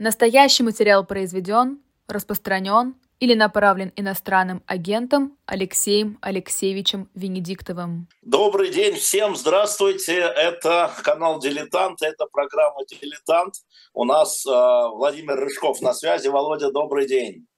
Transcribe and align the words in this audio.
Настоящий 0.00 0.62
материал 0.62 1.04
произведен, 1.04 1.82
распространен 2.06 2.94
или 3.18 3.34
направлен 3.34 3.92
иностранным 3.96 4.62
агентом 4.64 5.36
Алексеем 5.44 6.18
Алексеевичем 6.22 7.10
Венедиктовым. 7.16 8.06
Добрый 8.22 8.70
день 8.70 8.94
всем, 8.94 9.34
здравствуйте. 9.34 10.18
Это 10.18 10.94
канал 11.02 11.40
«Дилетант», 11.40 12.00
это 12.02 12.26
программа 12.26 12.86
«Дилетант». 12.86 13.54
У 13.92 14.04
нас 14.04 14.46
э, 14.46 14.50
Владимир 14.50 15.34
Рыжков 15.34 15.80
на 15.80 15.92
связи. 15.92 16.28
Володя, 16.28 16.70
добрый 16.70 17.08
день. 17.08 17.48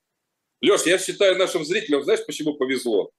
Леш, 0.63 0.87
я 0.87 0.99
считаю 0.99 1.37
нашим 1.37 1.63
зрителям, 1.67 2.05
знаешь, 2.05 2.25
почему 2.25 2.55
повезло? 2.55 3.11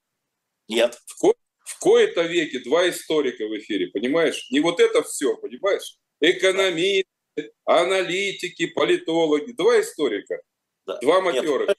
Нет. 0.67 0.99
В, 1.05 1.19
ко- 1.19 1.37
в 1.59 1.79
кои-то 1.79 2.23
веке 2.23 2.59
два 2.65 2.89
историка 2.89 3.43
в 3.43 3.55
эфире, 3.59 3.91
понимаешь? 3.91 4.47
Не 4.49 4.61
вот 4.61 4.79
это 4.79 5.03
все, 5.03 5.37
понимаешь? 5.37 5.99
Экономисты, 6.19 7.10
аналитики, 7.65 8.67
политологи. 8.67 9.51
Два 9.53 9.79
историка, 9.81 10.41
Да. 10.85 10.97
два 11.01 11.15
Нет, 11.21 11.23
матерых. 11.43 11.75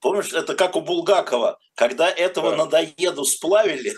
Помнишь, 0.00 0.32
это 0.32 0.54
как 0.54 0.76
у 0.76 0.80
Булгакова, 0.80 1.58
когда 1.74 2.10
этого 2.10 2.50
Да. 2.52 2.56
надоеду 2.64 3.24
сплавили, 3.24 3.92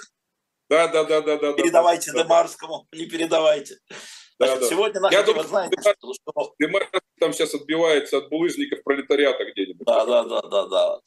Да, 0.69 0.89
да, 0.89 1.05
да, 1.05 1.21
да, 1.21 1.37
да. 1.37 1.53
передавайте 1.53 2.11
да, 2.13 2.19
да. 2.19 2.25
Демарскому, 2.25 2.87
не 2.93 3.07
передавайте. 3.07 3.77
Да, 4.39 4.47
Значит, 4.47 4.63
да. 4.63 4.69
сегодня 4.71 5.01
наша 5.01 5.15
Я 5.17 5.23
тема, 5.23 5.35
думаю, 5.35 5.49
знаете, 5.49 5.77
Демар- 5.77 5.95
что- 6.15 6.55
Демарк 6.59 6.91
там 7.21 7.33
сейчас 7.33 7.55
отбивается 7.55 8.17
от 8.19 8.29
булыжников 8.31 8.83
пролетариата 8.83 9.45
где-нибудь. 9.53 9.87
Да, 9.87 10.05
да, 10.05 10.25
да, 10.25 10.43
да, 10.43 10.67
да. 10.67 11.01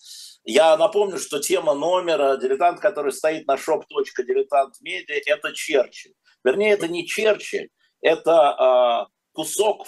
Я 0.45 0.77
напомню, 0.77 1.17
что 1.17 1.39
тема 1.39 1.73
номера 1.73 2.37
дилетант, 2.37 2.79
который 2.79 3.11
стоит 3.11 3.45
на 3.47 3.55
shop.diletantmedia, 3.55 5.19
это 5.25 5.51
Черчилль. 5.53 6.13
Вернее, 6.45 6.73
это 6.73 6.87
не 6.87 7.05
Черчилль, 7.05 7.69
это 8.01 8.51
а, 8.57 9.07
кусок 9.35 9.85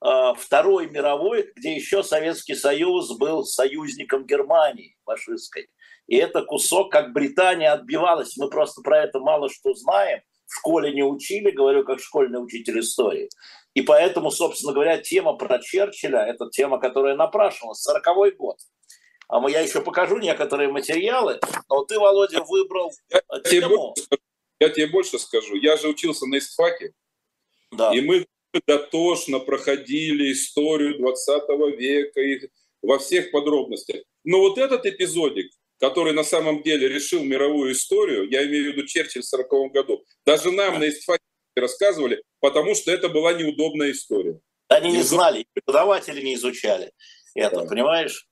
а, 0.00 0.34
Второй 0.34 0.88
мировой, 0.88 1.50
где 1.56 1.74
еще 1.74 2.02
Советский 2.02 2.54
Союз 2.54 3.16
был 3.18 3.44
союзником 3.44 4.26
Германии 4.26 4.96
фашистской. 5.04 5.68
И 6.06 6.16
это 6.16 6.42
кусок, 6.42 6.92
как 6.92 7.12
Британия 7.12 7.72
отбивалась. 7.72 8.36
Мы 8.36 8.48
просто 8.50 8.82
про 8.82 9.02
это 9.02 9.18
мало 9.20 9.48
что 9.48 9.74
знаем. 9.74 10.20
В 10.46 10.54
школе 10.58 10.92
не 10.92 11.02
учили, 11.02 11.50
говорю, 11.50 11.84
как 11.84 12.00
школьный 12.00 12.42
учитель 12.42 12.80
истории. 12.80 13.28
И 13.74 13.80
поэтому, 13.80 14.30
собственно 14.30 14.74
говоря, 14.74 14.98
тема 14.98 15.32
про 15.34 15.58
Черчилля– 15.58 16.26
это 16.28 16.50
тема, 16.50 16.78
которая 16.78 17.16
напрашивалась. 17.16 17.80
40 17.80 18.36
год. 18.36 18.58
А 19.28 19.40
мы, 19.40 19.50
я 19.50 19.60
еще 19.60 19.80
покажу 19.80 20.18
некоторые 20.18 20.70
материалы, 20.70 21.40
но 21.70 21.84
ты, 21.84 21.98
Володя, 21.98 22.42
выбрал 22.42 22.92
Я 23.08 23.22
э, 23.30 23.40
тебе, 23.44 23.60
тему. 23.60 23.76
больше 23.94 24.06
я 24.60 24.68
тебе 24.68 24.86
больше 24.88 25.18
скажу. 25.18 25.54
Я 25.56 25.76
же 25.76 25.88
учился 25.88 26.26
на 26.26 26.36
истфаке, 26.38 26.92
Да. 27.70 27.94
и 27.94 28.02
мы 28.02 28.26
дотошно 28.66 29.38
проходили 29.38 30.32
историю 30.32 30.98
20 30.98 31.48
века 31.78 32.20
и 32.20 32.48
во 32.82 32.98
всех 32.98 33.30
подробностях. 33.30 34.02
Но 34.24 34.40
вот 34.40 34.58
этот 34.58 34.86
эпизодик, 34.86 35.50
который 35.78 36.12
на 36.12 36.24
самом 36.24 36.62
деле 36.62 36.88
решил 36.88 37.22
мировую 37.22 37.72
историю, 37.72 38.28
я 38.30 38.44
имею 38.46 38.72
в 38.72 38.76
виду 38.76 38.86
Черчилль 38.86 39.22
в 39.22 39.26
40 39.26 39.72
году, 39.72 40.04
даже 40.26 40.50
нам 40.52 40.78
на 40.78 40.88
истфаке 40.88 41.22
рассказывали, 41.56 42.22
потому 42.40 42.74
что 42.74 42.90
это 42.90 43.08
была 43.08 43.32
неудобная 43.32 43.92
история. 43.92 44.38
Они 44.68 44.90
не 44.92 45.02
знали, 45.02 45.46
преподаватели 45.52 46.22
не 46.22 46.34
изучали 46.34 46.92
это, 47.34 47.60
Да. 47.60 47.66
понимаешь? 47.66 48.26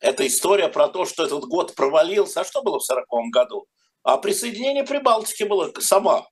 Это 0.00 0.26
история 0.26 0.68
про 0.68 0.88
то, 0.88 1.04
что 1.04 1.24
этот 1.26 1.44
год 1.44 1.74
провалился. 1.74 2.40
А 2.40 2.44
что 2.44 2.62
было 2.62 2.78
в 2.78 2.84
40 2.84 3.06
году? 3.30 3.66
А 4.02 4.16
присоединение 4.16 4.84
Прибалтики 4.84 5.42
было 5.44 5.70
сама. 5.80 6.26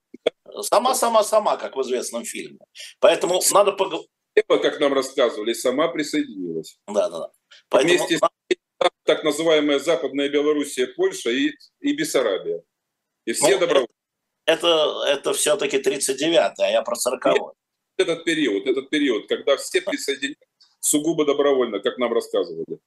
Сама, 0.62 0.94
сама, 0.94 1.22
сама, 1.22 1.56
как 1.56 1.76
в 1.76 1.82
известном 1.82 2.24
фильме. 2.24 2.58
Поэтому 3.00 3.40
надо 3.52 3.72
поговорить. 3.72 4.08
Как 4.46 4.80
нам 4.80 4.92
рассказывали, 4.92 5.52
сама 5.52 5.88
присоединилась. 5.88 6.78
Да, 6.86 7.08
да, 7.08 7.18
да. 7.18 7.30
Поэтому 7.68 7.96
Вместе 7.96 8.18
с 8.18 8.20
так 9.04 9.24
называемая 9.24 9.78
Западная 9.78 10.28
Белоруссия, 10.28 10.86
Польша 10.86 11.30
и, 11.30 11.50
и 11.80 11.92
Бессарабия. 11.96 12.62
И 13.24 13.32
все 13.32 13.54
Ну, 13.54 13.58
добровольцы. 13.58 13.92
это, 14.46 15.02
это 15.08 15.32
все-таки 15.32 15.78
39-й, 15.78 16.64
а 16.64 16.70
я 16.70 16.82
про 16.82 16.94
40 16.94 17.54
Этот 17.96 18.24
период, 18.24 18.66
этот 18.66 18.90
период, 18.90 19.26
когда 19.28 19.56
все 19.56 19.80
присоединяются 19.80 20.46
сугубо 20.80 21.24
добровольно, 21.24 21.80
как 21.80 21.98
нам 21.98 22.12
рассказывали. 22.12 22.78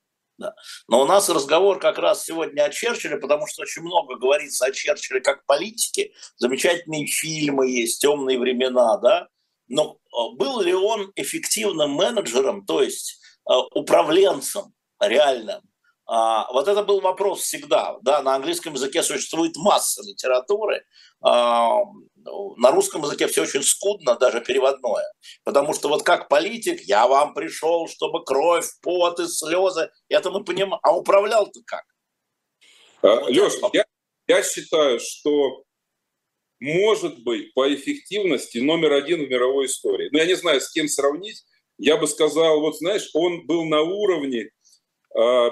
Но 0.88 1.02
у 1.02 1.06
нас 1.06 1.30
разговор 1.30 1.80
как 1.80 1.98
раз 1.98 2.24
сегодня 2.24 2.64
о 2.64 2.70
Черчилле, 2.70 3.18
потому 3.18 3.48
что 3.48 3.62
очень 3.62 3.82
много 3.82 4.18
говорится 4.18 4.66
о 4.66 4.72
Черчилле 4.72 5.22
как 5.22 5.46
политике. 5.46 6.12
Замечательные 6.38 7.08
фильмы 7.08 7.70
есть, 7.70 8.02
темные 8.02 8.40
времена, 8.40 8.98
да. 8.98 9.28
Но 9.68 9.98
э, 9.98 10.36
был 10.36 10.62
ли 10.62 10.74
он 10.74 11.12
эффективным 11.16 11.92
менеджером, 11.92 12.66
то 12.66 12.82
есть 12.82 13.20
э, 13.50 13.54
управленцем 13.74 14.74
реальным? 15.00 15.62
А, 16.14 16.52
Вот 16.52 16.68
это 16.68 16.84
был 16.84 17.00
вопрос 17.00 17.40
всегда. 17.40 17.98
Да, 18.02 18.22
на 18.22 18.36
английском 18.36 18.74
языке 18.74 19.02
существует 19.02 19.56
масса 19.56 20.04
литературы. 20.04 20.84
А, 21.22 21.80
На 22.58 22.72
русском 22.72 23.02
языке 23.02 23.28
все 23.28 23.44
очень 23.44 23.64
скудно, 23.64 24.16
даже 24.18 24.42
переводное. 24.42 25.06
Потому 25.46 25.74
что 25.74 25.88
вот 25.88 26.04
как 26.04 26.28
политик, 26.28 26.82
я 26.82 27.08
вам 27.08 27.34
пришел, 27.34 27.88
чтобы 27.88 28.26
кровь, 28.26 28.68
пот 28.82 29.22
и 29.22 29.28
слезы, 29.28 29.90
это 30.10 30.32
мы 30.32 30.44
понимаем. 30.44 30.80
А 30.84 30.94
управлял 30.94 31.50
ты 31.50 31.62
как? 31.66 31.86
Вот 33.02 33.30
Леш, 33.30 33.54
я, 33.72 33.86
я 34.28 34.44
считаю, 34.44 35.00
что 35.00 35.64
может 36.60 37.24
быть 37.24 37.54
по 37.54 37.74
эффективности 37.74 38.58
номер 38.58 38.92
один 38.92 39.26
в 39.26 39.30
мировой 39.30 39.68
истории. 39.68 40.10
Но 40.12 40.20
я 40.20 40.26
не 40.26 40.36
знаю, 40.36 40.60
с 40.60 40.70
кем 40.72 40.90
сравнить. 40.90 41.46
Я 41.78 41.96
бы 41.96 42.06
сказал, 42.06 42.60
вот 42.60 42.78
знаешь, 42.78 43.10
он 43.14 43.48
был 43.48 43.64
на 43.64 43.82
уровне 43.82 44.50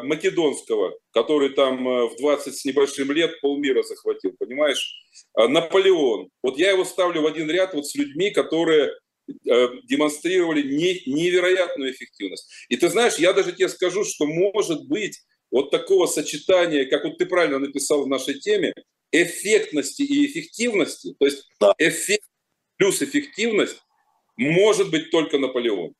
Македонского, 0.04 0.98
который 1.12 1.50
там 1.50 1.88
э, 1.88 2.08
в 2.10 2.18
20 2.18 2.56
с 2.56 2.66
небольшим 2.66 3.12
лет 3.12 3.40
полмира 3.42 3.84
захватил, 3.84 4.34
понимаешь? 4.40 4.94
А 5.34 5.48
Наполеон. 5.48 6.30
Вот 6.42 6.58
я 6.58 6.72
его 6.72 6.86
ставлю 6.86 7.22
в 7.22 7.26
один 7.26 7.50
ряд 7.50 7.74
вот 7.74 7.86
с 7.86 7.96
людьми, 7.96 8.32
которые 8.32 8.94
э, 9.28 9.68
демонстрировали 9.84 10.62
не- 10.62 11.02
невероятную 11.06 11.92
эффективность. 11.92 12.50
И 12.70 12.78
ты 12.78 12.90
знаешь, 12.90 13.16
я 13.18 13.34
даже 13.34 13.52
тебе 13.52 13.70
скажу, 13.70 14.04
что 14.06 14.26
может 14.26 14.88
быть 14.88 15.20
вот 15.52 15.72
такого 15.72 16.06
сочетания, 16.06 16.86
как 16.86 17.04
вот 17.04 17.18
ты 17.18 17.26
правильно 17.26 17.60
написал 17.60 18.04
в 18.04 18.08
нашей 18.08 18.40
теме, 18.40 18.74
эффектности 19.12 20.04
и 20.04 20.26
эффективности, 20.26 21.16
то 21.20 21.26
есть 21.26 21.48
Да. 21.60 21.74
эффект 21.80 22.26
плюс 22.78 23.02
эффективность, 23.02 23.82
может 24.38 24.90
быть 24.92 25.12
только 25.12 25.38
Наполеон. 25.38 25.94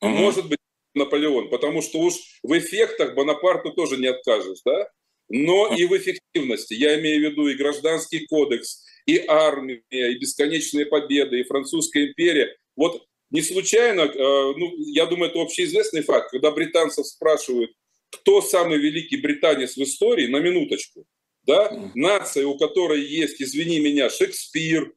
Мгм. 0.00 0.12
Может 0.12 0.48
быть 0.48 0.58
Наполеон, 0.96 1.50
потому 1.50 1.82
что 1.82 1.98
уж 2.00 2.14
в 2.42 2.58
эффектах 2.58 3.14
Бонапарту 3.14 3.72
тоже 3.72 3.96
не 3.96 4.08
откажешь, 4.08 4.58
да? 4.64 4.88
Но 5.28 5.74
и 5.74 5.84
в 5.86 5.96
эффективности. 5.96 6.74
Я 6.74 6.98
имею 7.00 7.20
в 7.20 7.30
виду 7.30 7.48
и 7.48 7.54
гражданский 7.54 8.26
кодекс, 8.26 8.84
и 9.06 9.24
армия, 9.26 9.82
и 9.90 10.18
бесконечные 10.18 10.86
победы, 10.86 11.40
и 11.40 11.44
французская 11.44 12.08
империя. 12.08 12.56
Вот 12.76 13.04
не 13.30 13.42
случайно, 13.42 14.02
э, 14.02 14.18
ну, 14.56 14.72
я 14.92 15.06
думаю, 15.06 15.30
это 15.30 15.40
общеизвестный 15.40 16.02
факт, 16.02 16.30
когда 16.30 16.50
британцев 16.50 17.06
спрашивают, 17.06 17.72
кто 18.10 18.40
самый 18.40 18.78
великий 18.78 19.16
британец 19.16 19.76
в 19.76 19.82
истории, 19.82 20.26
на 20.28 20.38
минуточку, 20.38 21.04
да, 21.42 21.90
нация, 21.94 22.46
у 22.46 22.56
которой 22.56 23.02
есть, 23.02 23.40
извини 23.42 23.80
меня, 23.80 24.10
Шекспир, 24.10 24.92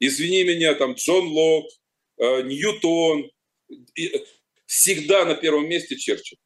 извини 0.00 0.44
меня, 0.44 0.74
там, 0.74 0.94
Джон 0.94 1.28
Лок, 1.28 1.70
э, 2.18 2.42
Ньютон, 2.42 3.30
э, 3.98 4.02
всегда 4.70 5.24
на 5.24 5.34
первом 5.34 5.68
месте 5.68 5.96
Черчилль. 5.96 6.38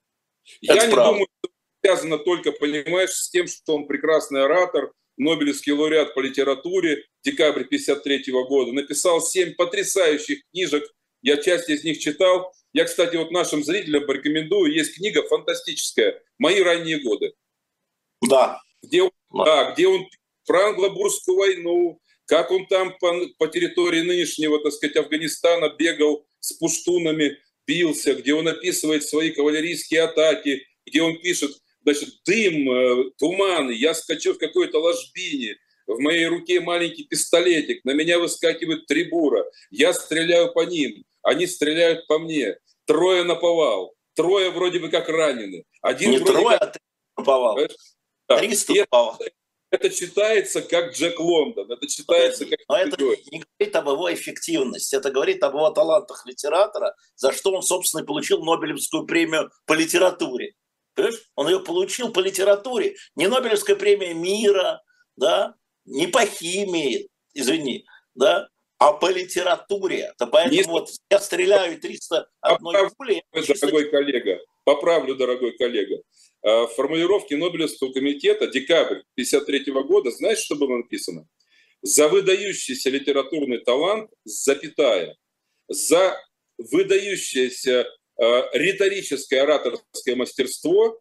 Это 0.62 0.74
Я 0.74 0.86
не 0.86 0.92
правда. 0.92 1.12
думаю, 1.12 1.26
что 1.38 1.50
это 1.50 1.54
связано 1.82 2.18
только, 2.18 2.52
понимаешь, 2.52 3.10
с 3.10 3.28
тем, 3.28 3.46
что 3.46 3.74
он 3.76 3.86
прекрасный 3.86 4.44
оратор, 4.44 4.92
Нобелевский 5.18 5.72
лауреат 5.72 6.14
по 6.14 6.20
литературе, 6.20 7.04
декабрь 7.22 7.64
53 7.64 8.24
года, 8.48 8.72
написал 8.72 9.20
семь 9.20 9.54
потрясающих 9.54 10.38
книжек, 10.50 10.84
я 11.22 11.36
часть 11.36 11.68
из 11.68 11.84
них 11.84 11.98
читал. 11.98 12.52
Я, 12.72 12.84
кстати, 12.86 13.14
вот 13.16 13.30
нашим 13.30 13.62
зрителям 13.62 14.06
порекомендую, 14.06 14.72
есть 14.72 14.96
книга 14.96 15.22
фантастическая 15.28 16.20
«Мои 16.38 16.60
ранние 16.62 17.00
годы», 17.00 17.34
Да. 18.22 18.60
где 18.82 19.02
он, 19.02 19.10
Да. 19.30 19.44
да, 19.44 19.72
где 19.72 19.86
он 19.86 20.08
про 20.46 20.68
англобурскую 20.70 21.36
войну, 21.36 22.00
как 22.26 22.50
он 22.50 22.66
там 22.66 22.96
по, 22.98 23.12
по 23.38 23.46
территории 23.48 24.00
нынешнего, 24.00 24.58
так 24.60 24.72
сказать, 24.72 24.96
Афганистана 24.96 25.68
бегал 25.78 26.26
с 26.40 26.54
пуштунами, 26.54 27.38
бился, 27.66 28.14
где 28.14 28.34
он 28.34 28.48
описывает 28.48 29.04
свои 29.04 29.30
кавалерийские 29.30 30.02
атаки, 30.02 30.66
где 30.86 31.02
он 31.02 31.18
пишет, 31.20 31.52
значит, 31.82 32.08
дым, 32.26 32.70
э, 32.70 33.10
туман, 33.18 33.70
я 33.70 33.94
скачу 33.94 34.34
в 34.34 34.38
какой-то 34.38 34.80
ложбине, 34.80 35.56
в 35.86 35.98
моей 36.00 36.26
руке 36.26 36.60
маленький 36.60 37.04
пистолетик, 37.04 37.84
на 37.84 37.92
меня 37.92 38.18
выскакивает 38.18 38.86
трибура, 38.86 39.44
я 39.70 39.92
стреляю 39.92 40.52
по 40.52 40.64
ним, 40.64 41.04
они 41.22 41.46
стреляют 41.46 42.06
по 42.06 42.18
мне, 42.18 42.56
трое 42.86 43.22
наповал, 43.24 43.94
трое 44.14 44.50
вроде 44.50 44.78
бы 44.78 44.88
как 44.88 45.08
ранены, 45.08 45.64
один 45.82 46.10
Не 46.12 46.18
вроде 46.18 46.32
трое, 46.32 46.58
как... 46.58 46.62
а 46.62 46.72
три 46.72 46.80
наповал. 47.16 47.58
Да. 48.28 48.38
Триста 48.38 48.72
И 48.72 48.76
это- 48.76 48.86
наповал. 48.90 49.20
Это 49.74 49.90
читается 49.90 50.62
как 50.62 50.94
Джек 50.94 51.18
Лондон, 51.18 51.70
это 51.70 51.86
читается 51.88 52.46
как... 52.46 52.58
Но 52.68 52.76
это 52.76 52.96
не 53.30 53.42
говорит 53.42 53.76
об 53.76 53.88
его 53.88 54.12
эффективности, 54.14 54.94
это 54.94 55.10
говорит 55.10 55.42
об 55.42 55.54
его 55.54 55.70
талантах 55.70 56.24
литератора, 56.26 56.94
за 57.16 57.32
что 57.32 57.52
он, 57.52 57.62
собственно, 57.62 58.02
и 58.02 58.06
получил 58.06 58.42
Нобелевскую 58.44 59.04
премию 59.06 59.50
по 59.66 59.72
литературе. 59.72 60.54
Понимаешь? 60.94 61.20
Он 61.34 61.48
ее 61.48 61.60
получил 61.60 62.12
по 62.12 62.20
литературе. 62.20 62.94
Не 63.16 63.26
Нобелевская 63.26 63.74
премия 63.74 64.14
мира, 64.14 64.80
да, 65.16 65.54
не 65.84 66.06
по 66.06 66.24
химии, 66.24 67.08
извини, 67.32 67.84
да, 68.14 68.48
а 68.84 68.92
по 68.92 69.10
литературе. 69.10 70.12
То 70.18 70.26
поэтому 70.26 70.54
Если... 70.54 70.70
вот 70.70 70.90
я 71.10 71.18
стреляю 71.18 71.80
300 71.80 72.28
одной 72.40 72.90
пули. 72.96 73.22
Дорогой 73.32 73.90
коллега, 73.90 74.40
поправлю, 74.64 75.14
дорогой 75.14 75.56
коллега. 75.56 76.02
А, 76.42 76.66
в 76.66 76.74
формулировке 76.74 77.36
Нобелевского 77.36 77.92
комитета 77.92 78.46
декабрь 78.46 79.00
1953 79.16 79.72
года, 79.84 80.10
знаете, 80.10 80.42
что 80.42 80.56
было 80.56 80.76
написано? 80.76 81.26
За 81.80 82.08
выдающийся 82.08 82.90
литературный 82.90 83.58
талант, 83.58 84.10
запятая, 84.24 85.16
за 85.68 86.20
выдающееся 86.58 87.86
э, 87.86 88.42
риторическое 88.52 89.42
ораторское 89.42 90.14
мастерство, 90.14 91.00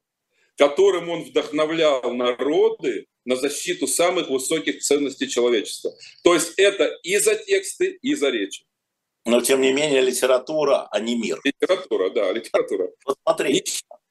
которым 0.57 1.09
он 1.09 1.23
вдохновлял 1.23 2.13
народы 2.13 3.07
на 3.25 3.35
защиту 3.35 3.87
самых 3.87 4.29
высоких 4.29 4.81
ценностей 4.81 5.27
человечества. 5.29 5.91
То 6.23 6.33
есть 6.33 6.53
это 6.57 6.85
и 7.03 7.17
за 7.17 7.35
тексты, 7.35 7.97
и 8.01 8.15
за 8.15 8.29
речи. 8.29 8.65
Но 9.25 9.41
тем 9.41 9.61
не 9.61 9.71
менее 9.71 10.01
литература, 10.01 10.87
а 10.91 10.99
не 10.99 11.15
мир. 11.15 11.39
Литература, 11.43 12.09
да, 12.09 12.31
литература. 12.31 12.89
Вот 13.05 13.17
смотри, 13.23 13.63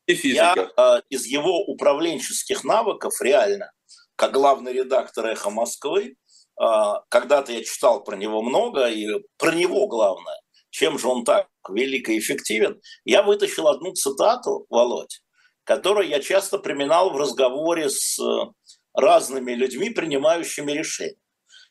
и 0.06 0.14
физика. 0.14 0.72
Я 0.76 0.96
э, 0.96 1.02
из 1.10 1.26
его 1.26 1.64
управленческих 1.64 2.64
навыков 2.64 3.20
реально, 3.20 3.72
как 4.16 4.32
главный 4.32 4.72
редактор 4.72 5.26
«Эхо 5.26 5.50
Москвы», 5.50 6.16
э, 6.60 6.64
когда-то 7.08 7.52
я 7.52 7.62
читал 7.62 8.02
про 8.02 8.16
него 8.16 8.42
много, 8.42 8.88
и 8.88 9.06
про 9.36 9.54
него 9.54 9.86
главное, 9.86 10.40
чем 10.70 10.98
же 10.98 11.08
он 11.08 11.24
так 11.24 11.48
велик 11.68 12.08
и 12.08 12.18
эффективен, 12.18 12.80
я 13.04 13.22
вытащил 13.22 13.68
одну 13.68 13.92
цитату, 13.92 14.66
Володь, 14.70 15.22
которую 15.64 16.08
я 16.08 16.20
часто 16.20 16.58
применял 16.58 17.10
в 17.10 17.16
разговоре 17.16 17.90
с 17.90 18.18
э, 18.18 18.52
разными 18.94 19.52
людьми, 19.52 19.90
принимающими 19.90 20.72
решения. 20.72 21.16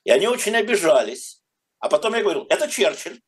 И 0.03 0.11
они 0.11 0.27
очень 0.27 0.55
обижались. 0.55 1.41
А 1.79 1.89
потом 1.89 2.13
я 2.15 2.21
говорил, 2.21 2.45
это 2.49 2.67
Черчилль. 2.67 3.21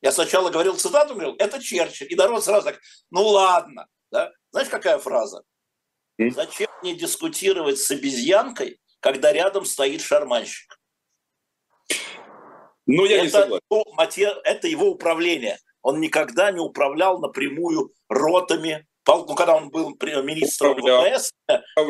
Я 0.00 0.12
сначала 0.12 0.50
говорил 0.50 0.76
цитату, 0.76 1.14
говорил, 1.14 1.36
это 1.38 1.62
Черчилль. 1.62 2.10
И 2.10 2.16
народ 2.16 2.44
сразу 2.44 2.66
так, 2.66 2.80
ну 3.10 3.26
ладно, 3.26 3.86
да? 4.10 4.32
Знаешь, 4.50 4.68
какая 4.68 4.98
фраза? 4.98 5.42
Зачем 6.18 6.68
мне 6.82 6.94
дискутировать 6.94 7.78
с 7.78 7.90
обезьянкой, 7.90 8.80
когда 9.00 9.32
рядом 9.32 9.64
стоит 9.64 10.02
шарманщик? 10.02 10.78
Ну, 12.86 13.04
я 13.04 13.16
это, 13.16 13.24
не 13.24 13.30
согласен. 13.30 13.64
Его, 13.70 14.40
это 14.44 14.68
его 14.68 14.90
управление. 14.90 15.58
Он 15.82 16.00
никогда 16.00 16.50
не 16.50 16.60
управлял 16.60 17.18
напрямую 17.18 17.92
ротами. 18.08 18.86
Ну, 19.10 19.34
когда 19.34 19.56
он 19.56 19.70
был 19.70 19.90
министром 20.00 20.76
ВВС, 20.76 21.32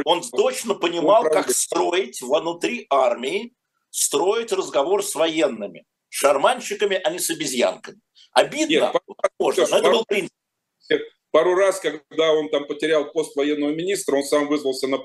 он 0.05 0.23
точно 0.23 0.75
понимал, 0.75 1.25
как 1.25 1.51
строить 1.51 2.21
внутри 2.23 2.87
армии, 2.91 3.53
строить 3.91 4.53
разговор 4.53 5.05
с 5.05 5.15
военными. 5.15 5.85
Шарманщиками, 6.09 7.01
а 7.03 7.11
не 7.11 7.21
с 7.21 7.31
обезьянками. 7.31 8.01
Обидно, 8.33 8.67
Нет, 8.69 8.95
возможно, 9.39 9.67
но 9.71 9.79
это 9.79 9.91
был 9.91 10.05
принцип. 10.05 10.33
Пару 11.31 11.55
раз, 11.55 11.79
когда 11.79 12.33
он 12.33 12.49
там 12.49 12.67
потерял 12.67 13.13
пост 13.13 13.37
военного 13.37 13.71
министра, 13.71 14.17
он 14.17 14.25
сам 14.25 14.49
вызвался 14.49 14.89
на, 14.89 14.99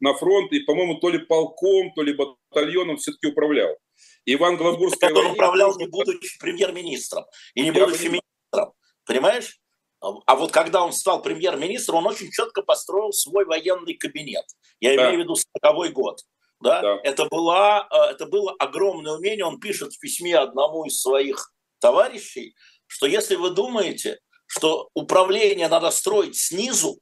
на 0.00 0.14
фронт 0.14 0.52
и, 0.52 0.60
по-моему, 0.60 0.96
то 0.98 1.08
ли 1.08 1.18
полком, 1.18 1.92
то 1.94 2.02
ли 2.02 2.14
батальоном 2.14 2.96
все-таки 2.96 3.28
управлял. 3.28 3.76
Иван 4.24 4.56
Глобурский... 4.56 5.12
Он 5.12 5.26
управлял, 5.26 5.76
не 5.78 5.86
будучи 5.86 6.38
премьер-министром 6.40 7.24
и 7.54 7.62
не 7.62 7.70
будучи 7.70 8.06
министром. 8.06 8.72
Понимаешь? 9.06 9.60
А 10.00 10.36
вот 10.36 10.52
когда 10.52 10.84
он 10.84 10.92
стал 10.92 11.22
премьер-министром, 11.22 11.98
он 11.98 12.06
очень 12.08 12.30
четко 12.30 12.62
построил 12.62 13.12
свой 13.12 13.44
военный 13.44 13.94
кабинет. 13.94 14.44
Я 14.80 14.96
да. 14.96 15.02
имею 15.04 15.20
в 15.20 15.22
виду 15.24 15.34
40 15.62 15.92
год. 15.92 16.20
Да? 16.60 16.82
Да. 16.82 17.00
Это, 17.02 17.24
была, 17.26 17.88
э, 17.90 18.12
это 18.12 18.26
было 18.26 18.54
огромное 18.58 19.12
умение. 19.12 19.44
Он 19.44 19.58
пишет 19.58 19.92
в 19.92 19.98
письме 19.98 20.36
одному 20.38 20.84
из 20.84 21.00
своих 21.00 21.52
товарищей, 21.80 22.54
что 22.86 23.06
если 23.06 23.36
вы 23.36 23.50
думаете, 23.50 24.18
что 24.46 24.88
управление 24.94 25.68
надо 25.68 25.90
строить 25.90 26.36
снизу, 26.36 27.00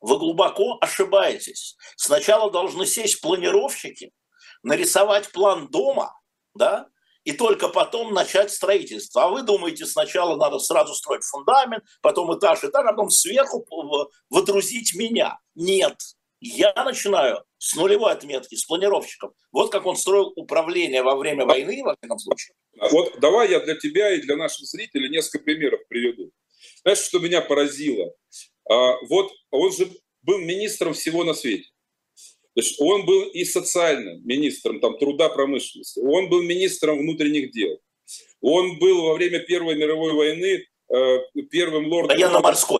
вы 0.00 0.18
глубоко 0.18 0.78
ошибаетесь. 0.80 1.76
Сначала 1.96 2.50
должны 2.50 2.86
сесть 2.86 3.20
планировщики, 3.20 4.12
нарисовать 4.62 5.32
план 5.32 5.68
дома, 5.68 6.14
да, 6.54 6.88
и 7.24 7.32
только 7.32 7.68
потом 7.68 8.12
начать 8.12 8.50
строительство. 8.50 9.24
А 9.24 9.28
вы 9.28 9.42
думаете, 9.42 9.86
сначала 9.86 10.36
надо 10.36 10.58
сразу 10.58 10.94
строить 10.94 11.24
фундамент, 11.24 11.84
потом 12.02 12.36
этаж, 12.38 12.62
этаж, 12.62 12.84
а 12.86 12.92
потом 12.92 13.10
сверху 13.10 13.66
водрузить 14.30 14.94
меня. 14.94 15.38
Нет, 15.54 15.96
я 16.40 16.72
начинаю 16.84 17.42
с 17.58 17.74
нулевой 17.74 18.12
отметки, 18.12 18.54
с 18.54 18.64
планировщиком. 18.66 19.32
Вот 19.50 19.72
как 19.72 19.86
он 19.86 19.96
строил 19.96 20.32
управление 20.36 21.02
во 21.02 21.16
время 21.16 21.46
войны, 21.46 21.82
во 21.82 21.96
всяком 21.96 22.18
случае. 22.18 22.54
Вот 22.90 23.18
давай 23.20 23.50
я 23.50 23.60
для 23.60 23.76
тебя 23.76 24.14
и 24.14 24.20
для 24.20 24.36
наших 24.36 24.66
зрителей 24.66 25.08
несколько 25.08 25.44
примеров 25.44 25.80
приведу. 25.88 26.30
Знаешь, 26.82 26.98
что 26.98 27.18
меня 27.18 27.40
поразило? 27.40 28.12
А, 28.68 28.96
вот 29.08 29.32
он 29.50 29.72
же 29.72 29.88
был 30.22 30.38
министром 30.38 30.92
всего 30.92 31.24
на 31.24 31.32
свете. 31.32 31.70
То 32.54 32.60
есть 32.60 32.80
он 32.80 33.04
был 33.04 33.22
и 33.30 33.44
социальным 33.44 34.24
министром 34.24 34.80
там, 34.80 34.98
труда 34.98 35.28
промышленности, 35.28 36.00
он 36.00 36.28
был 36.28 36.42
министром 36.42 36.98
внутренних 36.98 37.50
дел, 37.52 37.80
он 38.40 38.78
был 38.78 39.02
во 39.02 39.14
время 39.14 39.40
Первой 39.40 39.74
мировой 39.74 40.12
войны 40.12 40.64
э, 40.92 41.18
первым 41.50 41.88
лордом... 41.88 42.16
Военно-морской. 42.16 42.78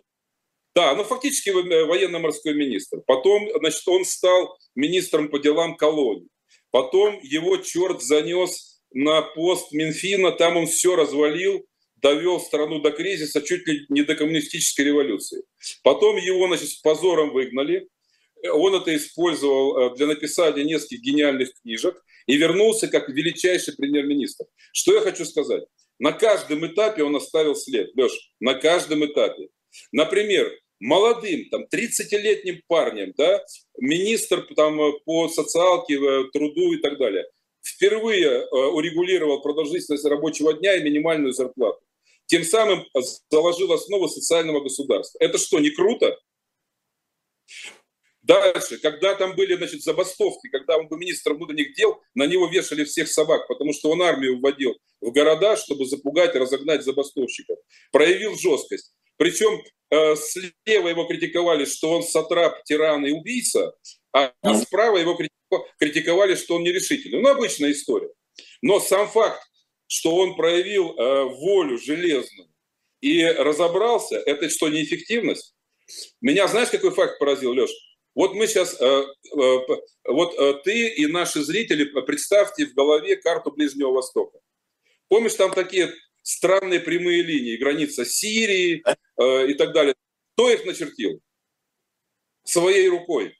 Да, 0.75 0.93
ну 0.93 1.03
фактически 1.05 1.49
военно-морской 1.51 2.53
министр. 2.53 2.99
Потом, 3.07 3.49
значит, 3.59 3.87
он 3.87 4.03
стал 4.03 4.57
министром 4.75 5.29
по 5.29 5.39
делам 5.39 5.77
колоний. 5.77 6.27
Потом 6.69 7.19
его 7.23 7.55
черт 7.57 8.01
занес 8.01 8.81
на 8.91 9.21
пост 9.21 9.71
Минфина, 9.71 10.31
там 10.31 10.57
он 10.57 10.67
все 10.67 10.97
развалил, 10.97 11.65
довел 11.95 12.39
страну 12.39 12.79
до 12.79 12.91
кризиса, 12.91 13.41
чуть 13.41 13.65
ли 13.67 13.85
не 13.89 14.03
до 14.03 14.15
коммунистической 14.15 14.85
революции. 14.85 15.43
Потом 15.83 16.17
его, 16.17 16.45
значит, 16.47 16.69
с 16.69 16.75
позором 16.75 17.31
выгнали. 17.31 17.87
Он 18.49 18.75
это 18.75 18.95
использовал 18.95 19.77
э, 19.77 19.95
для 19.95 20.07
написания 20.07 20.63
нескольких 20.63 21.01
гениальных 21.01 21.49
книжек 21.61 22.01
и 22.25 22.37
вернулся 22.37 22.87
как 22.87 23.09
величайший 23.09 23.75
премьер-министр. 23.75 24.45
Что 24.73 24.95
я 24.95 25.01
хочу 25.01 25.25
сказать? 25.25 25.63
На 25.99 26.11
каждом 26.11 26.65
этапе 26.65 27.03
он 27.03 27.15
оставил 27.15 27.55
след. 27.55 27.95
Леш, 27.95 28.11
на 28.39 28.55
каждом 28.55 29.05
этапе. 29.05 29.49
Например, 29.91 30.51
молодым, 30.79 31.49
там, 31.49 31.65
30-летним 31.73 32.61
парнем, 32.67 33.13
да, 33.17 33.43
министр 33.77 34.47
там, 34.55 34.79
по 35.05 35.29
социалке, 35.29 35.95
э, 35.95 36.23
труду 36.33 36.73
и 36.73 36.77
так 36.77 36.97
далее, 36.97 37.25
впервые 37.61 38.27
э, 38.27 38.45
урегулировал 38.51 39.41
продолжительность 39.41 40.05
рабочего 40.05 40.53
дня 40.53 40.75
и 40.75 40.83
минимальную 40.83 41.33
зарплату 41.33 41.85
тем 42.27 42.43
самым 42.43 42.85
заложил 43.29 43.71
основу 43.71 44.07
социального 44.07 44.61
государства. 44.61 45.17
Это 45.19 45.37
что, 45.37 45.59
не 45.59 45.69
круто? 45.69 46.17
Дальше, 48.25 48.77
когда 48.79 49.15
там 49.15 49.35
были 49.35 49.55
значит, 49.55 49.83
забастовки, 49.83 50.47
когда 50.49 50.77
он 50.77 50.87
был 50.87 50.97
министром 50.97 51.37
внутренних 51.37 51.75
дел, 51.75 52.01
на 52.15 52.25
него 52.25 52.47
вешали 52.47 52.83
всех 52.83 53.07
собак, 53.07 53.47
потому 53.47 53.73
что 53.73 53.89
он 53.91 54.01
армию 54.01 54.39
вводил 54.39 54.75
в 55.01 55.11
города, 55.11 55.55
чтобы 55.57 55.85
запугать 55.85 56.35
разогнать 56.35 56.83
забастовщиков. 56.83 57.57
Проявил 57.91 58.35
жесткость. 58.37 58.93
Причем 59.17 59.61
э, 59.91 60.15
слева 60.15 60.89
его 60.89 61.05
критиковали, 61.05 61.65
что 61.65 61.91
он 61.91 62.03
сатрап, 62.03 62.63
тиран 62.63 63.05
и 63.05 63.11
убийца, 63.11 63.73
а, 64.11 64.33
а 64.41 64.55
справа 64.55 64.97
его 64.97 65.17
критиковали, 65.77 66.35
что 66.35 66.55
он 66.55 66.63
нерешительный. 66.63 67.21
Ну, 67.21 67.29
обычная 67.29 67.71
история. 67.71 68.09
Но 68.61 68.79
сам 68.79 69.07
факт 69.07 69.41
что 69.87 70.15
он 70.15 70.35
проявил 70.35 70.97
э, 70.97 71.23
волю 71.23 71.77
железную 71.77 72.49
и 73.01 73.23
разобрался, 73.23 74.17
это 74.17 74.49
что, 74.49 74.69
неэффективность? 74.69 75.53
Меня 76.21 76.47
знаешь, 76.47 76.69
какой 76.69 76.91
факт 76.91 77.19
поразил, 77.19 77.53
Леш? 77.53 77.69
Вот 78.15 78.33
мы 78.33 78.47
сейчас, 78.47 78.79
э, 78.79 78.85
э, 78.85 79.57
вот 80.05 80.39
э, 80.39 80.53
ты 80.63 80.87
и 80.87 81.05
наши 81.05 81.43
зрители, 81.43 81.83
представьте 81.83 82.65
в 82.65 82.73
голове 82.73 83.17
карту 83.17 83.51
Ближнего 83.51 83.91
Востока. 83.91 84.39
Помнишь, 85.09 85.35
там 85.35 85.53
такие 85.53 85.93
странные 86.23 86.79
прямые 86.79 87.21
линии, 87.21 87.57
граница 87.57 88.05
Сирии 88.05 88.83
и 89.19 89.53
так 89.53 89.73
далее. 89.73 89.93
Кто 90.33 90.49
их 90.49 90.65
начертил? 90.65 91.19
Своей 92.43 92.89
рукой. 92.89 93.37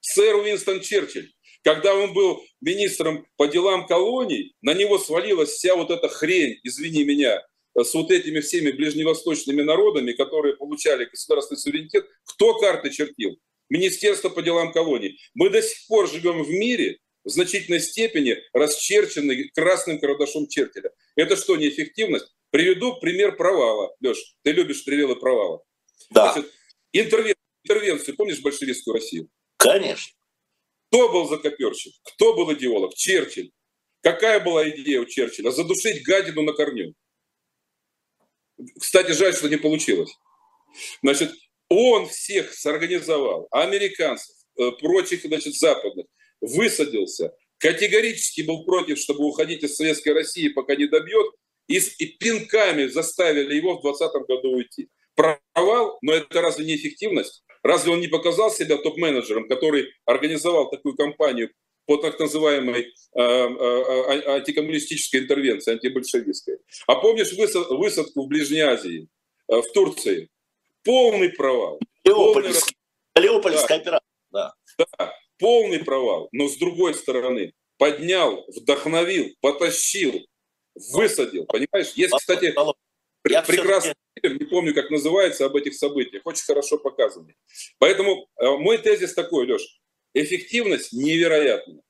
Сэр 0.00 0.36
Уинстон 0.36 0.80
Черчилль. 0.80 1.30
Когда 1.62 1.94
он 1.94 2.14
был 2.14 2.42
министром 2.60 3.26
по 3.36 3.46
делам 3.46 3.86
колоний, 3.86 4.56
на 4.62 4.74
него 4.74 4.98
свалилась 4.98 5.50
вся 5.50 5.76
вот 5.76 5.90
эта 5.90 6.08
хрень, 6.08 6.58
извини 6.62 7.04
меня, 7.04 7.42
с 7.76 7.94
вот 7.94 8.10
этими 8.10 8.40
всеми 8.40 8.70
ближневосточными 8.70 9.62
народами, 9.62 10.12
которые 10.12 10.56
получали 10.56 11.04
государственный 11.04 11.58
суверенитет. 11.58 12.06
Кто 12.24 12.58
карты 12.58 12.90
чертил? 12.90 13.38
Министерство 13.72 14.28
по 14.28 14.42
делам 14.42 14.70
колоний. 14.70 15.18
Мы 15.32 15.48
до 15.48 15.62
сих 15.62 15.86
пор 15.86 16.06
живем 16.06 16.42
в 16.42 16.50
мире, 16.50 16.98
в 17.24 17.30
значительной 17.30 17.80
степени 17.80 18.36
расчерченный 18.52 19.48
красным 19.54 19.98
карандашом 19.98 20.46
Черчилля. 20.46 20.90
Это 21.16 21.36
что, 21.36 21.56
неэффективность? 21.56 22.26
Приведу 22.50 23.00
пример 23.00 23.34
провала. 23.34 23.96
Леш, 24.02 24.18
ты 24.42 24.52
любишь 24.52 24.84
привелы 24.84 25.16
провала. 25.16 25.62
Да. 26.10 26.34
Значит, 26.34 26.52
интервен... 26.92 27.34
интервенцию, 27.64 28.14
помнишь 28.14 28.42
большевистскую 28.42 28.92
Россию? 28.92 29.30
Конечно. 29.56 30.12
Кто 30.88 31.08
был 31.08 31.26
закоперщик? 31.26 31.94
Кто 32.02 32.34
был 32.34 32.52
идеолог? 32.52 32.94
Черчилль. 32.94 33.52
Какая 34.02 34.38
была 34.40 34.68
идея 34.68 35.00
у 35.00 35.06
Черчилля? 35.06 35.50
Задушить 35.50 36.04
гадину 36.04 36.42
на 36.42 36.52
корню. 36.52 36.92
Кстати, 38.78 39.12
жаль, 39.12 39.32
что 39.32 39.48
не 39.48 39.56
получилось. 39.56 40.14
Значит, 41.02 41.32
он 41.74 42.08
всех 42.08 42.52
сорганизовал, 42.54 43.48
американцев, 43.50 44.34
э, 44.58 44.70
прочих, 44.80 45.22
значит, 45.22 45.54
западных, 45.54 46.06
высадился, 46.40 47.32
категорически 47.58 48.42
был 48.42 48.64
против, 48.64 48.98
чтобы 48.98 49.24
уходить 49.24 49.62
из 49.62 49.76
Советской 49.76 50.12
России, 50.12 50.48
пока 50.48 50.74
не 50.74 50.86
добьет, 50.86 51.32
и, 51.68 51.78
и 51.98 52.06
пинками 52.18 52.86
заставили 52.86 53.54
его 53.54 53.78
в 53.78 53.82
2020 53.82 54.28
году 54.28 54.56
уйти. 54.56 54.88
Провал, 55.14 55.98
но 56.02 56.12
это 56.12 56.40
разве 56.40 56.64
не 56.64 56.76
эффективность? 56.76 57.44
Разве 57.62 57.92
он 57.92 58.00
не 58.00 58.08
показал 58.08 58.50
себя 58.50 58.76
топ-менеджером, 58.76 59.48
который 59.48 59.88
организовал 60.04 60.68
такую 60.70 60.96
кампанию 60.96 61.50
по 61.86 61.96
так 61.96 62.18
называемой 62.18 62.82
э, 62.82 63.20
э, 63.20 63.22
э 63.22 64.34
антикоммунистической 64.36 65.20
интервенции, 65.20 65.72
антибольшевистской? 65.72 66.56
А 66.86 66.96
помнишь 66.96 67.32
высадку 67.32 68.24
в 68.24 68.28
Ближней 68.28 68.62
Азии, 68.62 69.08
э, 69.48 69.60
в 69.60 69.72
Турции? 69.72 70.28
Полный 70.84 71.30
провал. 71.30 71.80
Леопольская, 72.04 72.74
полный... 73.14 73.28
Леопольская 73.28 73.68
да. 73.68 73.74
операция. 73.76 74.06
Да. 74.30 74.54
да, 74.78 75.14
полный 75.38 75.84
провал. 75.84 76.28
Но 76.32 76.48
с 76.48 76.56
другой 76.56 76.94
стороны, 76.94 77.52
поднял, 77.78 78.44
вдохновил, 78.48 79.34
потащил, 79.40 80.26
высадил. 80.92 81.46
Понимаешь? 81.46 81.92
Есть, 81.94 82.14
кстати, 82.16 82.54
я 83.28 83.42
прекрасный 83.42 83.94
фильм, 84.20 84.38
не 84.38 84.44
помню, 84.46 84.74
как 84.74 84.90
называется, 84.90 85.46
об 85.46 85.56
этих 85.56 85.74
событиях. 85.74 86.22
Очень 86.24 86.44
хорошо 86.44 86.78
показанный. 86.78 87.36
Поэтому 87.78 88.28
э, 88.36 88.50
мой 88.56 88.78
тезис 88.78 89.14
такой, 89.14 89.46
Леш. 89.46 89.80
Эффективность 90.14 90.92
невероятная. 90.92 91.82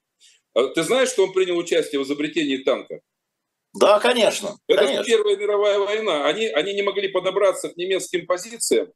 Э, 0.54 0.68
ты 0.74 0.82
знаешь, 0.82 1.10
что 1.10 1.24
он 1.24 1.32
принял 1.32 1.56
участие 1.56 2.00
в 2.00 2.04
изобретении 2.04 2.58
танка? 2.58 3.00
Да, 3.74 4.00
конечно. 4.00 4.56
Это 4.68 4.84
конечно. 4.84 5.04
Первая 5.04 5.36
мировая 5.36 5.78
война. 5.78 6.26
Они, 6.26 6.46
они 6.46 6.74
не 6.74 6.82
могли 6.82 7.08
подобраться 7.08 7.70
к 7.70 7.76
немецким 7.76 8.26
позициям, 8.26 8.92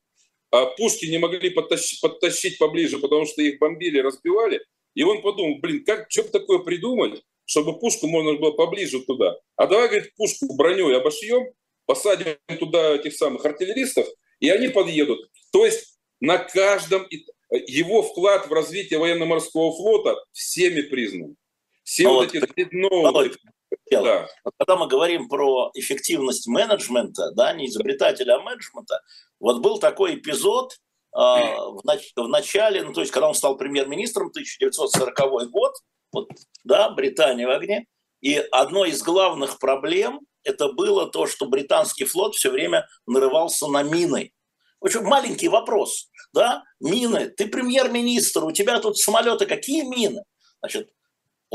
а 0.50 0.66
пушки 0.66 1.06
не 1.06 1.18
могли 1.18 1.50
подтащить, 1.50 2.00
подтащить 2.00 2.58
поближе, 2.58 2.98
потому 2.98 3.26
что 3.26 3.42
их 3.42 3.58
бомбили, 3.58 4.00
разбивали. 4.00 4.62
И 4.94 5.02
он 5.02 5.22
подумал, 5.22 5.58
блин, 5.60 5.84
как, 5.84 6.06
что 6.10 6.24
бы 6.24 6.28
такое 6.28 6.58
придумать, 6.58 7.22
чтобы 7.46 7.78
пушку 7.78 8.06
можно 8.06 8.34
было 8.34 8.52
поближе 8.52 9.00
туда. 9.00 9.38
А 9.56 9.66
давай, 9.66 9.88
говорит, 9.88 10.14
пушку 10.14 10.54
броней 10.54 10.96
обошьем, 10.96 11.52
посадим 11.86 12.36
туда 12.58 12.96
этих 12.96 13.14
самых 13.14 13.44
артиллеристов, 13.44 14.06
и 14.40 14.50
они 14.50 14.68
подъедут. 14.68 15.30
То 15.52 15.64
есть 15.64 15.98
на 16.20 16.38
каждом 16.38 17.06
его 17.50 18.02
вклад 18.02 18.48
в 18.48 18.52
развитие 18.52 18.98
военно-морского 18.98 19.72
флота 19.72 20.16
всеми 20.32 20.82
признан. 20.82 21.36
Все 21.84 22.08
а 22.08 22.12
вот, 22.12 22.34
вот 22.34 22.34
эти 22.34 22.52
дредноуты, 22.52 23.38
да. 23.90 24.28
Когда 24.58 24.76
мы 24.76 24.88
говорим 24.88 25.28
про 25.28 25.70
эффективность 25.74 26.46
менеджмента, 26.46 27.30
да, 27.32 27.52
не 27.52 27.66
изобретателя, 27.66 28.36
а 28.36 28.40
менеджмента, 28.40 29.00
вот 29.40 29.60
был 29.60 29.78
такой 29.78 30.16
эпизод 30.16 30.72
э, 30.72 31.18
в, 31.18 31.80
нач- 31.86 32.12
в 32.16 32.28
начале, 32.28 32.82
ну, 32.82 32.92
то 32.92 33.00
есть 33.00 33.12
когда 33.12 33.28
он 33.28 33.34
стал 33.34 33.56
премьер-министром, 33.56 34.28
1940 34.28 35.50
год, 35.50 35.74
вот, 36.12 36.28
да, 36.64 36.90
Британия 36.90 37.46
в 37.46 37.50
огне, 37.50 37.86
и 38.20 38.36
одной 38.50 38.90
из 38.90 39.02
главных 39.02 39.58
проблем 39.58 40.20
это 40.42 40.72
было 40.72 41.10
то, 41.10 41.26
что 41.26 41.46
британский 41.46 42.04
флот 42.04 42.34
все 42.34 42.50
время 42.50 42.86
нарывался 43.06 43.66
на 43.66 43.82
мины. 43.82 44.32
Очень 44.80 45.02
маленький 45.02 45.48
вопрос, 45.48 46.08
да, 46.32 46.62
мины, 46.80 47.28
ты 47.28 47.48
премьер-министр, 47.48 48.44
у 48.44 48.52
тебя 48.52 48.78
тут 48.78 48.98
самолеты, 48.98 49.46
какие 49.46 49.82
мины? 49.82 50.22
Значит, 50.60 50.90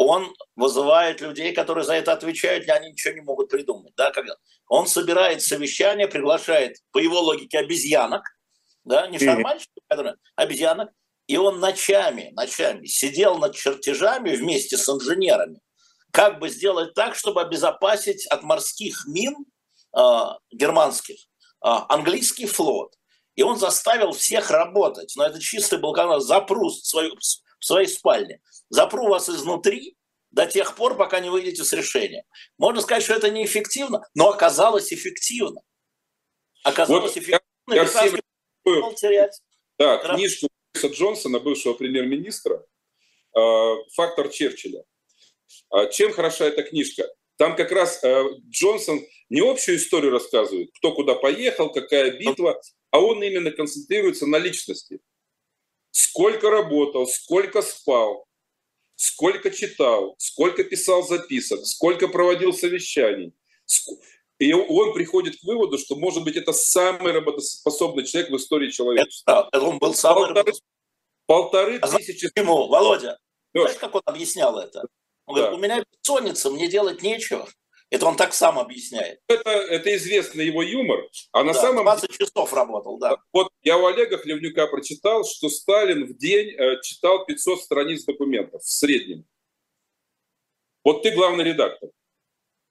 он 0.04 0.34
вызывает 0.56 1.22
людей, 1.22 1.54
которые 1.54 1.84
за 1.84 1.94
это 1.94 2.14
отвечают, 2.14 2.66
и 2.66 2.72
они 2.72 2.92
ничего 2.92 3.14
не 3.14 3.22
могут 3.22 3.50
придумать. 3.50 3.94
Да, 3.96 4.12
когда 4.12 4.36
он 4.68 4.88
собирает 4.88 5.42
совещание, 5.42 6.08
приглашает, 6.08 6.78
по 6.92 6.98
его 6.98 7.20
логике, 7.20 7.60
обезьянок, 7.60 8.24
да, 8.84 9.08
не 9.08 9.20
шарманщиков, 9.20 9.84
которые, 9.88 10.16
обезьянок, 10.36 10.90
и 11.28 11.38
он 11.38 11.60
ночами, 11.60 12.32
ночами 12.34 12.88
сидел 12.88 13.38
над 13.38 13.56
чертежами 13.56 14.36
вместе 14.36 14.78
с 14.78 14.90
инженерами, 14.90 15.60
как 16.12 16.40
бы 16.40 16.50
сделать 16.50 16.94
так, 16.94 17.16
чтобы 17.16 17.42
обезопасить 17.42 18.26
от 18.28 18.44
морских 18.44 19.06
мин 19.08 19.46
э, 19.96 20.00
германских 20.52 21.18
э, 21.18 21.70
английский 21.90 22.48
флот. 22.48 22.94
И 23.36 23.44
он 23.44 23.58
заставил 23.58 24.12
всех 24.12 24.52
работать. 24.52 25.14
Но 25.16 25.26
это 25.26 25.40
чистый 25.40 25.80
был 25.80 25.94
канал. 25.94 26.20
Запру 26.20 26.70
свою, 26.70 27.16
в 27.62 27.66
своей 27.66 27.88
спальне. 27.88 28.42
Запру 28.70 29.08
вас 29.08 29.30
изнутри 29.30 29.96
до 30.32 30.46
тех 30.46 30.76
пор, 30.76 30.98
пока 30.98 31.20
не 31.20 31.30
выйдете 31.30 31.64
с 31.64 31.72
решением. 31.72 32.24
Можно 32.58 32.82
сказать, 32.82 33.04
что 33.04 33.14
это 33.14 33.30
неэффективно, 33.30 34.02
но 34.16 34.30
оказалось 34.30 34.92
эффективно. 34.92 35.62
Оказалось 36.64 37.04
вот 37.04 37.18
эффективно. 37.18 37.42
Я, 37.70 37.84
я 37.84 37.86
всем... 37.86 38.20
терять. 38.96 39.42
Да, 39.78 39.98
книжку 39.98 40.48
Бориса 40.74 40.94
Джонсона, 40.94 41.40
бывшего 41.40 41.74
премьер-министра, 41.74 42.66
э, 43.36 43.40
«Фактор 43.96 44.30
Черчилля». 44.30 44.84
А 45.70 45.86
чем 45.88 46.12
хороша 46.12 46.46
эта 46.46 46.64
книжка? 46.64 47.08
Там 47.38 47.56
как 47.56 47.72
раз 47.72 48.04
э, 48.04 48.24
Джонсон 48.50 49.06
не 49.30 49.42
общую 49.42 49.78
историю 49.78 50.12
рассказывает, 50.12 50.70
кто 50.78 50.94
куда 50.94 51.16
поехал, 51.16 51.72
какая 51.72 52.12
битва, 52.12 52.62
а 52.92 53.00
он 53.00 53.24
именно 53.24 53.52
концентрируется 53.52 54.28
на 54.28 54.38
личности 54.38 55.00
сколько 55.92 56.50
работал, 56.50 57.08
сколько 57.08 57.62
спал, 57.62 58.26
сколько 58.96 59.52
читал, 59.52 60.16
сколько 60.18 60.64
писал 60.64 61.04
записок, 61.04 61.66
сколько 61.66 62.08
проводил 62.08 62.54
совещаний. 62.54 63.34
И 64.40 64.54
он 64.54 64.94
приходит 64.94 65.40
к 65.40 65.44
выводу, 65.44 65.78
что, 65.78 65.96
может 65.96 66.24
быть, 66.24 66.36
это 66.36 66.52
самый 66.52 67.12
работоспособный 67.12 68.06
человек 68.06 68.32
в 68.32 68.38
истории 68.38 68.72
человечества. 68.72 69.50
Это, 69.52 69.64
он 69.64 69.78
был 69.78 69.94
самый 69.94 70.34
полторы, 70.34 70.54
полторы 71.28 71.78
а 71.78 71.88
тысячи... 71.88 72.30
Ему, 72.36 72.68
Володя, 72.68 73.20
Леш. 73.54 73.64
знаешь, 73.66 73.78
как 73.80 73.94
он 73.94 74.02
объяснял 74.06 74.58
это? 74.58 74.88
Он 75.28 75.36
да. 75.36 75.42
говорит, 75.42 75.60
у 75.60 75.62
меня 75.62 75.84
бессонница, 75.92 76.50
мне 76.50 76.68
делать 76.68 77.04
нечего. 77.04 77.48
Это 77.92 78.06
он 78.06 78.16
так 78.16 78.34
сам 78.34 78.58
объясняет. 78.58 79.20
Это, 79.28 79.50
это 79.50 79.94
известный 79.98 80.46
его 80.46 80.64
юмор. 80.64 81.10
А 81.34 81.44
на 81.44 81.52
да, 81.52 81.60
самом 81.60 81.84
20 81.84 82.18
часов 82.18 82.54
работал, 82.54 82.98
да. 82.98 83.18
Вот 83.34 83.50
я 83.64 83.78
у 83.78 83.86
Олега 83.86 84.18
Хлевнюка 84.18 84.68
прочитал, 84.68 85.26
что 85.26 85.50
Сталин 85.50 86.06
в 86.08 86.18
день 86.18 86.56
э, 86.58 86.82
читал 86.82 87.26
500 87.26 87.62
страниц 87.62 88.06
документов 88.06 88.64
в 88.64 88.70
среднем. 88.70 89.26
Вот 90.86 91.04
ты 91.04 91.12
главный 91.12 91.44
редактор. 91.44 91.90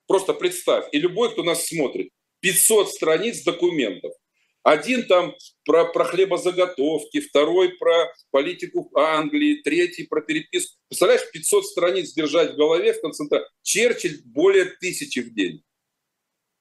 Просто 0.06 0.32
представь. 0.32 0.88
И 0.90 0.98
любой, 0.98 1.30
кто 1.32 1.42
нас 1.42 1.66
смотрит. 1.66 2.10
500 2.40 2.88
страниц 2.88 3.42
документов. 3.42 4.14
Один 4.62 5.07
там 5.07 5.35
про, 5.64 5.87
про 5.87 6.05
хлебозаготовки, 6.05 7.21
второй 7.21 7.71
про 7.79 8.12
политику 8.31 8.90
Англии, 8.95 9.62
третий 9.62 10.05
про 10.05 10.21
переписку. 10.21 10.76
Представляешь, 10.88 11.31
500 11.33 11.67
страниц 11.67 12.12
держать 12.12 12.52
в 12.52 12.57
голове 12.57 12.93
в 12.93 13.00
концентрации. 13.00 13.49
Черчилль 13.62 14.21
более 14.25 14.67
тысячи 14.67 15.21
в 15.21 15.35
день. 15.35 15.62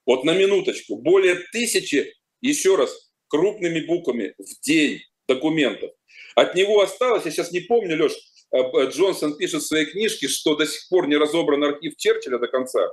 Вот 0.06 0.24
на 0.24 0.34
минуточку. 0.34 0.96
Более 0.96 1.36
тысячи, 1.52 2.16
еще 2.42 2.76
раз, 2.76 3.12
крупными 3.28 3.82
буквами 3.86 4.34
в 4.38 4.62
день 4.62 5.02
документов. 5.28 5.92
От 6.36 6.56
него 6.56 6.82
осталось, 6.82 7.26
я 7.26 7.32
сейчас 7.32 7.52
не 7.52 7.60
помню, 7.60 8.02
Леш, 8.02 8.14
э, 8.52 8.90
Джонсон 8.90 9.36
пишет 9.38 9.62
в 9.62 9.68
своей 9.68 9.86
книжке, 9.86 10.30
что 10.30 10.56
до 10.56 10.66
сих 10.66 10.88
пор 10.88 11.08
не 11.08 11.18
разобран 11.18 11.64
архив 11.66 11.98
Черчилля 11.98 12.38
до 12.38 12.48
конца. 12.48 12.90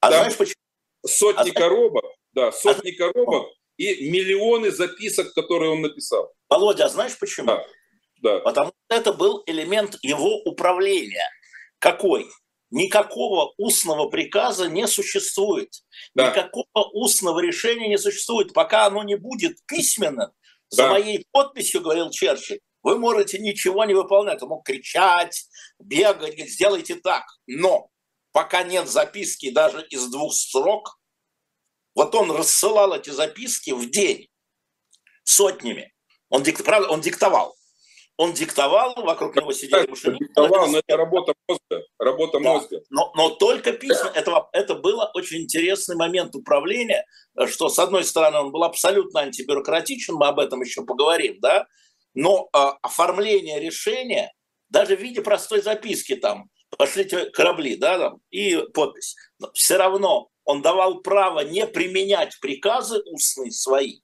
А 0.00 0.10
Там 0.10 0.20
знаешь 0.20 0.36
почему? 0.36 0.54
Сотни 1.06 1.50
а 1.50 1.54
коробок, 1.54 2.04
да, 2.34 2.52
сотни 2.52 2.90
а 2.90 2.98
коробок 2.98 3.48
и 3.80 4.10
миллионы 4.10 4.70
записок, 4.70 5.32
которые 5.32 5.70
он 5.70 5.80
написал. 5.80 6.34
Володя, 6.50 6.84
а 6.84 6.88
знаешь 6.90 7.18
почему? 7.18 7.46
Да. 7.46 7.64
да. 8.20 8.38
Потому 8.40 8.68
что 8.68 8.96
это 8.96 9.14
был 9.14 9.42
элемент 9.46 9.96
его 10.02 10.42
управления. 10.44 11.26
Какой? 11.78 12.28
Никакого 12.70 13.54
устного 13.56 14.10
приказа 14.10 14.68
не 14.68 14.86
существует. 14.86 15.70
Да. 16.14 16.28
Никакого 16.28 16.90
устного 16.92 17.40
решения 17.40 17.88
не 17.88 17.96
существует. 17.96 18.52
Пока 18.52 18.84
оно 18.84 19.02
не 19.02 19.16
будет 19.16 19.56
письменным, 19.66 20.28
за 20.68 20.82
да. 20.82 20.90
моей 20.90 21.26
подписью, 21.32 21.80
говорил 21.80 22.10
Черчилль, 22.10 22.60
вы 22.82 22.98
можете 22.98 23.38
ничего 23.38 23.86
не 23.86 23.94
выполнять. 23.94 24.42
Он 24.42 24.50
мог 24.50 24.66
кричать, 24.66 25.46
бегать, 25.78 26.38
сделайте 26.50 26.96
так. 26.96 27.24
Но 27.46 27.88
пока 28.32 28.62
нет 28.62 28.90
записки 28.90 29.50
даже 29.50 29.86
из 29.88 30.06
двух 30.10 30.34
строк, 30.34 30.99
вот 31.94 32.14
он 32.14 32.30
рассылал 32.30 32.94
эти 32.94 33.10
записки 33.10 33.70
в 33.70 33.90
день 33.90 34.28
сотнями. 35.24 35.92
Он, 36.28 36.42
дик, 36.42 36.62
правда, 36.64 36.88
он 36.88 37.00
диктовал. 37.00 37.56
он 38.16 38.32
диктовал, 38.34 38.94
вокруг 39.02 39.34
него 39.36 39.52
сидели 39.52 39.88
машины. 39.88 40.18
Диктовал, 40.18 40.68
но 40.68 40.78
это 40.78 40.96
работа 40.96 41.34
мозга. 41.48 41.86
Работа 41.98 42.38
да. 42.38 42.52
мозга. 42.52 42.80
Но, 42.90 43.12
но 43.14 43.30
только 43.30 43.72
письма, 43.72 44.12
это, 44.14 44.48
это 44.52 44.74
был 44.74 45.00
очень 45.14 45.42
интересный 45.42 45.96
момент 45.96 46.34
управления, 46.34 47.04
что, 47.46 47.68
с 47.68 47.78
одной 47.78 48.04
стороны, 48.04 48.38
он 48.38 48.52
был 48.52 48.62
абсолютно 48.64 49.20
антибюрократичен, 49.20 50.14
мы 50.14 50.28
об 50.28 50.38
этом 50.38 50.60
еще 50.60 50.84
поговорим, 50.84 51.38
да, 51.40 51.66
но 52.14 52.48
а, 52.52 52.72
оформление 52.82 53.60
решения, 53.60 54.32
даже 54.68 54.96
в 54.96 55.00
виде 55.00 55.22
простой 55.22 55.62
записки 55.62 56.14
там, 56.16 56.50
пошлите 56.76 57.26
корабли, 57.30 57.76
да, 57.76 57.98
там, 57.98 58.20
и 58.30 58.56
подпись, 58.74 59.16
но 59.38 59.50
все 59.52 59.76
равно 59.76 60.28
он 60.44 60.62
давал 60.62 61.00
право 61.00 61.40
не 61.40 61.66
применять 61.66 62.38
приказы 62.40 63.02
устные 63.06 63.52
свои, 63.52 64.00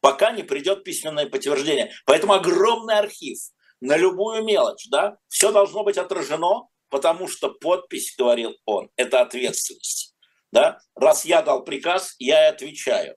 пока 0.00 0.32
не 0.32 0.42
придет 0.42 0.84
письменное 0.84 1.26
подтверждение. 1.26 1.92
Поэтому 2.06 2.34
огромный 2.34 2.98
архив 2.98 3.38
на 3.80 3.96
любую 3.96 4.44
мелочь, 4.44 4.86
да, 4.90 5.18
все 5.28 5.52
должно 5.52 5.84
быть 5.84 5.98
отражено, 5.98 6.68
потому 6.88 7.28
что 7.28 7.50
подпись, 7.50 8.14
говорил 8.16 8.54
он, 8.64 8.90
это 8.96 9.20
ответственность. 9.20 10.14
Да? 10.52 10.78
Раз 10.94 11.24
я 11.24 11.42
дал 11.42 11.64
приказ, 11.64 12.14
я 12.18 12.46
и 12.46 12.52
отвечаю. 12.52 13.16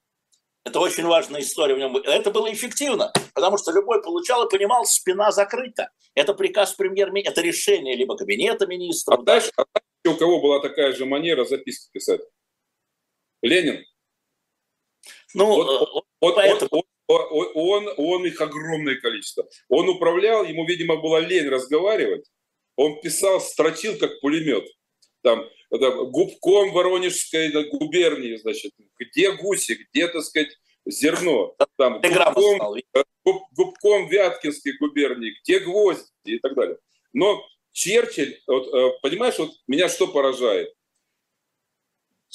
Это 0.65 0.81
очень 0.81 1.05
важная 1.05 1.41
история 1.41 1.75
в 1.75 1.77
нем. 1.77 1.95
Это 1.95 2.29
было 2.31 2.51
эффективно, 2.51 3.13
потому 3.33 3.57
что 3.57 3.71
любой 3.71 4.01
получал 4.01 4.45
и 4.45 4.49
понимал, 4.49 4.83
спина 4.85 5.31
закрыта. 5.31 5.91
Это 6.13 6.33
приказ 6.33 6.73
премьер-министра, 6.73 7.31
это 7.31 7.41
решение 7.41 7.95
либо 7.95 8.17
кабинета 8.17 8.67
министра. 8.67 9.13
А 9.13 9.21
дальше, 9.21 9.51
а 9.55 9.63
дальше 9.73 10.15
у 10.15 10.19
кого 10.19 10.41
была 10.41 10.59
такая 10.59 10.93
же 10.93 11.05
манера 11.05 11.45
записки 11.45 11.89
писать? 11.93 12.21
Ленин. 13.41 13.85
Ну, 15.33 15.45
вот, 15.45 16.31
э, 16.31 16.35
поэтому... 16.35 16.83
он, 17.07 17.27
он, 17.29 17.51
он, 17.53 17.93
он 17.97 18.25
их 18.25 18.39
огромное 18.41 18.95
количество. 18.95 19.47
Он 19.69 19.89
управлял, 19.89 20.45
ему, 20.45 20.65
видимо, 20.65 20.97
была 20.97 21.19
лень 21.19 21.47
разговаривать. 21.47 22.25
Он 22.75 22.99
писал, 23.01 23.39
строчил 23.41 23.97
как 23.97 24.19
пулемет. 24.21 24.67
Там, 25.21 25.49
это, 25.69 25.91
губком 25.91 26.71
Воронежской 26.71 27.51
губернии, 27.69 28.35
значит, 28.37 28.71
где 28.99 29.31
гуси, 29.33 29.73
где, 29.73 30.07
так 30.07 30.23
сказать, 30.23 30.57
зерно. 30.85 31.55
Там, 31.77 32.01
губком, 32.01 32.75
э, 32.75 33.03
губ, 33.25 33.43
губком 33.51 34.07
Вяткинской 34.07 34.77
губернии, 34.77 35.35
где 35.41 35.59
гвозди 35.59 36.11
и 36.25 36.39
так 36.39 36.55
далее. 36.55 36.77
Но 37.13 37.43
Черчилль, 37.71 38.41
вот, 38.47 38.73
э, 38.73 38.99
понимаешь, 39.01 39.37
вот 39.37 39.51
меня 39.67 39.89
что 39.89 40.07
поражает? 40.07 40.73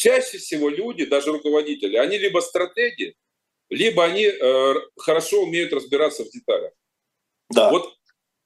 Чаще 0.02 0.38
всего 0.38 0.68
люди, 0.68 1.04
даже 1.04 1.30
руководители, 1.30 1.96
они 1.96 2.18
либо 2.18 2.40
стратеги, 2.40 3.14
либо 3.70 4.04
они 4.04 4.24
э, 4.24 4.74
хорошо 4.96 5.42
умеют 5.42 5.72
разбираться 5.72 6.24
в 6.24 6.30
деталях. 6.30 6.72
Да. 7.50 7.70
Вот, 7.70 7.94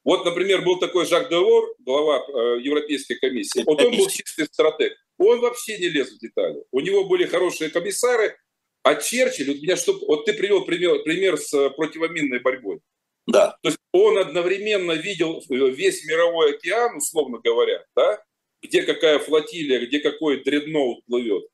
вот, 0.04 0.25
например, 0.26 0.62
был 0.62 0.78
такой 0.78 1.06
Жак 1.06 1.30
Делор, 1.30 1.75
глава 1.78 2.18
э, 2.18 2.60
Европейской 2.60 3.14
комиссии. 3.14 3.62
Вот 3.64 3.80
он 3.80 3.96
был 3.96 4.06
чистый 4.08 4.44
стратег. 4.44 4.92
Он 5.18 5.40
вообще 5.40 5.78
не 5.78 5.88
лез 5.88 6.12
в 6.12 6.18
детали. 6.18 6.62
У 6.72 6.80
него 6.80 7.04
были 7.04 7.25
хорошие 7.25 7.70
комиссары, 7.70 8.36
а 8.82 8.94
Черчилль, 8.94 9.48
вот, 9.48 9.62
меня 9.62 9.76
что, 9.76 9.98
вот 10.06 10.26
ты 10.26 10.34
привел 10.34 10.66
пример, 10.66 11.02
пример 11.04 11.38
с 11.38 11.70
противоминной 11.70 12.40
борьбой. 12.40 12.80
Да. 13.26 13.56
То 13.62 13.70
есть 13.70 13.78
он 13.92 14.18
одновременно 14.18 14.92
видел 14.92 15.42
э, 15.48 15.54
весь 15.70 16.04
мировой 16.04 16.56
океан, 16.56 16.98
условно 16.98 17.38
говоря, 17.42 17.82
да, 17.96 18.22
где 18.66 18.82
какая 18.82 19.18
флотилия, 19.18 19.87
где 19.87 20.00
какой 20.00 20.42
дредноут 20.42 21.04
плывет. 21.06 21.44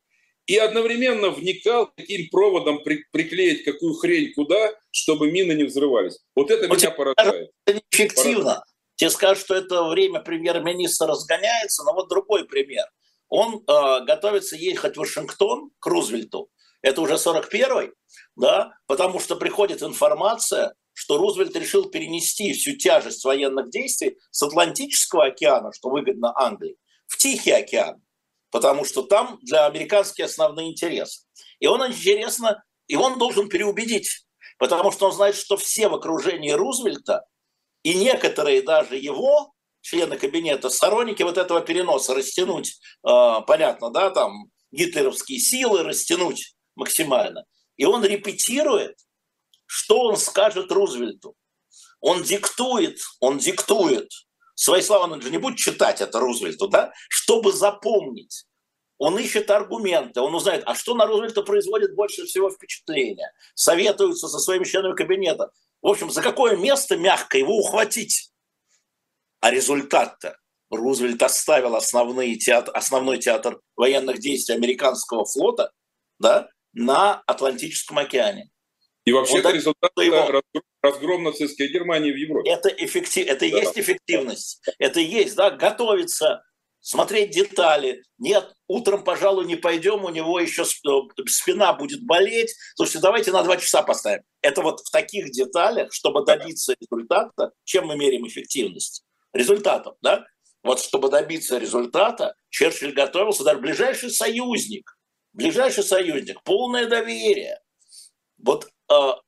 И 0.46 0.56
одновременно 0.56 1.30
вникал, 1.30 1.92
каким 1.96 2.28
проводом 2.30 2.82
при, 2.82 3.04
приклеить 3.12 3.64
какую 3.64 3.94
хрень 3.94 4.32
куда, 4.34 4.74
чтобы 4.90 5.30
мины 5.30 5.52
не 5.52 5.64
взрывались. 5.64 6.18
Вот 6.34 6.50
это 6.50 6.66
Но 6.66 6.74
меня 6.74 6.90
поражает. 6.90 7.50
Это 7.64 7.80
неэффективно. 7.92 8.64
Тебе 8.96 9.10
скажут, 9.10 9.44
что 9.44 9.54
это 9.54 9.84
время 9.84 10.20
премьер-министра 10.20 11.06
разгоняется, 11.06 11.84
но 11.84 11.94
вот 11.94 12.08
другой 12.08 12.44
пример. 12.44 12.84
Он 13.28 13.62
э, 13.66 14.04
готовится 14.04 14.56
ехать 14.56 14.96
в 14.96 15.00
Вашингтон 15.00 15.70
к 15.78 15.86
Рузвельту. 15.86 16.50
Это 16.82 17.00
уже 17.00 17.14
41-й, 17.14 17.92
да, 18.36 18.74
потому 18.86 19.20
что 19.20 19.36
приходит 19.36 19.82
информация, 19.82 20.74
что 20.92 21.16
Рузвельт 21.16 21.56
решил 21.56 21.88
перенести 21.88 22.52
всю 22.52 22.76
тяжесть 22.76 23.24
военных 23.24 23.70
действий 23.70 24.18
с 24.30 24.42
Атлантического 24.42 25.26
океана, 25.26 25.72
что 25.72 25.88
выгодно 25.88 26.32
Англии, 26.36 26.76
в 27.06 27.16
Тихий 27.18 27.52
океан, 27.52 28.02
потому 28.50 28.84
что 28.84 29.02
там 29.02 29.38
для 29.42 29.66
американские 29.66 30.26
основные 30.26 30.70
интересы. 30.70 31.26
И 31.58 31.66
он 31.66 31.86
интересно, 31.86 32.62
и 32.86 32.96
он 32.96 33.18
должен 33.18 33.48
переубедить, 33.48 34.26
потому 34.58 34.92
что 34.92 35.06
он 35.06 35.12
знает, 35.12 35.36
что 35.36 35.56
все 35.56 35.88
в 35.88 35.94
окружении 35.94 36.50
Рузвельта 36.50 37.24
и 37.82 37.94
некоторые 37.94 38.62
даже 38.62 38.96
его 38.96 39.52
члены 39.80 40.16
кабинета, 40.16 40.70
сторонники 40.70 41.22
вот 41.22 41.36
этого 41.36 41.60
переноса, 41.60 42.14
растянуть, 42.14 42.78
э, 43.06 43.36
понятно, 43.46 43.90
да, 43.90 44.10
там 44.10 44.46
гитлеровские 44.70 45.38
силы 45.38 45.82
растянуть 45.82 46.54
максимально. 46.76 47.44
И 47.76 47.84
он 47.84 48.04
репетирует, 48.04 48.96
что 49.66 50.00
он 50.00 50.16
скажет 50.16 50.70
Рузвельту. 50.70 51.34
Он 52.00 52.22
диктует, 52.22 52.98
он 53.20 53.38
диктует 53.38 54.10
свои 54.54 54.82
слова, 54.82 55.04
он 55.04 55.20
же 55.20 55.30
не 55.30 55.38
будет 55.38 55.58
читать 55.58 56.00
это 56.00 56.20
Рузвельту, 56.20 56.68
да, 56.68 56.92
чтобы 57.08 57.52
запомнить. 57.52 58.46
Он 58.98 59.18
ищет 59.18 59.50
аргументы, 59.50 60.20
он 60.20 60.32
узнает, 60.34 60.62
а 60.64 60.76
что 60.76 60.94
на 60.94 61.06
Рузвельта 61.06 61.42
производит 61.42 61.96
больше 61.96 62.24
всего 62.24 62.50
впечатления. 62.50 63.32
Советуется 63.54 64.28
со 64.28 64.38
своими 64.38 64.62
членами 64.62 64.94
кабинета. 64.94 65.50
В 65.80 65.88
общем, 65.88 66.08
за 66.08 66.22
какое 66.22 66.56
место 66.56 66.96
мягко 66.96 67.36
его 67.36 67.58
ухватить? 67.58 68.30
А 69.40 69.50
результат-то 69.50 70.36
Рузвельт 70.70 71.20
оставил 71.20 71.74
основной 71.74 72.36
театр, 72.36 72.72
основной 72.76 73.18
театр 73.18 73.60
военных 73.74 74.20
действий 74.20 74.54
американского 74.54 75.24
флота 75.24 75.72
да, 76.20 76.48
на 76.72 77.22
Атлантическом 77.26 77.98
океане. 77.98 78.51
И 79.04 79.12
вообще 79.12 79.38
это 79.38 79.50
результат 79.50 79.90
его... 79.96 80.42
разгром 80.80 81.24
нацистской 81.24 81.68
Германии 81.68 82.12
в 82.12 82.16
Европе. 82.16 82.50
Это, 82.50 82.68
эффектив... 82.68 83.26
это 83.26 83.40
да. 83.40 83.58
есть 83.58 83.78
эффективность. 83.78 84.60
Это 84.78 85.00
есть, 85.00 85.34
да, 85.34 85.50
готовиться, 85.50 86.44
смотреть 86.80 87.30
детали. 87.30 88.02
Нет, 88.18 88.54
утром, 88.68 89.02
пожалуй, 89.02 89.46
не 89.46 89.56
пойдем, 89.56 90.04
у 90.04 90.10
него 90.10 90.38
еще 90.38 90.64
спина 90.64 91.72
будет 91.72 92.04
болеть. 92.04 92.54
Слушайте, 92.76 93.00
давайте 93.00 93.32
на 93.32 93.42
два 93.42 93.56
часа 93.56 93.82
поставим. 93.82 94.22
Это 94.40 94.62
вот 94.62 94.80
в 94.80 94.90
таких 94.90 95.30
деталях, 95.30 95.92
чтобы 95.92 96.24
добиться 96.24 96.74
результата, 96.80 97.52
чем 97.64 97.86
мы 97.86 97.96
меряем 97.96 98.26
эффективность? 98.26 99.04
Результатом, 99.32 99.94
да? 100.02 100.26
Вот 100.62 100.80
чтобы 100.80 101.08
добиться 101.08 101.58
результата, 101.58 102.36
Черчилль 102.50 102.92
готовился, 102.92 103.42
даже 103.42 103.58
ближайший 103.58 104.10
союзник, 104.10 104.96
ближайший 105.32 105.82
союзник, 105.82 106.40
полное 106.44 106.86
доверие. 106.86 107.58
Вот 108.38 108.68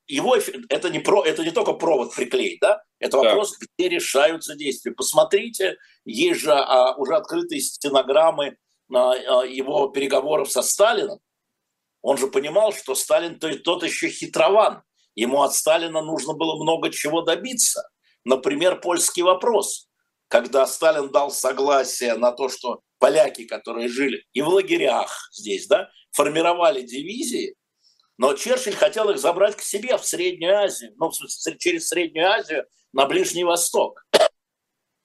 его 0.07 0.37
это 0.69 0.91
не 0.91 0.99
про 0.99 1.25
это 1.25 1.45
не 1.45 1.51
только 1.51 1.73
провод 1.75 2.15
приклеить, 2.15 2.59
да, 2.61 2.83
это 2.99 3.19
вопрос, 3.19 3.57
да. 3.59 3.67
где 3.77 3.89
решаются 3.89 4.55
действия. 4.55 4.93
Посмотрите, 4.93 5.77
есть 6.05 6.41
же 6.41 6.53
а, 6.53 6.95
уже 6.97 7.15
открытые 7.15 7.61
стенограммы 7.61 8.57
а, 8.93 9.13
а, 9.13 9.45
его 9.45 9.89
переговоров 9.89 10.51
со 10.51 10.63
Сталином. 10.63 11.19
Он 12.03 12.19
же 12.19 12.27
понимал, 12.27 12.73
что 12.73 12.95
Сталин 12.95 13.39
то, 13.39 13.55
тот 13.59 13.83
еще 13.83 14.09
хитрован. 14.09 14.83
Ему 15.15 15.43
от 15.43 15.55
Сталина 15.55 16.03
нужно 16.03 16.35
было 16.35 16.63
много 16.63 16.91
чего 16.91 17.23
добиться. 17.23 17.89
Например, 18.25 18.81
польский 18.81 19.23
вопрос. 19.23 19.89
Когда 20.29 20.67
Сталин 20.67 21.11
дал 21.11 21.31
согласие 21.31 22.15
на 22.15 22.33
то, 22.33 22.49
что 22.49 22.81
поляки, 22.99 23.45
которые 23.45 23.89
жили 23.89 24.25
и 24.33 24.43
в 24.43 24.49
лагерях 24.49 25.29
здесь, 25.33 25.67
да, 25.67 25.89
формировали 26.11 26.83
дивизии, 26.83 27.55
но 28.17 28.35
Черчилль 28.35 28.77
хотел 28.77 29.11
их 29.11 29.19
забрать 29.19 29.57
к 29.57 29.63
себе 29.63 29.97
в 29.99 30.05
Среднюю 30.05 30.57
Азию, 30.57 30.95
ну, 30.97 31.11
через 31.59 31.89
Среднюю 31.89 32.31
Азию 32.31 32.67
на 32.93 33.07
Ближний 33.07 33.45
Восток. 33.45 34.05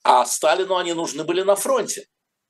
А 0.02 0.26
Сталину 0.26 0.78
они 0.78 0.93
нужны 0.93 1.26
были 1.26 1.41
на 1.41 1.56
фронте. 1.56 2.08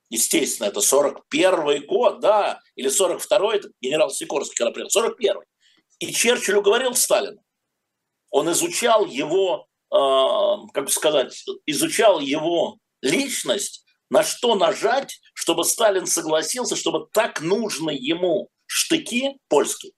Естественно, 0.09 0.67
это 0.67 0.81
41 0.81 1.85
год, 1.87 2.19
да, 2.19 2.61
или 2.75 2.89
42-й, 2.89 3.57
это 3.57 3.69
генерал 3.81 4.11
Сикорский, 4.11 4.55
когда 4.55 4.71
приехал, 4.71 4.91
41 4.91 5.37
И 5.99 6.13
Черчилль 6.13 6.57
уговорил 6.57 6.93
Сталина. 6.93 7.41
Он 8.29 8.51
изучал 8.51 9.05
его, 9.05 9.67
э, 9.91 10.67
как 10.73 10.89
сказать, 10.91 11.43
изучал 11.65 12.19
его 12.19 12.77
личность, 13.01 13.83
на 14.09 14.23
что 14.23 14.55
нажать, 14.55 15.19
чтобы 15.33 15.63
Сталин 15.63 16.05
согласился, 16.05 16.75
чтобы 16.75 17.07
так 17.11 17.41
нужны 17.41 17.91
ему 17.91 18.49
штыки 18.65 19.37
польские, 19.47 19.93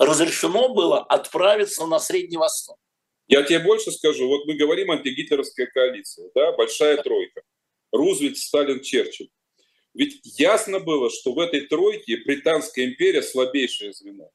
разрешено 0.00 0.72
было 0.74 1.00
отправиться 1.00 1.86
на 1.86 2.00
Средний 2.00 2.38
Восток. 2.38 2.78
Я 3.28 3.42
тебе 3.42 3.60
больше 3.60 3.92
скажу. 3.92 4.26
Вот 4.26 4.46
мы 4.46 4.54
говорим 4.54 4.90
антигитлеровская 4.90 5.66
коалиция, 5.66 6.30
да, 6.34 6.52
большая 6.52 6.96
тройка. 6.96 7.42
Рузвельт, 7.92 8.38
Сталин, 8.38 8.80
Черчилль. 8.80 9.28
Ведь 9.94 10.20
ясно 10.38 10.80
было, 10.80 11.10
что 11.10 11.32
в 11.32 11.38
этой 11.38 11.62
тройке 11.62 12.16
Британская 12.24 12.86
империя 12.86 13.22
слабейшее 13.22 13.92
звено. 13.92 14.30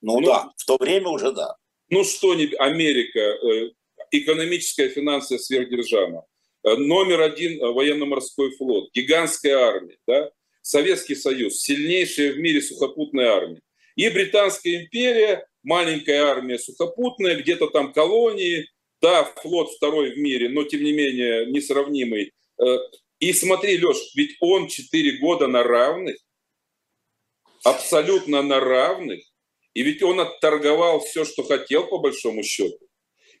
Ну, 0.00 0.20
ну 0.20 0.26
да, 0.26 0.50
в 0.56 0.64
то 0.64 0.76
время 0.76 1.08
уже 1.08 1.32
да. 1.32 1.56
Ну 1.88 2.04
что, 2.04 2.34
не 2.34 2.52
Америка, 2.58 3.20
э, 3.20 3.70
экономическая 4.10 4.88
финансовая 4.88 5.38
сверхдержава, 5.38 6.26
номер 6.62 7.22
один 7.22 7.58
военно-морской 7.60 8.50
флот, 8.56 8.90
гигантская 8.92 9.56
армия, 9.56 9.98
да? 10.06 10.30
Советский 10.62 11.14
Союз, 11.14 11.60
сильнейшая 11.60 12.32
в 12.32 12.38
мире 12.38 12.60
сухопутная 12.60 13.30
армия. 13.30 13.62
И 13.96 14.08
Британская 14.10 14.84
империя, 14.84 15.46
маленькая 15.62 16.22
армия 16.22 16.58
сухопутная, 16.58 17.36
где-то 17.36 17.68
там 17.68 17.92
колонии, 17.92 18.68
да, 19.00 19.24
флот 19.24 19.72
второй 19.72 20.12
в 20.14 20.18
мире, 20.18 20.48
но 20.48 20.64
тем 20.64 20.84
не 20.84 20.92
менее 20.92 21.46
несравнимый. 21.46 22.32
И 23.18 23.32
смотри, 23.32 23.78
Леш, 23.78 23.96
ведь 24.14 24.36
он 24.40 24.68
4 24.68 25.18
года 25.18 25.46
на 25.46 25.62
равных, 25.62 26.16
абсолютно 27.64 28.42
на 28.42 28.60
равных, 28.60 29.24
и 29.72 29.82
ведь 29.82 30.02
он 30.02 30.20
отторговал 30.20 31.00
все, 31.00 31.24
что 31.24 31.42
хотел, 31.42 31.86
по 31.86 31.98
большому 31.98 32.42
счету. 32.42 32.78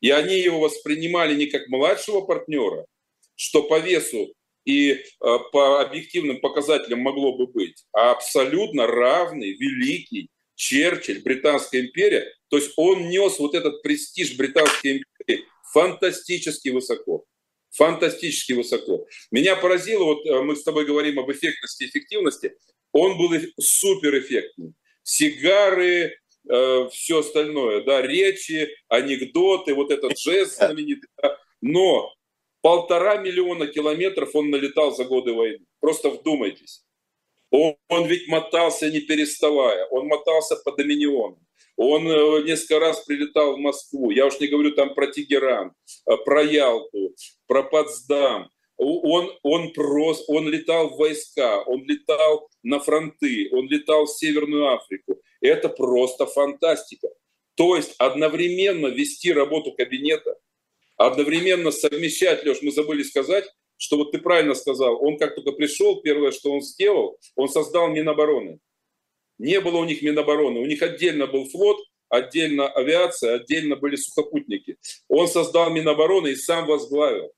И 0.00 0.10
они 0.10 0.38
его 0.38 0.60
воспринимали 0.60 1.34
не 1.34 1.46
как 1.46 1.68
младшего 1.68 2.22
партнера, 2.22 2.86
что 3.34 3.62
по 3.62 3.78
весу 3.78 4.34
и 4.64 4.92
э, 4.92 5.02
по 5.20 5.80
объективным 5.80 6.40
показателям 6.40 7.00
могло 7.00 7.36
бы 7.36 7.46
быть, 7.46 7.84
а 7.92 8.10
абсолютно 8.10 8.86
равный, 8.86 9.52
великий 9.52 10.28
Черчилль, 10.56 11.22
Британская 11.22 11.80
империя. 11.80 12.34
То 12.48 12.56
есть 12.56 12.72
он 12.76 13.08
нес 13.08 13.38
вот 13.38 13.54
этот 13.54 13.82
престиж 13.82 14.36
Британской 14.36 14.98
империи 14.98 15.44
фантастически 15.72 16.70
высоко. 16.70 17.24
Фантастически 17.70 18.54
высоко. 18.54 19.06
Меня 19.30 19.54
поразило, 19.54 20.04
вот 20.04 20.26
э, 20.26 20.40
мы 20.40 20.56
с 20.56 20.62
тобой 20.62 20.86
говорим 20.86 21.20
об 21.20 21.30
эффектности 21.30 21.84
и 21.84 21.86
эффективности, 21.88 22.56
он 22.92 23.18
был 23.18 23.30
супер 23.60 24.18
эффектный. 24.18 24.72
Сигары, 25.02 26.18
э, 26.48 26.88
все 26.90 27.18
остальное, 27.18 27.84
да, 27.84 28.00
речи, 28.00 28.70
анекдоты, 28.88 29.74
вот 29.74 29.90
этот 29.90 30.18
жест 30.18 30.56
знаменитый. 30.56 31.10
Да. 31.22 31.38
Но 31.60 32.14
полтора 32.62 33.18
миллиона 33.18 33.66
километров 33.66 34.34
он 34.34 34.48
налетал 34.48 34.96
за 34.96 35.04
годы 35.04 35.34
войны. 35.34 35.66
Просто 35.80 36.08
вдумайтесь. 36.08 36.85
Он, 37.50 37.76
он 37.88 38.06
ведь 38.06 38.28
мотался 38.28 38.90
не 38.90 39.00
переставая, 39.00 39.86
он 39.86 40.06
мотался 40.06 40.56
по 40.56 40.72
Доминиону. 40.72 41.38
Он 41.76 42.08
э, 42.08 42.42
несколько 42.44 42.80
раз 42.80 43.04
прилетал 43.04 43.56
в 43.56 43.58
Москву. 43.58 44.10
Я 44.10 44.26
уж 44.26 44.40
не 44.40 44.46
говорю 44.46 44.72
там 44.72 44.94
про 44.94 45.08
Тегеран, 45.08 45.72
э, 46.06 46.16
про 46.24 46.42
Ялту, 46.42 47.14
про 47.46 47.62
Потсдам. 47.62 48.50
Он, 48.78 49.32
он, 49.42 49.72
прос, 49.72 50.24
он 50.28 50.48
летал 50.48 50.90
в 50.90 50.98
войска, 50.98 51.62
он 51.62 51.84
летал 51.86 52.48
на 52.62 52.78
фронты, 52.78 53.48
он 53.52 53.68
летал 53.68 54.04
в 54.04 54.10
Северную 54.10 54.74
Африку. 54.74 55.20
Это 55.40 55.70
просто 55.70 56.26
фантастика. 56.26 57.08
То 57.54 57.76
есть 57.76 57.94
одновременно 57.96 58.88
вести 58.88 59.32
работу 59.32 59.72
кабинета, 59.72 60.36
одновременно 60.98 61.70
совмещать, 61.70 62.44
Леш, 62.44 62.60
мы 62.60 62.70
забыли 62.70 63.02
сказать, 63.02 63.46
что 63.76 63.96
вот 63.96 64.12
ты 64.12 64.18
правильно 64.18 64.54
сказал, 64.54 65.02
он 65.02 65.18
как 65.18 65.34
только 65.34 65.52
пришел, 65.52 66.00
первое, 66.00 66.32
что 66.32 66.50
он 66.50 66.62
сделал, 66.62 67.18
он 67.34 67.48
создал 67.48 67.88
Минобороны. 67.88 68.58
Не 69.38 69.60
было 69.60 69.78
у 69.78 69.84
них 69.84 70.02
Минобороны, 70.02 70.60
у 70.60 70.66
них 70.66 70.82
отдельно 70.82 71.26
был 71.26 71.48
флот, 71.48 71.78
отдельно 72.08 72.68
авиация, 72.68 73.36
отдельно 73.36 73.76
были 73.76 73.96
сухопутники. 73.96 74.78
Он 75.08 75.28
создал 75.28 75.70
Минобороны 75.70 76.28
и 76.28 76.36
сам 76.36 76.66
возглавил. 76.66 77.32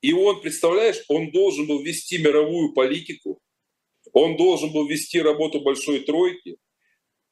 И 0.00 0.12
он, 0.12 0.40
представляешь, 0.40 1.02
он 1.08 1.30
должен 1.30 1.66
был 1.66 1.82
вести 1.82 2.18
мировую 2.18 2.72
политику, 2.72 3.40
он 4.12 4.36
должен 4.36 4.72
был 4.72 4.86
вести 4.86 5.20
работу 5.20 5.60
Большой 5.60 6.00
Тройки, 6.00 6.58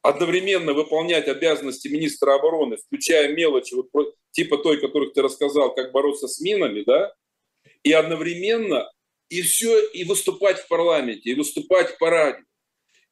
одновременно 0.03 0.75
выполнять 0.75 1.29
обязанности 1.29 1.89
министра 1.89 2.35
обороны, 2.35 2.77
включая 2.77 3.35
мелочи, 3.35 3.75
вот, 3.75 4.15
типа 4.33 4.59
той, 4.59 4.81
которых 4.81 5.15
ты 5.15 5.23
рассказал, 5.23 5.75
как 5.75 5.93
бороться 5.93 6.29
с 6.29 6.41
минами, 6.41 6.83
да, 6.83 7.15
и 7.85 7.93
одновременно 7.93 8.91
и 9.29 9.43
все, 9.43 9.89
и 9.91 10.05
выступать 10.05 10.59
в 10.59 10.69
парламенте, 10.69 11.31
и 11.31 11.35
выступать 11.35 11.97
по 11.99 12.11
радио. 12.11 12.43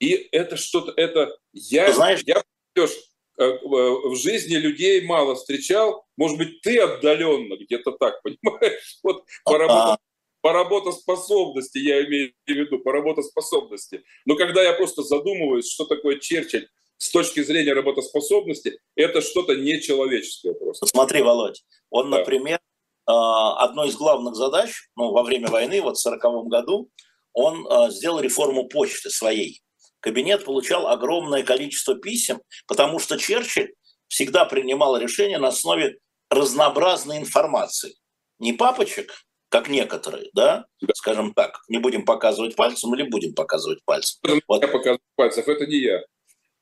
И 0.00 0.28
это 0.32 0.56
что-то, 0.56 0.92
это 0.96 1.36
я, 1.52 1.92
Знаешь, 1.92 2.22
я 2.26 2.42
Леш, 2.74 2.90
э, 3.38 3.58
в 3.62 4.16
жизни 4.16 4.56
людей 4.56 5.02
мало 5.02 5.36
встречал, 5.36 6.04
может 6.16 6.38
быть, 6.38 6.60
ты 6.62 6.78
отдаленно 6.80 7.56
где-то 7.56 7.92
так, 7.92 8.20
понимаешь, 8.24 8.98
вот 9.02 9.24
по, 9.44 9.58
работа, 9.58 9.98
по 10.40 10.52
работоспособности, 10.52 11.78
я 11.78 12.04
имею 12.04 12.32
в 12.46 12.50
виду, 12.50 12.78
по 12.80 12.92
работоспособности. 12.92 14.02
Но 14.24 14.36
когда 14.36 14.62
я 14.62 14.72
просто 14.72 15.02
задумываюсь, 15.02 15.70
что 15.70 15.84
такое 15.84 16.18
Черчилль 16.18 16.68
с 16.96 17.10
точки 17.10 17.42
зрения 17.42 17.72
работоспособности, 17.72 18.78
это 18.96 19.20
что-то 19.20 19.56
нечеловеческое 19.56 20.54
просто. 20.54 20.86
Смотри, 20.86 21.20
Володь, 21.22 21.62
он, 21.90 22.10
да. 22.10 22.18
например, 22.18 22.60
одной 23.06 23.88
из 23.88 23.96
главных 23.96 24.34
задач 24.34 24.88
ну, 24.96 25.10
во 25.10 25.22
время 25.22 25.48
войны, 25.48 25.80
вот 25.80 25.96
в 25.96 26.06
1940 26.06 26.48
году, 26.48 26.90
он 27.32 27.66
а, 27.68 27.90
сделал 27.90 28.20
реформу 28.20 28.68
почты 28.68 29.10
своей. 29.10 29.62
Кабинет 30.00 30.44
получал 30.44 30.88
огромное 30.88 31.42
количество 31.42 31.94
писем, 31.94 32.40
потому 32.66 32.98
что 32.98 33.16
Черчилль 33.16 33.72
всегда 34.08 34.44
принимал 34.44 34.96
решения 34.96 35.38
на 35.38 35.48
основе 35.48 35.98
разнообразной 36.30 37.18
информации. 37.18 37.94
Не 38.38 38.52
папочек, 38.52 39.12
как 39.48 39.68
некоторые, 39.68 40.30
да, 40.34 40.66
скажем 40.94 41.34
так, 41.34 41.60
не 41.68 41.78
будем 41.78 42.04
показывать 42.04 42.56
пальцем 42.56 42.94
или 42.94 43.02
будем 43.04 43.34
показывать 43.34 43.84
пальцем. 43.84 44.18
Вот. 44.48 44.62
Я 44.62 44.68
показываю 44.68 45.00
пальцев, 45.14 45.46
это 45.46 45.66
не 45.66 45.76
я. 45.76 46.00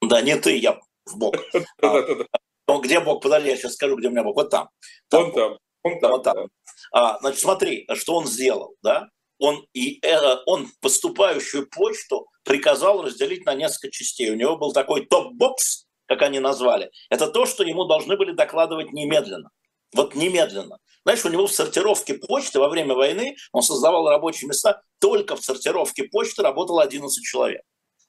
Да, 0.02 0.20
не 0.20 0.36
ты, 0.36 0.56
я 0.56 0.78
в 1.06 1.16
бок. 1.16 1.36
А, 2.66 2.78
где 2.78 3.00
бок? 3.00 3.20
Подожди, 3.20 3.48
я 3.48 3.56
сейчас 3.56 3.74
скажу, 3.74 3.96
где 3.96 4.06
у 4.06 4.10
меня 4.12 4.22
бок. 4.22 4.36
Вот 4.36 4.50
там. 4.50 4.68
Там. 5.08 5.32
Там, 5.32 5.58
вот 5.84 6.22
там. 6.22 6.48
А, 6.92 7.18
значит, 7.20 7.40
смотри, 7.40 7.86
что 7.94 8.16
он 8.16 8.26
сделал, 8.26 8.74
да? 8.82 9.08
Он, 9.38 9.64
и, 9.72 10.04
э, 10.04 10.36
он 10.46 10.68
поступающую 10.80 11.66
почту 11.68 12.28
приказал 12.44 13.02
разделить 13.02 13.46
на 13.46 13.54
несколько 13.54 13.90
частей. 13.90 14.30
У 14.30 14.36
него 14.36 14.56
был 14.56 14.72
такой 14.72 15.06
топ-бокс, 15.06 15.86
как 16.06 16.22
они 16.22 16.40
назвали. 16.40 16.90
Это 17.08 17.26
то, 17.28 17.46
что 17.46 17.64
ему 17.64 17.84
должны 17.84 18.16
были 18.16 18.32
докладывать 18.32 18.92
немедленно. 18.92 19.50
Вот 19.94 20.14
немедленно. 20.14 20.78
Знаешь, 21.04 21.24
у 21.24 21.30
него 21.30 21.46
в 21.46 21.52
сортировке 21.52 22.14
почты 22.14 22.60
во 22.60 22.68
время 22.68 22.94
войны 22.94 23.36
он 23.52 23.62
создавал 23.62 24.08
рабочие 24.08 24.48
места. 24.48 24.82
Только 25.00 25.36
в 25.36 25.44
сортировке 25.44 26.04
почты 26.04 26.42
работало 26.42 26.82
11 26.82 27.24
человек 27.24 27.62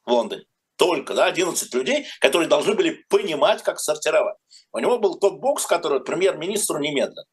в 0.06 0.12
Лондоне 0.12 0.46
только, 0.82 1.13
да, 1.13 1.28
11 1.28 1.76
людей, 1.76 2.08
которые 2.20 2.48
должны 2.48 2.74
были 2.74 3.06
понимать, 3.08 3.62
как 3.62 3.80
сортировать. 3.80 4.36
У 4.72 4.80
него 4.80 4.98
был 4.98 5.20
ток-бокс, 5.20 5.67
который 5.67 6.04
премьер-министру 6.04 6.80
немедленно. 6.80 7.28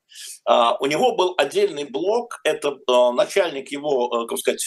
А, 0.45 0.77
у 0.81 0.85
него 0.85 1.17
был 1.17 1.33
отдельный 1.39 1.85
блок, 1.85 2.41
это 2.45 2.77
а, 2.87 3.11
начальник 3.13 3.73
его, 3.73 4.13
а, 4.13 4.27
как 4.27 4.39
сказать, 4.39 4.63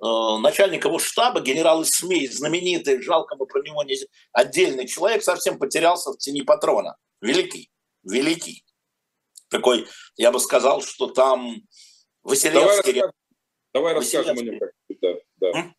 а, 0.00 0.38
начальник 0.38 0.84
его 0.84 0.98
штаба, 0.98 1.42
генерал 1.42 1.84
Исмей, 1.84 2.26
знаменитый, 2.26 3.00
жалко 3.02 3.36
мы 3.36 3.46
про 3.46 3.62
него 3.62 3.84
не... 3.84 3.94
Отдельный 4.32 4.88
человек 4.88 5.22
совсем 5.22 5.56
потерялся 5.56 6.10
в 6.10 6.18
тени 6.18 6.42
патрона. 6.42 6.96
Великий, 7.20 7.70
великий. 8.02 8.64
Такой, 9.48 9.86
я 10.16 10.32
бы 10.32 10.40
сказал, 10.40 10.82
что 10.82 11.06
там 11.06 11.54
Василевский... 12.24 12.54
Давай, 12.54 12.76
расскажем, 12.78 13.12
давай 13.72 13.94
расскажем 13.94 14.38
о 14.38 14.42
нем. 14.42 14.58
Да, 15.00 15.14
да. 15.36 15.74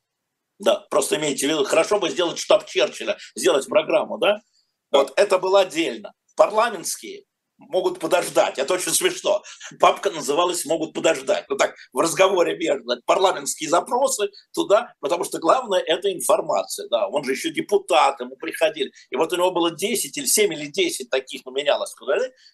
Да, 0.59 0.85
просто 0.89 1.17
имейте 1.17 1.47
в 1.47 1.49
виду, 1.49 1.63
хорошо 1.65 1.99
бы 1.99 2.09
сделать 2.09 2.39
штаб 2.39 2.65
Черчилля, 2.65 3.17
сделать 3.35 3.67
программу, 3.67 4.17
да? 4.17 4.41
Вот 4.91 5.11
это 5.17 5.37
было 5.37 5.61
отдельно. 5.61 6.13
Парламентские 6.35 7.25
могут 7.57 7.99
подождать. 7.99 8.57
Это 8.57 8.73
очень 8.73 8.91
смешно. 8.91 9.43
Папка 9.79 10.11
называлась 10.11 10.65
«Могут 10.65 10.93
подождать». 10.93 11.45
Ну 11.49 11.55
так, 11.55 11.75
в 11.93 11.99
разговоре 11.99 12.57
между 12.57 13.01
парламентские 13.05 13.69
запросы 13.69 14.29
туда, 14.53 14.93
потому 14.99 15.23
что 15.23 15.39
главное– 15.39 15.79
это 15.85 16.11
информация. 16.13 16.87
Да, 16.89 17.07
он 17.07 17.23
же 17.23 17.31
еще 17.31 17.51
депутат, 17.51 18.19
ему 18.19 18.35
приходили. 18.35 18.91
И 19.09 19.15
вот 19.15 19.31
у 19.33 19.37
него 19.37 19.51
было 19.51 19.71
10 19.71 20.17
или 20.17 20.25
7 20.25 20.53
или 20.53 20.67
10 20.67 21.09
таких, 21.09 21.41
ну, 21.45 21.51
менялось, 21.51 21.93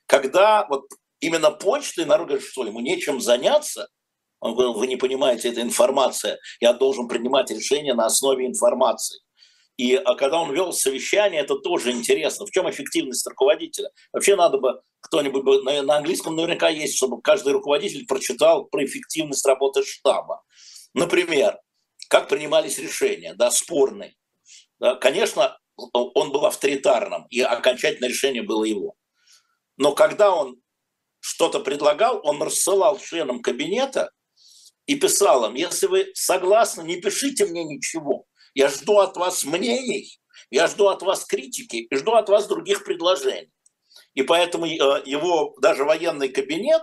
когда 0.06 0.68
вот 0.70 0.86
именно 1.20 1.52
почты, 1.52 2.06
народ 2.06 2.28
говорит, 2.28 2.48
что 2.48 2.66
ему 2.66 2.80
нечем 2.80 3.22
заняться– 3.22 3.88
он 4.42 4.56
говорил, 4.56 4.74
вы 4.74 4.88
не 4.88 4.98
понимаете, 4.98 5.50
это 5.50 5.62
информация. 5.62 6.40
Я 6.60 6.74
должен 6.74 7.08
принимать 7.08 7.52
решения 7.52 7.94
на 7.94 8.08
основе 8.08 8.46
информации. 8.46 9.22
И 9.78 9.96
а 9.96 10.16
когда 10.16 10.42
он 10.42 10.54
вел 10.54 10.74
совещание, 10.74 11.42
это 11.42 11.56
тоже 11.56 11.92
интересно. 11.92 12.46
В 12.46 12.52
чем 12.52 12.70
эффективность 12.70 13.26
руководителя? 13.28 13.90
Вообще 14.12 14.36
надо 14.36 14.58
бы 14.58 14.82
кто-нибудь 15.00 15.64
на, 15.64 15.82
на 15.84 15.98
английском 15.98 16.36
наверняка 16.36 16.70
есть, 16.70 16.98
чтобы 16.98 17.22
каждый 17.22 17.54
руководитель 17.54 18.06
прочитал 18.06 18.66
про 18.66 18.84
эффективность 18.84 19.46
работы 19.46 19.84
штаба. 19.86 20.44
Например, 20.94 21.58
как 22.10 22.28
принимались 22.28 22.80
решения, 22.80 23.34
да, 23.36 23.52
спорные. 23.52 24.16
Да, 24.80 24.96
конечно, 24.96 25.58
он 25.94 26.32
был 26.32 26.46
авторитарным, 26.46 27.28
и 27.30 27.42
окончательное 27.42 28.10
решение 28.10 28.42
было 28.42 28.66
его. 28.66 28.96
Но 29.78 29.94
когда 29.94 30.36
он 30.36 30.62
что-то 31.20 31.60
предлагал, 31.60 32.20
он 32.24 32.42
рассылал 32.42 33.00
членам 33.00 33.42
кабинета 33.42 34.12
и 34.86 34.96
писал 34.96 35.46
им, 35.46 35.56
если 35.56 35.88
вы 35.88 36.12
согласны, 36.14 36.82
не 36.84 37.00
пишите 37.00 37.46
мне 37.46 37.64
ничего. 37.64 38.26
Я 38.54 38.70
жду 38.70 39.00
от 39.00 39.16
вас 39.18 39.44
мнений, 39.46 40.20
я 40.50 40.68
жду 40.68 40.88
от 40.88 41.02
вас 41.02 41.26
критики 41.26 41.88
и 41.90 41.96
жду 41.96 42.14
от 42.14 42.30
вас 42.30 42.48
других 42.48 42.84
предложений. 42.84 43.52
и 44.14 44.24
поэтому 44.24 44.66
его 44.66 45.56
даже 45.62 45.84
военный 45.84 46.30
кабинет 46.30 46.82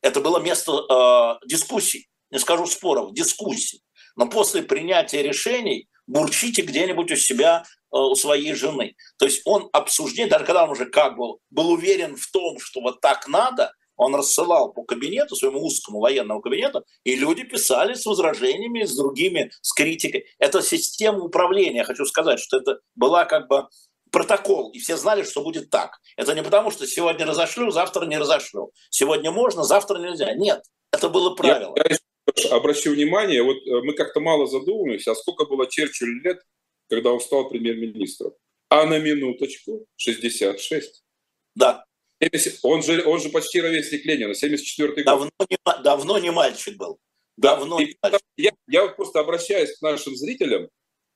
это 0.00 0.20
было 0.20 0.38
место 0.40 1.38
дискуссий, 1.46 2.08
не 2.30 2.38
скажу 2.38 2.66
споров, 2.66 3.14
дискуссий. 3.14 3.82
Но 4.16 4.28
после 4.28 4.62
принятия 4.62 5.22
решений 5.22 5.88
бурчите 6.06 6.62
где-нибудь 6.62 7.12
у 7.12 7.16
себя, 7.16 7.64
у 7.90 8.14
своей 8.14 8.54
жены. 8.54 8.96
То 9.18 9.26
есть 9.26 9.42
он 9.44 9.68
обсуждение, 9.72 10.30
даже 10.30 10.44
когда 10.44 10.64
он 10.64 10.70
уже 10.70 10.86
как 10.86 11.16
бы 11.16 11.36
был 11.50 11.70
уверен 11.70 12.16
в 12.16 12.30
том, 12.30 12.58
что 12.58 12.80
вот 12.80 13.00
так 13.00 13.28
надо, 13.28 13.72
он 14.02 14.14
рассылал 14.14 14.72
по 14.72 14.84
кабинету, 14.84 15.36
своему 15.36 15.64
узкому 15.64 16.00
военному 16.00 16.40
кабинету, 16.40 16.84
и 17.04 17.16
люди 17.16 17.42
писали 17.44 17.94
с 17.94 18.06
возражениями, 18.06 18.84
с 18.84 18.96
другими, 18.96 19.50
с 19.60 19.72
критикой. 19.72 20.26
Это 20.38 20.62
система 20.62 21.24
управления. 21.24 21.84
Хочу 21.84 22.04
сказать, 22.06 22.40
что 22.40 22.58
это 22.58 22.78
была 22.94 23.24
как 23.24 23.48
бы 23.48 23.68
протокол, 24.10 24.70
и 24.70 24.78
все 24.78 24.96
знали, 24.96 25.22
что 25.22 25.42
будет 25.42 25.70
так. 25.70 25.98
Это 26.16 26.34
не 26.34 26.42
потому, 26.42 26.70
что 26.70 26.86
сегодня 26.86 27.26
разошлю, 27.26 27.70
завтра 27.70 28.04
не 28.06 28.18
разошлю. 28.18 28.72
Сегодня 28.90 29.32
можно, 29.32 29.64
завтра 29.64 29.98
нельзя. 29.98 30.34
Нет, 30.34 30.62
это 30.92 31.08
было 31.08 31.34
правило. 31.34 31.74
Я, 31.76 31.96
я 32.36 32.56
обращу 32.56 32.92
внимание, 32.92 33.42
вот 33.42 33.56
э, 33.56 33.82
мы 33.82 33.94
как-то 33.94 34.20
мало 34.20 34.46
задумываемся, 34.46 35.12
а 35.12 35.14
сколько 35.14 35.46
было 35.46 35.66
Черчиллю 35.66 36.22
лет, 36.22 36.42
когда 36.88 37.10
он 37.10 37.20
стал 37.20 37.48
премьер-министром? 37.48 38.32
А 38.68 38.86
на 38.86 38.98
минуточку 38.98 39.86
66. 39.96 41.02
Да. 41.54 41.84
70, 42.22 42.60
он, 42.62 42.82
же, 42.82 43.02
он 43.04 43.20
же 43.20 43.28
почти 43.30 43.60
ровесник 43.60 44.04
Ленина, 44.04 44.34
74 44.34 44.94
год. 44.94 45.04
Давно 45.04 45.30
не, 45.50 45.58
давно 45.82 46.18
не 46.18 46.30
мальчик 46.30 46.76
был. 46.76 47.00
Давно 47.36 47.80
не 47.80 47.96
мальчик. 48.02 48.20
Я, 48.36 48.52
я 48.68 48.86
просто 48.88 49.18
обращаюсь 49.20 49.76
к 49.76 49.82
нашим 49.82 50.14
зрителям. 50.14 50.68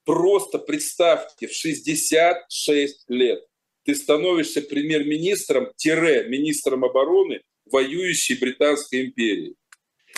Просто 0.04 0.58
представьте, 0.58 1.46
в 1.46 1.52
66 1.52 3.04
лет 3.08 3.46
ты 3.84 3.94
становишься 3.94 4.62
премьер-министром-министром 4.62 6.84
обороны 6.84 7.40
воюющей 7.70 8.36
Британской 8.38 9.06
империи. 9.06 9.54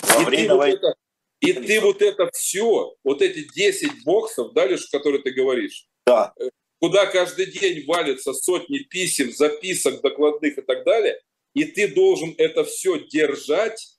Во 0.01 0.21
и 0.21 0.25
время 0.25 0.49
ты, 0.49 0.55
войны. 0.55 0.79
вот 0.81 0.83
это, 0.83 0.95
и 1.39 1.53
ты 1.53 1.79
вот 1.81 2.01
это 2.01 2.29
все, 2.33 2.95
вот 3.03 3.21
эти 3.21 3.47
10 3.53 4.03
боксов, 4.03 4.53
да, 4.53 4.65
Леш, 4.65 4.87
которые 4.87 5.21
ты 5.21 5.29
говоришь, 5.31 5.85
да. 6.05 6.33
Куда 6.79 7.05
каждый 7.07 7.47
день 7.47 7.85
валятся 7.85 8.33
сотни 8.33 8.79
писем, 8.79 9.31
записок, 9.31 10.01
докладных 10.01 10.57
и 10.57 10.61
так 10.61 10.85
далее, 10.85 11.19
и 11.53 11.65
ты 11.65 11.89
должен 11.89 12.33
это 12.37 12.63
все 12.63 12.99
держать, 12.99 13.97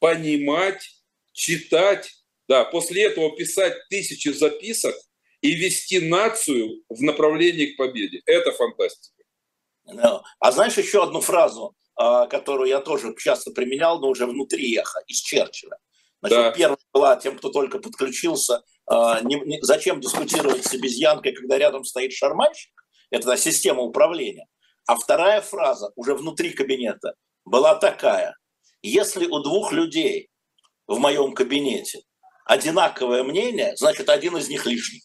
понимать, 0.00 0.90
читать, 1.32 2.10
да, 2.48 2.64
после 2.64 3.04
этого 3.04 3.34
писать 3.36 3.74
тысячи 3.88 4.28
записок 4.28 4.94
и 5.40 5.52
вести 5.54 6.00
нацию 6.00 6.82
в 6.88 7.02
направлении 7.02 7.66
к 7.66 7.76
победе. 7.76 8.20
Это 8.26 8.52
фантастика. 8.52 9.22
А 10.38 10.52
знаешь 10.52 10.76
еще 10.76 11.02
одну 11.02 11.20
фразу, 11.20 11.74
а, 11.96 12.26
которую 12.26 12.68
я 12.68 12.80
тоже 12.80 13.14
часто 13.18 13.52
применял, 13.52 14.00
но 14.00 14.08
уже 14.08 14.26
внутри 14.26 14.76
эха, 14.76 15.00
из 15.06 15.20
Черчилля. 15.20 15.78
Значит, 16.20 16.38
да. 16.38 16.50
первая 16.50 16.78
была 16.92 17.16
тем, 17.16 17.38
кто 17.38 17.48
только 17.48 17.78
подключился, 17.78 18.62
не, 18.90 19.40
не, 19.44 19.58
зачем 19.62 20.00
дискутировать 20.00 20.64
с 20.64 20.74
обезьянкой, 20.74 21.32
когда 21.32 21.58
рядом 21.58 21.84
стоит 21.84 22.12
шарманщик? 22.12 22.72
Это 23.10 23.36
система 23.36 23.82
управления. 23.82 24.46
А 24.86 24.96
вторая 24.96 25.40
фраза 25.40 25.90
уже 25.96 26.14
внутри 26.14 26.50
кабинета 26.50 27.14
была 27.44 27.74
такая. 27.74 28.36
Если 28.82 29.26
у 29.26 29.40
двух 29.40 29.72
людей 29.72 30.30
в 30.86 30.98
моем 30.98 31.34
кабинете 31.34 32.00
одинаковое 32.44 33.22
мнение, 33.24 33.76
значит, 33.76 34.08
один 34.08 34.36
из 34.36 34.48
них 34.48 34.64
лишний. 34.64 35.02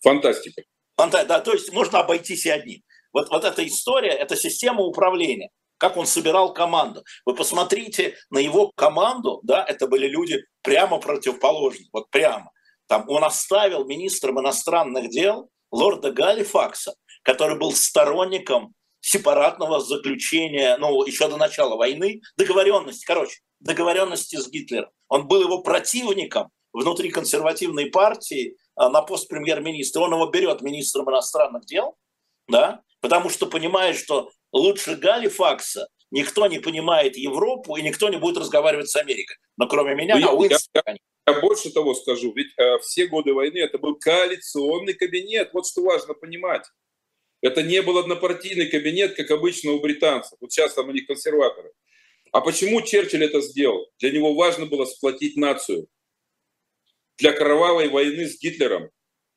Фантастика. 0.00 0.62
Фанта... 0.96 1.24
Да, 1.24 1.40
то 1.40 1.52
есть 1.52 1.72
можно 1.72 2.00
обойтись 2.00 2.46
и 2.46 2.50
одним. 2.50 2.82
Вот, 3.12 3.28
вот 3.30 3.44
эта 3.44 3.66
история, 3.66 4.12
это 4.12 4.36
система 4.36 4.82
управления 4.82 5.50
как 5.80 5.96
он 5.96 6.06
собирал 6.06 6.52
команду. 6.52 7.02
Вы 7.24 7.34
посмотрите 7.34 8.14
на 8.28 8.38
его 8.38 8.70
команду, 8.76 9.40
да, 9.42 9.64
это 9.66 9.88
были 9.88 10.06
люди 10.06 10.44
прямо 10.62 10.98
противоположные, 10.98 11.88
вот 11.90 12.10
прямо. 12.10 12.52
Там 12.86 13.06
он 13.08 13.24
оставил 13.24 13.86
министром 13.86 14.38
иностранных 14.40 15.08
дел 15.08 15.48
лорда 15.72 16.12
Галифакса, 16.12 16.94
который 17.22 17.58
был 17.58 17.72
сторонником 17.72 18.74
сепаратного 19.00 19.80
заключения, 19.80 20.76
ну, 20.76 21.02
еще 21.04 21.28
до 21.28 21.38
начала 21.38 21.76
войны, 21.76 22.20
договоренности, 22.36 23.06
короче, 23.06 23.38
договоренности 23.60 24.36
с 24.36 24.50
Гитлером. 24.50 24.90
Он 25.08 25.26
был 25.26 25.40
его 25.40 25.62
противником 25.62 26.50
внутри 26.74 27.08
консервативной 27.08 27.86
партии 27.86 28.56
а, 28.76 28.90
на 28.90 29.00
пост 29.00 29.28
премьер-министра. 29.28 30.00
Он 30.00 30.12
его 30.12 30.26
берет 30.26 30.60
министром 30.60 31.08
иностранных 31.08 31.64
дел, 31.64 31.96
да, 32.48 32.82
потому 33.00 33.30
что 33.30 33.46
понимает, 33.46 33.96
что 33.96 34.30
лучше 34.52 34.96
Галифакса 34.96 35.88
никто 36.10 36.46
не 36.46 36.58
понимает 36.58 37.16
Европу 37.16 37.76
и 37.76 37.82
никто 37.82 38.08
не 38.08 38.18
будет 38.18 38.38
разговаривать 38.38 38.88
с 38.88 38.96
Америкой. 38.96 39.36
Но 39.56 39.68
кроме 39.68 39.94
меня, 39.94 40.14
ну, 40.14 40.20
я, 40.20 40.32
Уинстон, 40.32 40.82
я, 40.86 40.92
я, 40.92 40.96
я 41.34 41.40
больше 41.40 41.70
того 41.70 41.94
скажу, 41.94 42.32
ведь 42.34 42.52
э, 42.56 42.78
все 42.80 43.06
годы 43.06 43.32
войны 43.32 43.58
это 43.58 43.78
был 43.78 43.96
коалиционный 43.96 44.94
кабинет. 44.94 45.50
Вот 45.52 45.66
что 45.66 45.82
важно 45.82 46.14
понимать. 46.14 46.64
Это 47.42 47.62
не 47.62 47.80
был 47.82 47.98
однопартийный 47.98 48.66
кабинет, 48.66 49.16
как 49.16 49.30
обычно 49.30 49.72
у 49.72 49.80
британцев. 49.80 50.36
Вот 50.40 50.52
сейчас 50.52 50.74
там 50.74 50.88
у 50.88 50.92
них 50.92 51.06
консерваторы. 51.06 51.72
А 52.32 52.40
почему 52.40 52.82
Черчилль 52.82 53.24
это 53.24 53.40
сделал? 53.40 53.90
Для 53.98 54.10
него 54.10 54.34
важно 54.34 54.66
было 54.66 54.84
сплотить 54.84 55.36
нацию. 55.36 55.88
Для 57.18 57.32
кровавой 57.32 57.88
войны 57.88 58.26
с 58.26 58.38
Гитлером 58.38 58.90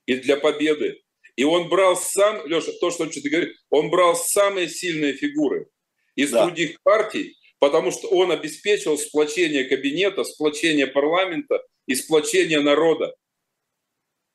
и 0.06 0.16
для 0.16 0.38
победы. 0.38 1.03
И 1.36 1.44
он 1.44 1.70
брал 1.70 1.96
сам, 1.96 2.46
Леша, 2.48 2.72
то, 2.80 2.92
что 2.92 3.08
ты 3.08 3.28
говоришь, 3.28 3.56
он 3.70 3.90
брал 3.90 4.16
самые 4.16 4.70
сильные 4.70 5.14
фигуры 5.14 5.68
из 6.16 6.32
да. 6.32 6.46
других 6.46 6.82
партий, 6.84 7.38
потому 7.60 7.92
что 7.92 8.08
он 8.10 8.32
обеспечил 8.32 8.98
сплочение 8.98 9.64
кабинета, 9.66 10.24
сплочение 10.24 10.88
парламента 10.88 11.64
и 11.88 11.96
сплочение 11.96 12.60
народа. 12.60 13.16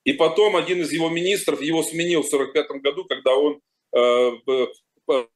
И 0.04 0.12
потом 0.12 0.56
один 0.56 0.80
из 0.80 0.90
его 0.90 1.08
министров 1.08 1.60
его 1.60 1.82
сменил 1.82 2.22
в 2.22 2.32
1945 2.32 2.82
году, 2.82 3.04
когда 3.04 3.36
он 3.36 3.60
э, 3.94 4.32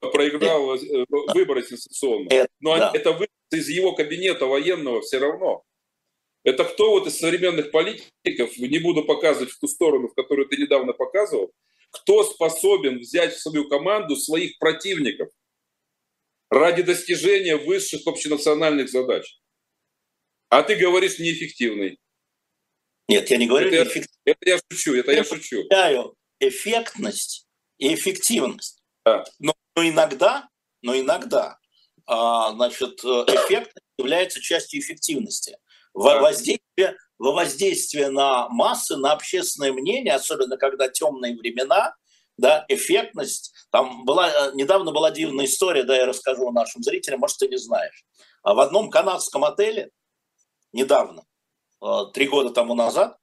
проиграл 0.01 0.75
э, 0.75 1.05
выборы 1.35 1.63
сенсационно. 1.63 2.29
Но 2.61 2.77
да. 2.77 2.91
это 2.95 3.13
выбор 3.13 3.29
из 3.53 3.69
его 3.69 3.93
кабинета 3.93 4.47
военного 4.47 5.03
все 5.03 5.19
равно. 5.19 5.63
Это 6.45 6.65
кто 6.65 6.91
вот 6.91 7.07
из 7.07 7.19
современных 7.19 7.71
политиков, 7.71 8.57
не 8.59 8.79
буду 8.79 9.05
показывать 9.05 9.51
в 9.51 9.61
ту 9.61 9.69
сторону, 9.69 10.09
в 10.09 10.15
которую 10.15 10.49
ты 10.49 10.57
недавно 10.57 10.93
показывал, 10.93 11.53
кто 11.91 12.25
способен 12.25 12.99
взять 12.99 13.35
в 13.35 13.41
свою 13.41 13.69
команду 13.69 14.17
своих 14.17 14.59
противников 14.59 15.29
ради 16.51 16.83
достижения 16.83 17.57
высших 17.57 18.07
общенациональных 18.07 18.91
задач. 18.91 19.39
А 20.49 20.63
ты 20.63 20.75
говоришь 20.75 21.19
неэффективный. 21.19 21.99
Нет, 23.09 23.31
я 23.31 23.37
не 23.37 23.47
говорю 23.47 23.69
это 23.69 23.85
неэффективный. 23.85 24.19
Это 24.25 24.51
я 24.51 24.59
шучу, 24.71 24.95
это 24.95 25.13
я, 25.13 25.19
я 25.19 25.25
шучу. 25.25 25.69
эффектность 26.41 27.47
и 27.79 27.95
эффективность. 27.95 28.83
Да. 29.05 29.25
Но, 29.39 29.55
но 29.77 29.89
иногда, 29.89 30.49
но 30.83 30.99
иногда, 30.99 31.59
а, 32.07 32.53
значит, 32.53 33.05
э, 33.05 33.09
эффект 33.09 33.77
является 33.97 34.41
частью 34.41 34.81
эффективности 34.81 35.57
во 35.95 36.21
воздействие, 36.21 36.97
во 37.19 37.33
воздействие 37.33 38.11
на 38.11 38.49
массы, 38.49 38.97
на 38.97 39.13
общественное 39.13 39.73
мнение, 39.73 40.15
особенно 40.15 40.57
когда 40.57 40.89
темные 40.89 41.37
времена, 41.37 41.95
да, 42.37 42.65
эффектность. 42.69 43.53
Там 43.71 44.05
была, 44.05 44.31
э, 44.31 44.51
недавно 44.55 44.93
была 44.93 45.11
дивная 45.11 45.45
история, 45.45 45.85
да, 45.85 45.97
я 45.97 46.07
расскажу 46.07 46.51
нашим 46.51 46.83
зрителям, 46.83 47.21
может, 47.21 47.39
ты 47.39 47.49
не 47.49 47.59
знаешь. 47.59 48.05
А 48.43 48.55
в 48.55 48.61
одном 48.61 48.91
канадском 48.91 49.45
отеле 49.45 49.91
недавно, 50.73 51.25
э, 51.83 51.87
три 52.13 52.27
года 52.27 52.51
тому 52.51 52.75
назад, 52.75 53.17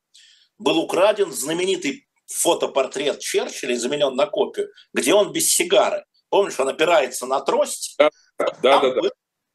был 0.58 0.78
украден 0.78 1.32
знаменитый 1.32 2.08
фотопортрет 2.28 3.20
Черчилля 3.20 3.76
заменен 3.76 4.16
на 4.16 4.28
копию, 4.28 4.70
где 4.94 5.14
он 5.14 5.32
без 5.34 5.54
сигары. 5.54 6.06
Помнишь, 6.30 6.60
он 6.60 6.70
опирается 6.70 7.26
на 7.26 7.40
трость. 7.42 7.96
Да, 7.98 8.12
да, 8.38 8.80
да, 8.80 9.02
да. 9.02 9.10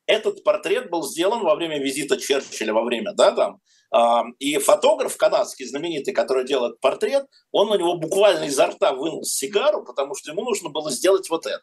Этот 0.07 0.45
портрет 0.45 0.91
был 0.91 1.03
сделан 1.03 1.43
во 1.43 1.55
время 1.55 1.79
визита 1.79 2.19
Черчилля, 2.19 2.73
во 2.73 2.85
время, 2.85 3.13
да, 3.15 3.33
там, 3.33 3.61
и 4.39 4.59
фотограф 4.59 5.17
канадский 5.17 5.67
знаменитый, 5.67 6.13
который 6.13 6.45
делает 6.45 6.81
портрет, 6.81 7.27
он 7.53 7.71
у 7.71 7.79
него 7.79 7.97
буквально 7.97 8.45
изо 8.45 8.67
рта 8.67 8.93
вынул 8.93 9.23
сигару, 9.25 9.85
потому 9.85 10.15
что 10.15 10.33
ему 10.33 10.43
нужно 10.43 10.69
было 10.69 10.91
сделать 10.91 11.31
вот 11.31 11.47
это. 11.47 11.63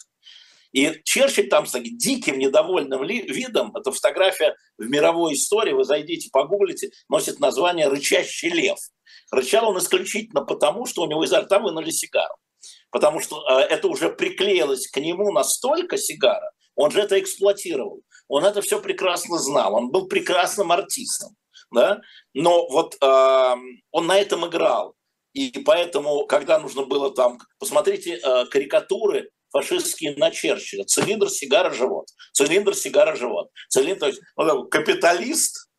И 0.72 1.02
Черчилль 1.04 1.50
там 1.50 1.66
с 1.66 1.72
таким 1.72 1.98
диким, 1.98 2.40
недовольным 2.40 3.06
видом, 3.06 3.76
это 3.76 3.92
фотография 3.92 4.56
в 4.78 4.90
мировой 4.90 5.34
истории, 5.34 5.74
вы 5.74 5.84
зайдите, 5.84 6.30
погуглите, 6.32 6.92
носит 7.10 7.40
название 7.42 7.90
«Рычащий 7.90 8.50
лев». 8.50 8.80
Рычал 9.32 9.70
он 9.70 9.78
исключительно 9.80 10.46
потому, 10.46 10.86
что 10.86 11.02
у 11.02 11.08
него 11.08 11.26
изо 11.26 11.42
рта 11.42 11.60
вынули 11.60 11.90
сигару. 11.90 12.36
Потому 12.90 13.20
что 13.20 13.46
э, 13.50 13.64
это 13.64 13.90
уже 13.90 14.10
приклеилось 14.10 14.88
к 14.88 14.98
нему 14.98 15.32
настолько 15.34 15.98
сигара, 15.98 16.52
он 16.76 16.92
же 16.92 17.02
это 17.02 17.20
эксплуатировал. 17.20 18.02
Он 18.32 18.46
это 18.46 18.62
все 18.62 18.82
прекрасно 18.82 19.38
знал. 19.38 19.76
Он 19.76 19.92
был 19.92 20.08
прекрасным 20.08 20.72
артистом. 20.72 21.36
Да? 21.70 22.00
Но 22.34 22.66
вот 22.70 22.96
э, 23.02 23.56
он 23.92 24.08
на 24.08 24.18
этом 24.18 24.48
играл. 24.48 24.96
И 25.34 25.60
поэтому, 25.66 26.26
когда 26.28 26.58
нужно 26.58 26.84
было 26.84 27.14
там, 27.14 27.40
посмотрите 27.60 28.22
э, 28.24 28.46
карикатуры 28.46 29.30
фашистские 29.52 30.16
на 30.16 30.32
Черчилля. 30.32 30.86
Цилиндр, 30.86 31.30
сигара, 31.30 31.72
живот. 31.72 32.08
Цилиндр, 32.32 32.74
сигара, 32.74 33.18
живот. 33.18 33.50
Цилиндр, 33.68 34.00
то 34.00 34.08
есть 34.08 34.22
ну, 34.38 34.66
капиталист, 34.66 35.70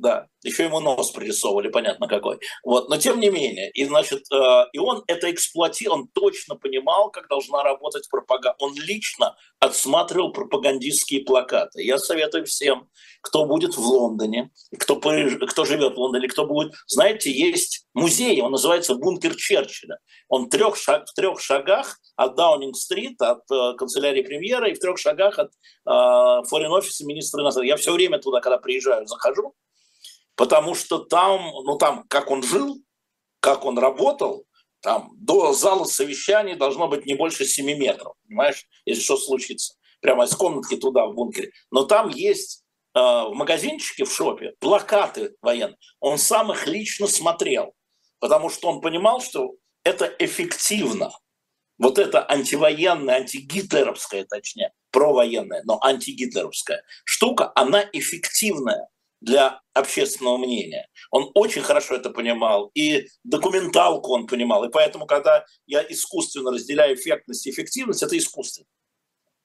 да, 0.00 0.26
еще 0.42 0.64
ему 0.64 0.80
нос 0.80 1.10
пририсовывали, 1.10 1.68
понятно 1.68 2.08
какой. 2.08 2.38
Вот, 2.64 2.88
но 2.88 2.96
тем 2.96 3.20
не 3.20 3.30
менее, 3.30 3.70
и 3.72 3.84
значит, 3.84 4.22
э, 4.32 4.64
и 4.72 4.78
он 4.78 5.04
это 5.06 5.30
эксплуатировал, 5.30 6.00
он 6.00 6.08
точно 6.08 6.56
понимал, 6.56 7.10
как 7.10 7.28
должна 7.28 7.62
работать 7.62 8.08
пропаганда. 8.10 8.56
Он 8.58 8.74
лично 8.74 9.36
отсматривал 9.58 10.32
пропагандистские 10.32 11.24
плакаты. 11.24 11.82
Я 11.82 11.98
советую 11.98 12.46
всем, 12.46 12.88
кто 13.20 13.44
будет 13.44 13.76
в 13.76 13.80
Лондоне, 13.80 14.50
кто, 14.78 14.96
кто 14.96 15.64
живет 15.64 15.94
в 15.94 15.98
Лондоне, 15.98 16.28
кто 16.28 16.46
будет, 16.46 16.72
знаете, 16.86 17.30
есть 17.30 17.86
музей, 17.92 18.40
он 18.40 18.52
называется 18.52 18.94
«Бункер 18.94 19.36
Черчилля». 19.36 19.98
Он 20.28 20.48
трех, 20.48 20.76
шаг, 20.76 21.06
в 21.06 21.14
трех 21.14 21.40
шагах 21.40 21.98
от 22.16 22.36
Даунинг-стрит, 22.36 23.20
от 23.20 23.42
э, 23.50 23.74
канцелярии 23.76 24.22
премьера 24.22 24.70
и 24.70 24.74
в 24.74 24.78
трех 24.78 24.98
шагах 24.98 25.38
от 25.38 25.48
э, 25.48 26.48
форин-офиса 26.48 27.04
министра 27.04 27.42
иностранных. 27.42 27.68
Я 27.68 27.76
все 27.76 27.92
время 27.92 28.18
туда, 28.18 28.40
когда 28.40 28.58
приезжаю, 28.58 29.06
захожу, 29.06 29.54
потому 30.36 30.74
что 30.74 30.98
там, 30.98 31.40
ну 31.64 31.76
там, 31.78 32.04
как 32.08 32.30
он 32.30 32.42
жил, 32.42 32.82
как 33.40 33.64
он 33.64 33.78
работал, 33.78 34.46
там 34.80 35.10
до 35.16 35.52
зала 35.52 35.84
совещаний 35.84 36.54
должно 36.54 36.88
быть 36.88 37.06
не 37.06 37.14
больше 37.14 37.44
7 37.44 37.66
метров, 37.78 38.14
понимаешь, 38.26 38.66
если 38.84 39.02
что 39.02 39.16
случится. 39.16 39.74
Прямо 40.00 40.24
из 40.24 40.34
комнатки 40.34 40.76
туда, 40.76 41.06
в 41.06 41.14
бункере. 41.14 41.52
Но 41.70 41.84
там 41.84 42.08
есть 42.08 42.64
э, 42.94 42.98
в 42.98 43.32
магазинчике, 43.34 44.04
в 44.04 44.12
шопе, 44.12 44.54
плакаты 44.58 45.36
военные. 45.42 45.76
Он 46.00 46.16
сам 46.16 46.50
их 46.52 46.66
лично 46.66 47.06
смотрел, 47.06 47.74
потому 48.18 48.48
что 48.48 48.68
он 48.68 48.80
понимал, 48.80 49.20
что 49.20 49.56
это 49.84 50.06
эффективно. 50.18 51.12
Вот 51.78 51.98
это 51.98 52.30
антивоенная, 52.30 53.16
антигитлеровская, 53.16 54.24
точнее, 54.24 54.72
провоенная, 54.90 55.62
но 55.64 55.82
антигитлеровская 55.82 56.82
штука, 57.04 57.52
она 57.54 57.84
эффективная 57.92 58.88
для 59.20 59.60
общественного 59.74 60.38
мнения. 60.38 60.88
Он 61.10 61.30
очень 61.34 61.62
хорошо 61.62 61.94
это 61.94 62.10
понимал, 62.10 62.70
и 62.74 63.06
документалку 63.24 64.12
он 64.12 64.26
понимал. 64.26 64.64
И 64.64 64.70
поэтому, 64.70 65.06
когда 65.06 65.44
я 65.66 65.82
искусственно 65.88 66.52
разделяю 66.52 66.96
эффектность 66.96 67.46
и 67.46 67.50
эффективность, 67.50 68.02
это 68.02 68.16
искусственно. 68.16 68.66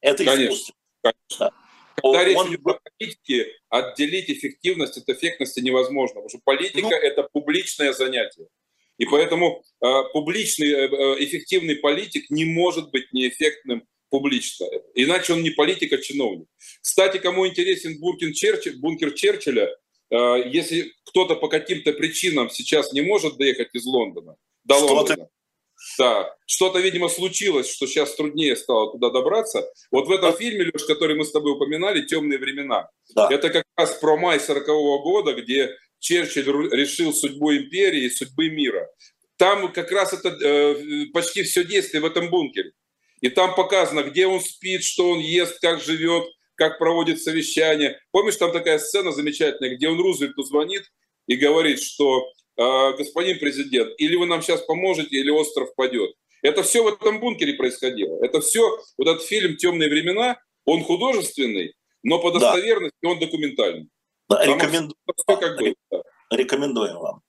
Это 0.02 0.24
Конечно. 0.24 0.44
искусственно. 0.44 0.78
Конечно. 1.02 1.52
Когда 1.96 2.20
он, 2.20 2.26
речь 2.26 2.38
идет 2.48 2.68
о 2.68 2.80
политике, 2.98 3.48
отделить 3.70 4.30
эффективность 4.30 4.98
от 4.98 5.10
эффектности 5.10 5.60
невозможно, 5.60 6.16
потому 6.16 6.30
что 6.30 6.40
политика 6.44 6.82
ну,– 6.82 6.92
это 7.02 7.24
публичное 7.24 7.94
занятие. 7.94 8.48
И 8.98 9.06
поэтому 9.06 9.64
э, 9.82 10.04
публичный, 10.14 10.70
э 10.70 11.24
эффективный 11.26 11.76
политик 11.78 12.30
не 12.30 12.46
может 12.46 12.92
быть 12.92 13.12
неэффектным 13.12 13.86
публично. 14.16 14.66
Иначе 14.94 15.34
он 15.34 15.44
не 15.44 15.50
политик, 15.50 15.92
а 15.92 15.98
чиновник. 15.98 16.48
Кстати, 16.82 17.18
кому 17.18 17.46
интересен 17.46 18.00
бункер, 18.00 18.32
Черчилля, 18.34 18.78
бункер 18.78 19.12
Черчилля, 19.12 19.76
э, 20.10 20.44
если 20.46 20.94
кто-то 21.04 21.36
по 21.36 21.50
каким-то 21.50 21.92
причинам 21.92 22.50
сейчас 22.50 22.94
не 22.94 23.02
может 23.02 23.38
доехать 23.38 23.70
из 23.74 23.86
Лондона 23.86 24.36
до 24.64 24.76
что 24.78 24.86
Лондона, 24.86 25.28
да, 25.98 26.34
что-то, 26.46 26.80
видимо, 26.80 27.10
случилось, 27.10 27.70
что 27.70 27.88
сейчас 27.88 28.16
труднее 28.16 28.56
стало 28.56 28.94
туда 28.94 29.10
добраться. 29.10 29.70
Вот 29.92 30.08
в 30.08 30.12
этом 30.12 30.34
фильме, 30.38 30.72
Леш, 30.74 30.86
который 30.86 31.18
мы 31.18 31.26
с 31.26 31.32
тобой 31.32 31.52
упоминали, 31.52 32.06
«Темные 32.06 32.40
времена», 32.40 32.90
да. 33.16 33.28
это 33.30 33.50
как 33.50 33.66
раз 33.76 33.96
про 33.96 34.16
май 34.16 34.40
40 34.40 34.70
-го 34.70 35.02
года, 35.04 35.34
где 35.34 35.76
Черчилль 36.00 36.70
решил 36.72 37.14
судьбу 37.14 37.54
империи 37.54 38.06
и 38.06 38.10
судьбы 38.10 38.50
мира. 38.50 38.88
Там 39.38 39.74
как 39.74 39.92
раз 39.92 40.14
это 40.14 40.30
э, 40.30 41.08
почти 41.14 41.44
все 41.44 41.66
действие 41.66 42.02
в 42.02 42.06
этом 42.06 42.30
бункере. 42.30 42.72
И 43.26 43.30
там 43.30 43.56
показано, 43.56 44.04
где 44.04 44.28
он 44.28 44.40
спит, 44.40 44.84
что 44.84 45.10
он 45.10 45.18
ест, 45.18 45.60
как 45.60 45.82
живет, 45.82 46.26
как 46.54 46.78
проводит 46.78 47.20
совещание. 47.20 48.00
Помнишь, 48.12 48.36
там 48.36 48.52
такая 48.52 48.78
сцена 48.78 49.12
замечательная, 49.12 49.76
где 49.76 49.90
он 49.90 50.00
Рузвельту 50.00 50.44
звонит 50.44 50.84
и 51.26 51.36
говорит, 51.36 51.82
что 51.82 52.32
э, 52.56 52.94
господин 52.96 53.40
президент, 53.40 53.96
или 53.98 54.16
вы 54.16 54.28
нам 54.28 54.44
сейчас 54.44 54.62
поможете, 54.62 55.18
или 55.18 55.32
остров 55.32 55.74
падет. 55.74 56.14
Это 56.44 56.62
все 56.62 56.84
в 56.84 56.88
этом 56.88 57.20
бункере 57.20 57.56
происходило. 57.56 58.24
Это 58.24 58.42
все, 58.42 58.62
вот 59.00 59.08
этот 59.08 59.24
фильм 59.24 59.58
«Темные 59.58 59.90
времена», 59.90 60.38
он 60.66 60.84
художественный, 60.84 61.74
но 62.04 62.20
по 62.20 62.30
достоверности 62.30 63.00
да. 63.02 63.10
он 63.10 63.18
документальный. 63.18 63.90
Да, 64.30 64.46
рекомендую. 64.46 64.94
Как 65.26 65.58
бы, 65.58 65.74
да. 65.90 66.04
Рекомендуем 66.30 66.98
вам. 67.00 67.22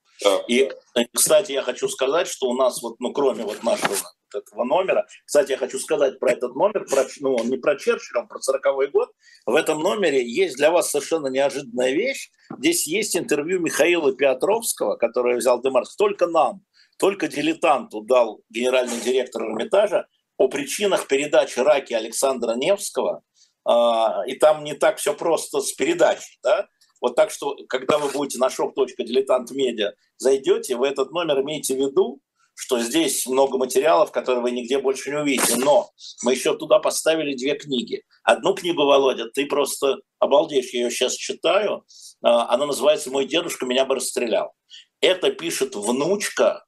И, 0.47 0.71
да. 0.95 1.03
кстати, 1.13 1.51
я 1.51 1.61
хочу 1.61 1.87
сказать, 1.89 2.27
что 2.27 2.47
у 2.47 2.55
нас, 2.55 2.81
вот, 2.81 2.99
ну, 2.99 3.11
кроме 3.13 3.43
вот 3.43 3.63
нашего 3.63 3.95
этого 4.33 4.63
номера. 4.63 5.05
Кстати, 5.25 5.51
я 5.51 5.57
хочу 5.57 5.79
сказать 5.79 6.19
про 6.19 6.31
этот 6.31 6.55
номер, 6.55 6.85
про, 6.85 7.05
ну, 7.19 7.35
он 7.35 7.49
не 7.49 7.57
про 7.57 7.75
Черчилля, 7.77 8.21
он 8.21 8.27
про 8.27 8.39
40 8.39 8.91
год. 8.91 9.11
В 9.45 9.55
этом 9.55 9.79
номере 9.79 10.25
есть 10.27 10.57
для 10.57 10.71
вас 10.71 10.91
совершенно 10.91 11.27
неожиданная 11.27 11.91
вещь. 11.91 12.29
Здесь 12.57 12.87
есть 12.87 13.15
интервью 13.15 13.59
Михаила 13.59 14.13
Петровского, 14.13 14.95
который 14.95 15.37
взял 15.37 15.61
Демарс 15.61 15.95
только 15.95 16.27
нам, 16.27 16.61
только 16.97 17.27
дилетанту 17.27 18.01
дал 18.01 18.41
генеральный 18.49 18.99
директор 18.99 19.43
Эрмитажа 19.43 20.07
о 20.37 20.47
причинах 20.47 21.07
передачи 21.07 21.59
раки 21.59 21.93
Александра 21.93 22.53
Невского. 22.55 23.23
А, 23.65 24.23
и 24.25 24.35
там 24.35 24.63
не 24.63 24.73
так 24.73 24.97
все 24.97 25.13
просто 25.13 25.61
с 25.61 25.73
передачей, 25.73 26.39
да? 26.43 26.67
Вот 27.01 27.15
так 27.15 27.31
что, 27.31 27.55
когда 27.69 27.97
вы 27.97 28.09
будете 28.09 28.39
на 28.39 28.47
shop.diletant.media 28.47 29.91
зайдете, 30.17 30.75
вы 30.75 30.87
этот 30.87 31.11
номер 31.11 31.41
имейте 31.41 31.75
в 31.75 31.77
виду, 31.77 32.21
что 32.59 32.79
здесь 32.79 33.27
много 33.27 33.59
материалов, 33.59 34.11
которые 34.11 34.41
вы 34.41 34.49
нигде 34.49 34.79
больше 34.79 35.11
не 35.11 35.17
увидите. 35.17 35.57
Но 35.57 35.91
мы 36.23 36.33
еще 36.33 36.57
туда 36.57 36.79
поставили 36.79 37.35
две 37.35 37.55
книги. 37.55 38.03
Одну 38.23 38.55
книгу, 38.55 38.83
Володя, 38.83 39.29
ты 39.29 39.45
просто 39.45 39.97
обалдеешь, 40.17 40.73
я 40.73 40.81
ее 40.81 40.91
сейчас 40.91 41.13
читаю. 41.13 41.85
А, 42.23 42.51
она 42.51 42.65
называется 42.65 43.11
«Мой 43.11 43.27
дедушка 43.27 43.67
меня 43.67 43.85
бы 43.85 43.95
расстрелял». 43.95 44.53
Это 45.01 45.31
пишет 45.31 45.75
внучка, 45.75 46.65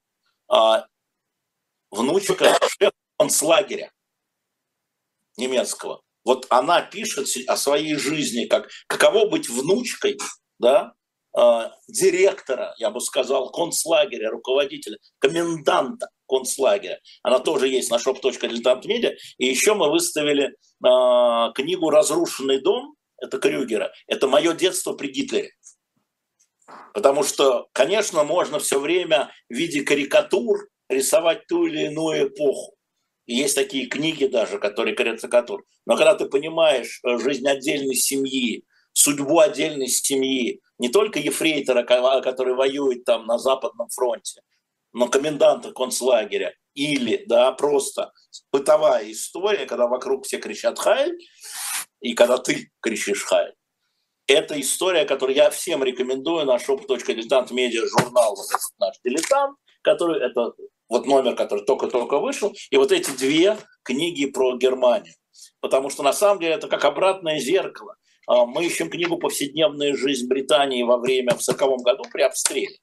а, 0.47 0.85
внучка 1.89 2.59
концлагеря 3.17 3.91
немецкого. 5.37 6.01
Вот 6.25 6.45
она 6.49 6.81
пишет 6.81 7.27
о 7.47 7.57
своей 7.57 7.95
жизни, 7.95 8.45
как 8.45 8.69
каково 8.87 9.29
быть 9.29 9.49
внучкой, 9.49 10.17
да, 10.59 10.93
Э, 11.37 11.69
директора, 11.87 12.73
я 12.77 12.89
бы 12.89 12.99
сказал, 13.01 13.51
концлагеря, 13.51 14.31
руководителя, 14.31 14.97
коменданта 15.19 16.09
концлагеря. 16.27 16.99
Она 17.23 17.39
тоже 17.39 17.67
есть 17.67 17.91
на 17.91 17.97
shop.diletantmedia. 17.97 19.13
И 19.37 19.45
еще 19.45 19.75
мы 19.75 19.91
выставили 19.91 20.47
э, 20.47 21.53
книгу 21.53 21.89
«Разрушенный 21.89 22.61
дом», 22.61 22.95
это 23.21 23.37
Крюгера. 23.37 23.91
Это 24.07 24.27
мое 24.27 24.53
детство 24.53 24.93
при 24.93 25.09
Гитлере. 25.09 25.51
Потому 26.93 27.23
что, 27.23 27.67
конечно, 27.73 28.23
можно 28.23 28.59
все 28.59 28.79
время 28.79 29.31
в 29.49 29.53
виде 29.53 29.81
карикатур 29.81 30.67
рисовать 30.87 31.45
ту 31.47 31.65
или 31.67 31.85
иную 31.85 32.29
эпоху. 32.29 32.75
И 33.29 33.35
есть 33.35 33.53
такие 33.53 33.85
книги 33.85 34.25
даже, 34.25 34.57
которые 34.57 34.95
карикатур. 34.95 35.63
Но 35.85 35.95
когда 35.95 36.15
ты 36.15 36.25
понимаешь 36.25 36.99
э, 37.03 37.19
жизнь 37.19 37.47
отдельной 37.47 37.93
семьи, 37.93 38.65
судьбу 38.91 39.37
отдельной 39.37 39.87
семьи, 39.87 40.61
не 40.79 40.89
только 40.89 41.19
ефрейтора, 41.19 41.83
который 41.83 42.55
воюет 42.55 43.05
там 43.05 43.27
на 43.27 43.37
Западном 43.37 43.87
фронте, 43.89 44.41
но 44.93 45.09
коменданта 45.09 45.71
концлагеря, 45.73 46.55
или 46.73 47.23
да, 47.27 47.51
просто 47.51 48.11
бытовая 48.51 49.11
история, 49.11 49.67
когда 49.67 49.85
вокруг 49.85 50.25
все 50.25 50.39
кричат 50.39 50.79
«Хайль», 50.79 51.15
и 51.99 52.15
когда 52.15 52.39
ты 52.39 52.71
кричишь 52.81 53.25
«Хайль». 53.25 53.53
Это 54.25 54.59
история, 54.59 55.05
которую 55.05 55.35
я 55.35 55.51
всем 55.51 55.83
рекомендую 55.83 56.47
на 56.47 56.55
shop.diletant 56.55 57.53
медиа 57.53 57.85
журнал, 57.85 58.35
вот 58.35 58.47
этот 58.49 58.79
наш 58.79 58.95
«Дилетант», 59.03 59.55
который, 59.83 60.19
это 60.19 60.53
вот 60.89 61.05
номер, 61.05 61.35
который 61.35 61.63
только-только 61.63 62.19
вышел, 62.19 62.53
и 62.71 62.77
вот 62.77 62.91
эти 62.91 63.11
две 63.11 63.57
книги 63.83 64.25
про 64.25 64.57
Германию. 64.57 65.13
Потому 65.61 65.89
что 65.89 66.03
на 66.03 66.13
самом 66.13 66.39
деле 66.39 66.55
это 66.55 66.67
как 66.67 66.83
обратное 66.83 67.39
зеркало. 67.39 67.95
А, 68.27 68.45
мы 68.45 68.65
ищем 68.65 68.89
книгу 68.89 69.17
«Повседневная 69.17 69.95
жизнь 69.95 70.27
Британии 70.27 70.83
во 70.83 70.97
время 70.97 71.35
в 71.35 71.43
40 71.43 71.81
году 71.81 72.03
при 72.11 72.23
обстреле». 72.23 72.77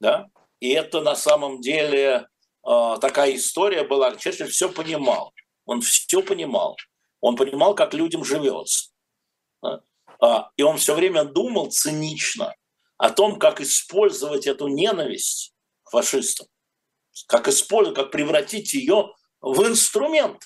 Да? 0.00 0.28
И 0.60 0.70
это 0.70 1.00
на 1.00 1.16
самом 1.16 1.60
деле 1.60 2.28
а, 2.62 2.96
такая 2.98 3.34
история 3.34 3.82
была. 3.82 4.16
Черчилль 4.16 4.48
все 4.48 4.68
понимал. 4.68 5.32
Он 5.66 5.80
все 5.80 6.22
понимал. 6.22 6.76
Он 7.20 7.36
понимал, 7.36 7.74
как 7.74 7.94
людям 7.94 8.24
живется. 8.24 8.90
А, 10.20 10.50
и 10.56 10.62
он 10.62 10.78
все 10.78 10.94
время 10.94 11.24
думал 11.24 11.70
цинично 11.70 12.54
о 12.96 13.10
том, 13.10 13.38
как 13.38 13.60
использовать 13.60 14.46
эту 14.46 14.68
ненависть 14.68 15.52
к 15.84 15.90
фашистам, 15.90 16.48
как 17.26 17.48
использовать, 17.48 17.96
как 17.98 18.10
превратить 18.10 18.74
ее 18.74 19.12
в 19.40 19.66
инструмент 19.66 20.42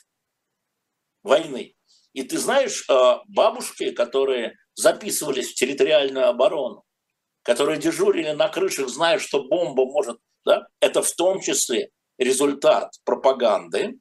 войны. 1.22 1.74
И 2.12 2.22
ты 2.22 2.38
знаешь, 2.38 2.84
э, 2.88 3.16
бабушки, 3.28 3.90
которые 3.90 4.56
записывались 4.74 5.50
в 5.50 5.54
территориальную 5.54 6.28
оборону, 6.28 6.84
которые 7.42 7.78
дежурили 7.78 8.30
на 8.30 8.48
крышах, 8.48 8.88
зная, 8.88 9.18
что 9.18 9.44
бомба 9.44 9.84
может, 9.84 10.18
да, 10.44 10.66
это 10.80 11.02
в 11.02 11.12
том 11.12 11.40
числе 11.40 11.90
результат 12.18 12.92
пропаганды, 13.04 13.98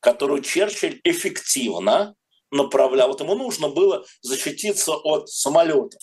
которую 0.00 0.42
Черчилль 0.42 1.00
эффективно 1.04 2.14
направлял. 2.50 3.08
Вот 3.08 3.20
ему 3.20 3.34
нужно 3.34 3.68
было 3.68 4.04
защититься 4.22 4.92
от 4.92 5.28
самолетов. 5.28 6.02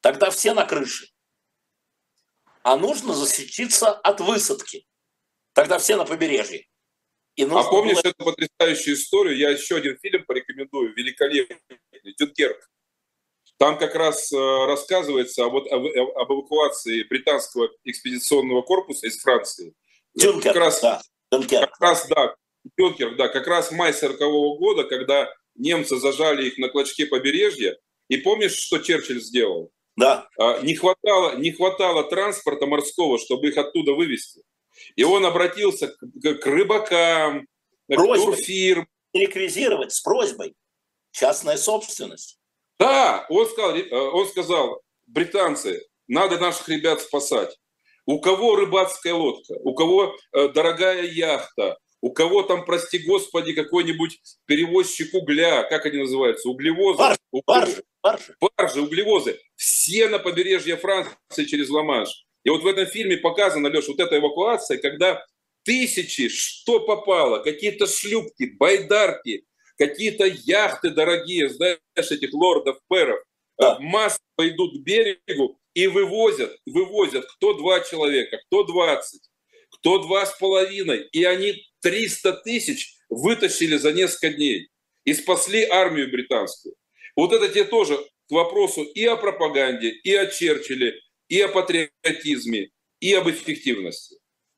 Тогда 0.00 0.30
все 0.30 0.54
на 0.54 0.64
крыше. 0.64 1.08
А 2.62 2.76
нужно 2.76 3.14
защититься 3.14 3.90
от 3.90 4.20
высадки. 4.20 4.86
Тогда 5.58 5.78
все 5.80 5.96
на 5.96 6.04
побережье. 6.04 6.66
И 7.34 7.42
а 7.42 7.62
помнишь 7.64 8.00
было... 8.00 8.12
эту 8.12 8.24
потрясающую 8.24 8.94
историю? 8.94 9.36
Я 9.36 9.50
еще 9.50 9.74
один 9.74 9.98
фильм 10.00 10.24
порекомендую, 10.24 10.94
великолепный, 10.94 11.58
«Дюнкерк». 12.16 12.70
Там 13.56 13.76
как 13.76 13.96
раз 13.96 14.32
э, 14.32 14.36
рассказывается 14.36 15.44
об, 15.44 15.56
об, 15.56 15.84
об 15.84 16.32
эвакуации 16.32 17.02
британского 17.02 17.70
экспедиционного 17.82 18.62
корпуса 18.62 19.08
из 19.08 19.20
Франции. 19.20 19.74
Дюнкерк, 20.14 20.54
как 20.54 20.62
раз, 20.62 20.80
да. 20.80 21.02
Дюнкерк. 21.32 21.70
Как 21.72 21.80
раз, 21.80 22.06
да, 22.06 22.36
Дюнкерк, 22.76 23.16
да, 23.16 23.26
как 23.26 23.48
раз 23.48 23.72
май 23.72 23.92
40 23.92 24.20
-го 24.20 24.58
года, 24.58 24.84
когда 24.84 25.28
немцы 25.56 25.96
зажали 25.96 26.46
их 26.46 26.58
на 26.58 26.68
клочке 26.68 27.06
побережья. 27.06 27.76
И 28.06 28.18
помнишь, 28.18 28.54
что 28.54 28.78
Черчилль 28.78 29.20
сделал? 29.20 29.72
Да. 29.96 30.28
А, 30.38 30.60
не 30.60 30.76
хватало, 30.76 31.34
не 31.36 31.50
хватало 31.50 32.04
транспорта 32.04 32.66
морского, 32.66 33.18
чтобы 33.18 33.48
их 33.48 33.58
оттуда 33.58 33.94
вывезти. 33.94 34.44
И 34.96 35.04
он 35.04 35.24
обратился 35.24 35.88
к, 35.88 36.34
к 36.34 36.46
рыбакам, 36.46 37.46
просьбой. 37.86 38.18
к 38.18 38.36
турфирм. 38.36 38.88
Реквизировать 39.12 39.92
с 39.92 40.00
просьбой. 40.00 40.54
Частная 41.12 41.56
собственность. 41.56 42.38
Да, 42.78 43.26
он 43.28 43.46
сказал, 43.46 43.76
э, 43.76 43.90
он 43.90 44.28
сказал, 44.28 44.82
британцы, 45.06 45.84
надо 46.06 46.38
наших 46.38 46.68
ребят 46.68 47.00
спасать. 47.00 47.56
У 48.06 48.20
кого 48.20 48.56
рыбацкая 48.56 49.14
лодка, 49.14 49.54
у 49.62 49.74
кого 49.74 50.16
э, 50.32 50.48
дорогая 50.48 51.02
яхта, 51.02 51.78
у 52.00 52.12
кого 52.12 52.42
там, 52.42 52.64
прости 52.64 52.98
господи, 52.98 53.52
какой-нибудь 53.52 54.20
перевозчик 54.46 55.12
угля, 55.14 55.64
как 55.64 55.86
они 55.86 55.98
называются, 55.98 56.48
углевозы? 56.48 56.98
Баржи, 56.98 57.18
баржи, 57.46 57.84
баржи. 58.02 58.36
баржи, 58.40 58.80
углевозы. 58.80 59.40
Все 59.56 60.08
на 60.08 60.18
побережье 60.18 60.76
Франции 60.76 61.44
через 61.44 61.68
Ла-Манш. 61.68 62.24
И 62.48 62.50
вот 62.50 62.62
в 62.62 62.66
этом 62.66 62.86
фильме 62.86 63.18
показана, 63.18 63.68
Леш, 63.68 63.88
вот 63.88 64.00
эта 64.00 64.16
эвакуация, 64.16 64.78
когда 64.78 65.22
тысячи, 65.64 66.30
что 66.30 66.80
попало, 66.80 67.40
какие-то 67.40 67.86
шлюпки, 67.86 68.56
байдарки, 68.58 69.44
какие-то 69.76 70.24
яхты 70.24 70.88
дорогие, 70.88 71.50
знаешь, 71.50 71.78
этих 71.94 72.32
лордов-пэров, 72.32 73.22
да. 73.58 73.74
Э, 73.74 73.80
массово 73.80 74.48
идут 74.48 74.78
к 74.78 74.82
берегу 74.82 75.60
и 75.74 75.88
вывозят, 75.88 76.56
вывозят 76.64 77.26
кто 77.36 77.52
два 77.52 77.80
человека, 77.80 78.40
кто 78.46 78.64
двадцать, 78.64 79.28
кто 79.68 79.98
два 79.98 80.24
с 80.24 80.38
половиной. 80.38 81.06
И 81.12 81.24
они 81.24 81.66
300 81.82 82.32
тысяч 82.44 82.94
вытащили 83.10 83.76
за 83.76 83.92
несколько 83.92 84.30
дней 84.30 84.70
и 85.04 85.12
спасли 85.12 85.64
армию 85.64 86.10
британскую. 86.10 86.76
Вот 87.14 87.34
это 87.34 87.46
тебе 87.50 87.64
тоже 87.64 87.98
к 87.98 88.30
вопросу 88.30 88.84
и 88.84 89.04
о 89.04 89.16
пропаганде, 89.16 89.90
и 89.90 90.14
о 90.14 90.24
Черчилле, 90.28 90.98
и 91.28 91.40
о 91.40 91.48
патриотизме, 91.48 92.70
и 93.00 93.14
об 93.14 93.28
эффективности. 93.28 94.16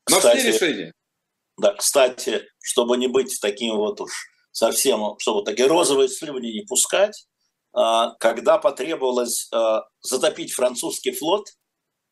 Нашли 0.09 0.29
кстати, 0.29 0.47
решение. 0.47 0.93
Да, 1.57 1.73
кстати, 1.73 2.47
чтобы 2.63 2.97
не 2.97 3.07
быть 3.07 3.37
таким 3.41 3.77
вот 3.77 4.01
уж 4.01 4.11
совсем, 4.51 5.15
чтобы 5.19 5.43
такие 5.43 5.67
розовые 5.67 6.09
слюни 6.09 6.47
не 6.47 6.65
пускать, 6.65 7.27
а, 7.73 8.15
когда 8.19 8.57
потребовалось 8.57 9.47
а, 9.53 9.83
затопить 10.01 10.53
французский 10.53 11.11
флот, 11.11 11.47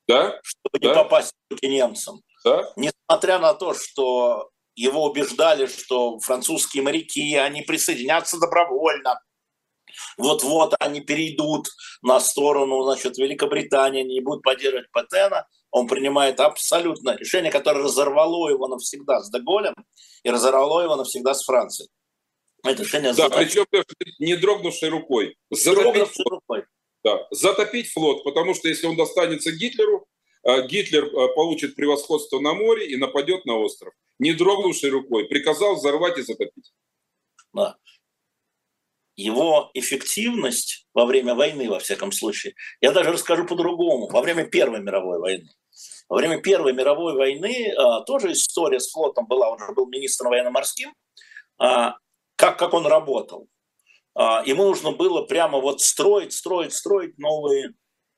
да? 0.07 0.39
чтобы 0.43 0.79
да? 0.79 0.87
не 0.87 0.93
попасть 0.93 1.33
к 1.49 1.63
немцам, 1.63 2.21
да? 2.43 2.71
несмотря 2.75 3.39
на 3.39 3.53
то, 3.53 3.73
что 3.73 4.49
его 4.75 5.05
убеждали, 5.05 5.65
что 5.65 6.19
французские 6.19 6.83
моряки, 6.83 7.35
они 7.35 7.61
присоединятся 7.63 8.39
добровольно. 8.39 9.19
Вот-вот 10.19 10.75
они 10.79 11.01
перейдут 11.01 11.67
на 12.01 12.19
сторону 12.19 12.83
значит, 12.83 13.17
Великобритании, 13.17 14.03
не 14.03 14.21
будут 14.21 14.43
поддерживать 14.43 14.91
Патена. 14.91 15.47
Он 15.71 15.87
принимает 15.87 16.39
абсолютно 16.39 17.15
решение, 17.15 17.51
которое 17.51 17.83
разорвало 17.83 18.49
его 18.49 18.67
навсегда 18.67 19.21
с 19.21 19.31
Деголем 19.31 19.73
и 20.23 20.29
разорвало 20.29 20.81
его 20.81 20.95
навсегда 20.95 21.33
с 21.33 21.43
Францией. 21.43 21.89
Это 22.63 22.83
решение 22.83 23.13
да, 23.13 23.29
причем 23.29 23.65
не 24.19 24.35
дрогнувшей 24.35 24.89
рукой. 24.89 25.35
Затопить, 25.49 26.09
рукой. 26.29 26.65
Да, 27.03 27.27
затопить 27.31 27.91
флот, 27.91 28.23
потому 28.23 28.53
что 28.53 28.67
если 28.67 28.87
он 28.87 28.97
достанется 28.97 29.51
Гитлеру, 29.51 30.05
э, 30.43 30.67
Гитлер 30.67 31.05
э, 31.05 31.33
получит 31.35 31.75
превосходство 31.75 32.39
на 32.39 32.53
море 32.53 32.87
и 32.87 32.97
нападет 32.97 33.45
на 33.45 33.57
остров 33.57 33.93
не 34.19 34.33
дрогнувшей 34.33 34.89
рукой, 34.89 35.25
приказал 35.25 35.75
взорвать 35.75 36.17
и 36.17 36.21
затопить. 36.21 36.73
Да. 37.53 37.77
Его 39.19 39.69
эффективность 39.73 40.87
во 40.93 41.05
время 41.05 41.35
войны, 41.35 41.69
во 41.69 41.79
всяком 41.79 42.13
случае, 42.13 42.55
я 42.79 42.93
даже 42.93 43.11
расскажу 43.11 43.45
по-другому, 43.45 44.07
во 44.07 44.21
время 44.21 44.45
Первой 44.45 44.79
мировой 44.79 45.19
войны. 45.19 45.49
Во 46.07 46.15
время 46.15 46.41
Первой 46.41 46.71
мировой 46.71 47.15
войны 47.15 47.73
а, 47.77 47.99
тоже 48.01 48.31
история 48.31 48.79
с 48.79 48.89
флотом 48.89 49.27
была, 49.27 49.49
он 49.49 49.59
же 49.59 49.73
был 49.73 49.87
министром 49.87 50.29
военно-морским, 50.29 50.93
а, 51.57 51.95
как, 52.37 52.57
как 52.57 52.73
он 52.73 52.87
работал. 52.87 53.49
А, 54.15 54.41
ему 54.45 54.63
нужно 54.63 54.91
было 54.93 55.23
прямо 55.23 55.59
вот 55.59 55.81
строить, 55.81 56.31
строить, 56.31 56.73
строить 56.73 57.17
новые 57.17 57.73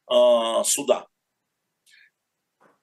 а, 0.06 0.64
суда. 0.64 1.08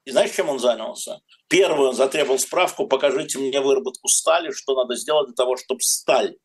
И 0.05 0.11
знаешь, 0.11 0.33
чем 0.33 0.49
он 0.49 0.59
занялся? 0.59 1.21
Первый 1.47 1.87
он 1.87 1.95
затребовал 1.95 2.41
справку, 2.41 2.89
покажите 2.89 3.39
мне 3.39 3.61
выработку 3.61 4.09
стали, 4.09 4.51
что 4.51 4.75
надо 4.75 4.97
сделать 4.97 5.29
для 5.29 5.37
того, 5.37 5.57
чтобы 5.57 5.83
сталь 5.83 6.37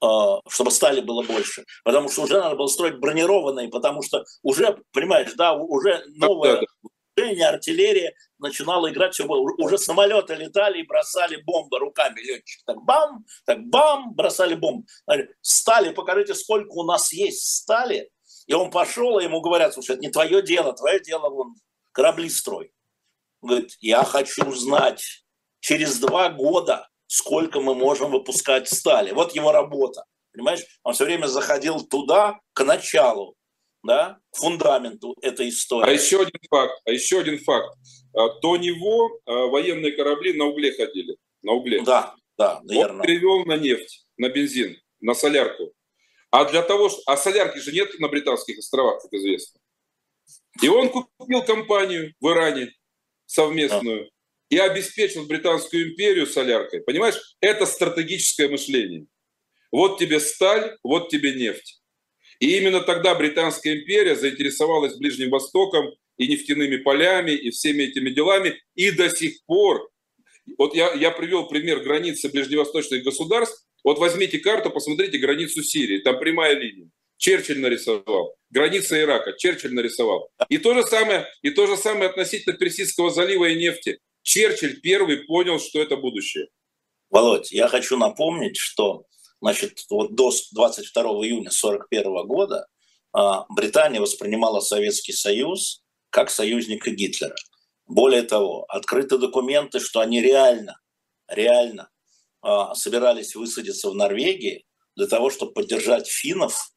чтобы 0.00 0.70
стали 0.70 1.00
было 1.00 1.22
больше. 1.22 1.64
Потому 1.84 2.08
что 2.08 2.22
уже 2.22 2.38
надо 2.40 2.56
было 2.56 2.66
строить 2.68 2.98
бронированные, 2.98 3.68
потому 3.68 4.02
что 4.02 4.24
уже, 4.42 4.78
понимаешь, 4.92 5.32
да, 5.34 5.54
уже 5.54 6.02
новое 6.16 6.62
вооружение, 7.16 7.48
артиллерия 7.48 8.14
начинала 8.38 8.90
играть 8.90 9.14
все 9.14 9.26
было. 9.26 9.40
Уже 9.58 9.78
самолеты 9.78 10.34
летали 10.34 10.80
и 10.80 10.86
бросали 10.86 11.36
бомбы 11.36 11.78
руками 11.78 12.20
летчик. 12.20 12.62
Так 12.64 12.82
бам, 12.84 13.24
так 13.44 13.64
бам, 13.66 14.14
бросали 14.14 14.54
бомбы. 14.54 14.86
Стали, 15.40 15.90
покажите, 15.90 16.34
сколько 16.34 16.72
у 16.72 16.84
нас 16.84 17.12
есть 17.12 17.56
стали. 17.56 18.10
И 18.46 18.54
он 18.54 18.70
пошел, 18.70 19.18
и 19.18 19.24
ему 19.24 19.40
говорят, 19.40 19.74
слушай, 19.74 19.92
это 19.92 20.00
не 20.02 20.10
твое 20.10 20.42
дело, 20.42 20.72
твое 20.72 21.00
дело 21.00 21.28
вон 21.28 21.54
корабли 21.92 22.28
строй 22.30 22.72
говорит, 23.42 23.76
я 23.80 24.04
хочу 24.04 24.52
знать 24.52 25.24
через 25.60 25.98
два 25.98 26.30
года, 26.30 26.88
сколько 27.08 27.60
мы 27.60 27.74
можем 27.74 28.12
выпускать 28.12 28.68
стали. 28.68 29.10
Вот 29.10 29.34
его 29.34 29.50
работа. 29.50 30.04
Понимаешь? 30.32 30.60
Он 30.84 30.94
все 30.94 31.04
время 31.04 31.26
заходил 31.26 31.80
туда, 31.80 32.38
к 32.52 32.62
началу, 32.62 33.34
да, 33.82 34.18
к 34.30 34.36
фундаменту 34.36 35.16
этой 35.22 35.48
истории. 35.48 35.88
А 35.88 35.92
еще 35.92 36.20
один 36.20 36.40
факт, 36.48 36.80
а 36.84 36.92
еще 36.92 37.20
один 37.20 37.38
факт. 37.40 37.76
А, 38.14 38.38
до 38.40 38.56
него 38.56 39.18
а, 39.24 39.46
военные 39.46 39.92
корабли 39.92 40.34
на 40.34 40.44
угле 40.44 40.72
ходили, 40.72 41.16
на 41.42 41.52
угле. 41.52 41.82
Да, 41.82 42.14
да, 42.36 42.60
верно. 42.68 43.00
Он 43.00 43.06
перевел 43.06 43.44
на 43.46 43.56
нефть, 43.56 44.06
на 44.16 44.28
бензин, 44.28 44.76
на 45.00 45.14
солярку. 45.14 45.72
А 46.30 46.44
для 46.44 46.62
того, 46.62 46.90
что... 46.90 47.00
А 47.06 47.16
солярки 47.16 47.58
же 47.58 47.72
нет 47.72 47.98
на 47.98 48.08
Британских 48.08 48.58
островах, 48.58 49.00
как 49.02 49.12
известно. 49.14 49.58
И 50.60 50.68
он 50.68 50.90
купил 50.90 51.42
компанию 51.42 52.14
в 52.20 52.28
Иране, 52.28 52.70
совместную 53.24 54.10
и 54.50 54.58
обеспечил 54.58 55.26
Британскую 55.26 55.90
империю 55.90 56.26
соляркой. 56.26 56.80
Понимаешь, 56.80 57.16
это 57.40 57.66
стратегическое 57.66 58.48
мышление. 58.48 59.06
Вот 59.70 59.98
тебе 59.98 60.20
сталь, 60.20 60.76
вот 60.82 61.10
тебе 61.10 61.34
нефть. 61.34 61.80
И 62.40 62.56
именно 62.56 62.80
тогда 62.80 63.14
Британская 63.14 63.74
империя 63.80 64.14
заинтересовалась 64.14 64.96
Ближним 64.96 65.30
Востоком 65.30 65.92
и 66.16 66.28
нефтяными 66.28 66.76
полями, 66.76 67.32
и 67.32 67.50
всеми 67.50 67.84
этими 67.84 68.10
делами. 68.10 68.60
И 68.74 68.90
до 68.90 69.10
сих 69.10 69.44
пор, 69.44 69.90
вот 70.56 70.74
я, 70.74 70.94
я 70.94 71.10
привел 71.10 71.48
пример 71.48 71.80
границы 71.80 72.28
ближневосточных 72.28 73.02
государств. 73.02 73.66
Вот 73.84 73.98
возьмите 73.98 74.38
карту, 74.38 74.70
посмотрите 74.70 75.18
границу 75.18 75.62
Сирии, 75.62 75.98
там 75.98 76.18
прямая 76.18 76.54
линия. 76.54 76.90
Черчилль 77.16 77.58
нарисовал. 77.58 78.36
Граница 78.50 79.00
Ирака 79.00 79.34
Черчилль 79.36 79.74
нарисовал. 79.74 80.30
И 80.48 80.58
то 80.58 80.74
же 80.74 80.84
самое, 80.84 81.26
и 81.42 81.50
то 81.50 81.66
же 81.66 81.76
самое 81.76 82.08
относительно 82.08 82.56
Персидского 82.56 83.10
залива 83.10 83.46
и 83.46 83.56
нефти. 83.56 83.98
Черчилль 84.28 84.78
первый 84.82 85.24
понял, 85.24 85.58
что 85.58 85.80
это 85.80 85.96
будущее. 85.96 86.48
Володь, 87.08 87.50
я 87.50 87.66
хочу 87.66 87.96
напомнить, 87.96 88.58
что 88.58 89.06
значит, 89.40 89.86
вот 89.88 90.16
до 90.16 90.30
22 90.52 91.02
июня 91.24 91.48
1941 91.48 92.26
года 92.26 92.66
а, 93.14 93.46
Британия 93.48 94.02
воспринимала 94.02 94.60
Советский 94.60 95.14
Союз 95.14 95.82
как 96.10 96.28
союзника 96.28 96.90
Гитлера. 96.90 97.36
Более 97.86 98.20
того, 98.20 98.66
открыты 98.68 99.16
документы, 99.16 99.80
что 99.80 100.00
они 100.00 100.20
реально, 100.20 100.78
реально 101.26 101.88
а, 102.42 102.74
собирались 102.74 103.34
высадиться 103.34 103.88
в 103.88 103.94
Норвегии 103.94 104.66
для 104.94 105.06
того, 105.06 105.30
чтобы 105.30 105.54
поддержать 105.54 106.06
финнов 106.06 106.70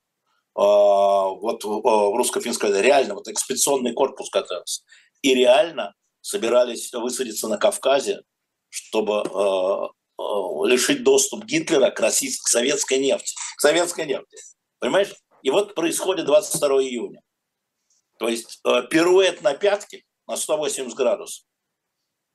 а, 0.56 1.28
вот 1.28 1.66
в 1.66 2.16
русско-финской 2.16 2.82
реально 2.82 3.16
вот 3.16 3.28
экспедиционный 3.28 3.92
корпус 3.92 4.30
готовился. 4.30 4.84
И 5.22 5.36
реально 5.36 5.96
собирались 6.22 6.92
высадиться 6.94 7.48
на 7.48 7.58
Кавказе, 7.58 8.24
чтобы 8.70 9.22
а, 9.22 9.90
лишить 10.66 11.04
доступ 11.04 11.46
Гитлера 11.46 11.92
к 11.92 12.00
российской, 12.00 12.44
к 12.44 12.48
советской 12.48 13.00
нефти. 13.00 13.36
К 13.58 13.62
советской 13.62 14.06
нефти. 14.06 14.38
Понимаешь? 14.80 15.14
И 15.44 15.50
вот 15.50 15.76
происходит 15.76 16.26
22 16.26 16.84
июня. 16.84 17.22
То 18.20 18.28
есть 18.28 18.60
э, 18.64 18.84
пируэт 18.90 19.42
на 19.42 19.56
пятки 19.56 20.06
на 20.28 20.38
180 20.38 20.96
градусов. 20.96 21.44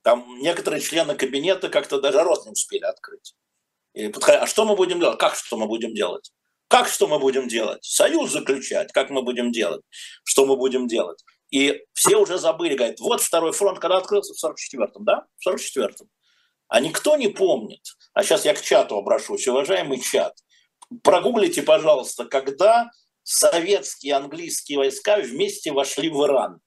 Там 0.03 0.39
некоторые 0.41 0.80
члены 0.80 1.14
кабинета 1.14 1.68
как-то 1.68 2.01
даже 2.01 2.22
рот 2.22 2.45
не 2.45 2.53
успели 2.53 2.84
открыть. 2.84 3.34
И 3.95 4.09
подходя, 4.09 4.43
а 4.43 4.47
что 4.47 4.64
мы 4.64 4.76
будем 4.76 5.01
делать? 5.01 5.18
Как 5.18 5.34
что 5.37 5.57
мы 5.57 5.66
будем 5.66 5.95
делать? 5.95 6.32
Как 6.68 6.89
что 6.89 7.07
мы 7.07 7.18
будем 7.18 7.49
делать? 7.49 7.84
Союз 7.84 8.32
заключать? 8.32 8.93
Как 8.93 9.11
мы 9.11 9.22
будем 9.22 9.53
делать? 9.53 9.82
Что 10.24 10.45
мы 10.45 10.57
будем 10.57 10.89
делать? 10.89 11.24
И 11.51 11.85
все 11.93 12.17
уже 12.17 12.39
забыли, 12.39 12.75
говорят, 12.75 13.01
вот 13.01 13.23
второй 13.23 13.53
фронт, 13.53 13.79
когда 13.79 13.99
открылся 13.99 14.35
в 14.35 14.45
44-м, 14.45 15.05
да? 15.05 15.27
В 15.39 15.49
44-м. 15.49 16.09
А 16.69 16.81
никто 16.81 17.17
не 17.17 17.29
помнит. 17.29 17.83
А 18.13 18.23
сейчас 18.23 18.45
я 18.45 18.55
к 18.55 18.61
чату 18.61 18.97
обращусь, 18.97 19.47
уважаемый 19.47 20.01
чат. 20.01 20.35
Прогуглите, 21.03 21.63
пожалуйста, 21.63 22.25
когда 22.25 22.91
советские 23.23 24.11
и 24.11 24.13
английские 24.13 24.79
войска 24.79 25.19
вместе 25.19 25.73
вошли 25.73 26.09
в 26.09 26.25
Иран. 26.25 26.61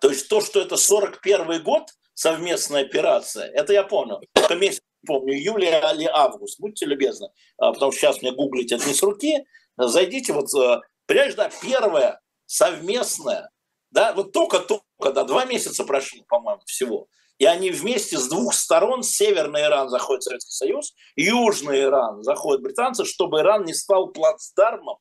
То 0.00 0.10
есть 0.10 0.28
то, 0.28 0.40
что 0.40 0.60
это 0.60 0.76
41 0.76 1.62
год, 1.62 1.88
совместная 2.14 2.82
операция, 2.82 3.46
это 3.46 3.72
я 3.72 3.82
понял. 3.82 4.20
Это 4.34 4.54
месяц, 4.54 4.80
помню, 5.06 5.34
июль 5.34 5.64
или 5.64 6.04
август, 6.06 6.60
будьте 6.60 6.86
любезны, 6.86 7.28
а, 7.58 7.72
потому 7.72 7.92
что 7.92 8.00
сейчас 8.00 8.22
мне 8.22 8.32
гуглить 8.32 8.72
это 8.72 8.86
не 8.86 8.94
с 8.94 9.02
руки. 9.02 9.44
Зайдите, 9.76 10.32
вот, 10.32 10.52
э, 10.54 10.80
понимаешь, 11.06 11.34
да, 11.34 11.50
первая 11.62 12.20
совместная, 12.48 13.50
да, 13.90 14.12
вот 14.14 14.32
только-только, 14.32 15.12
да, 15.12 15.24
два 15.24 15.44
месяца 15.44 15.84
прошло, 15.84 16.22
по-моему, 16.28 16.62
всего. 16.66 17.06
И 17.38 17.44
они 17.44 17.70
вместе 17.70 18.18
с 18.18 18.28
двух 18.28 18.52
сторон, 18.52 19.04
северный 19.04 19.62
Иран 19.62 19.88
заходит 19.90 20.22
в 20.22 20.24
Советский 20.24 20.52
Союз, 20.52 20.94
южный 21.14 21.82
Иран 21.82 22.24
заходят 22.24 22.62
британцы, 22.62 23.04
чтобы 23.04 23.40
Иран 23.40 23.64
не 23.64 23.74
стал 23.74 24.08
плацдармом 24.08 24.98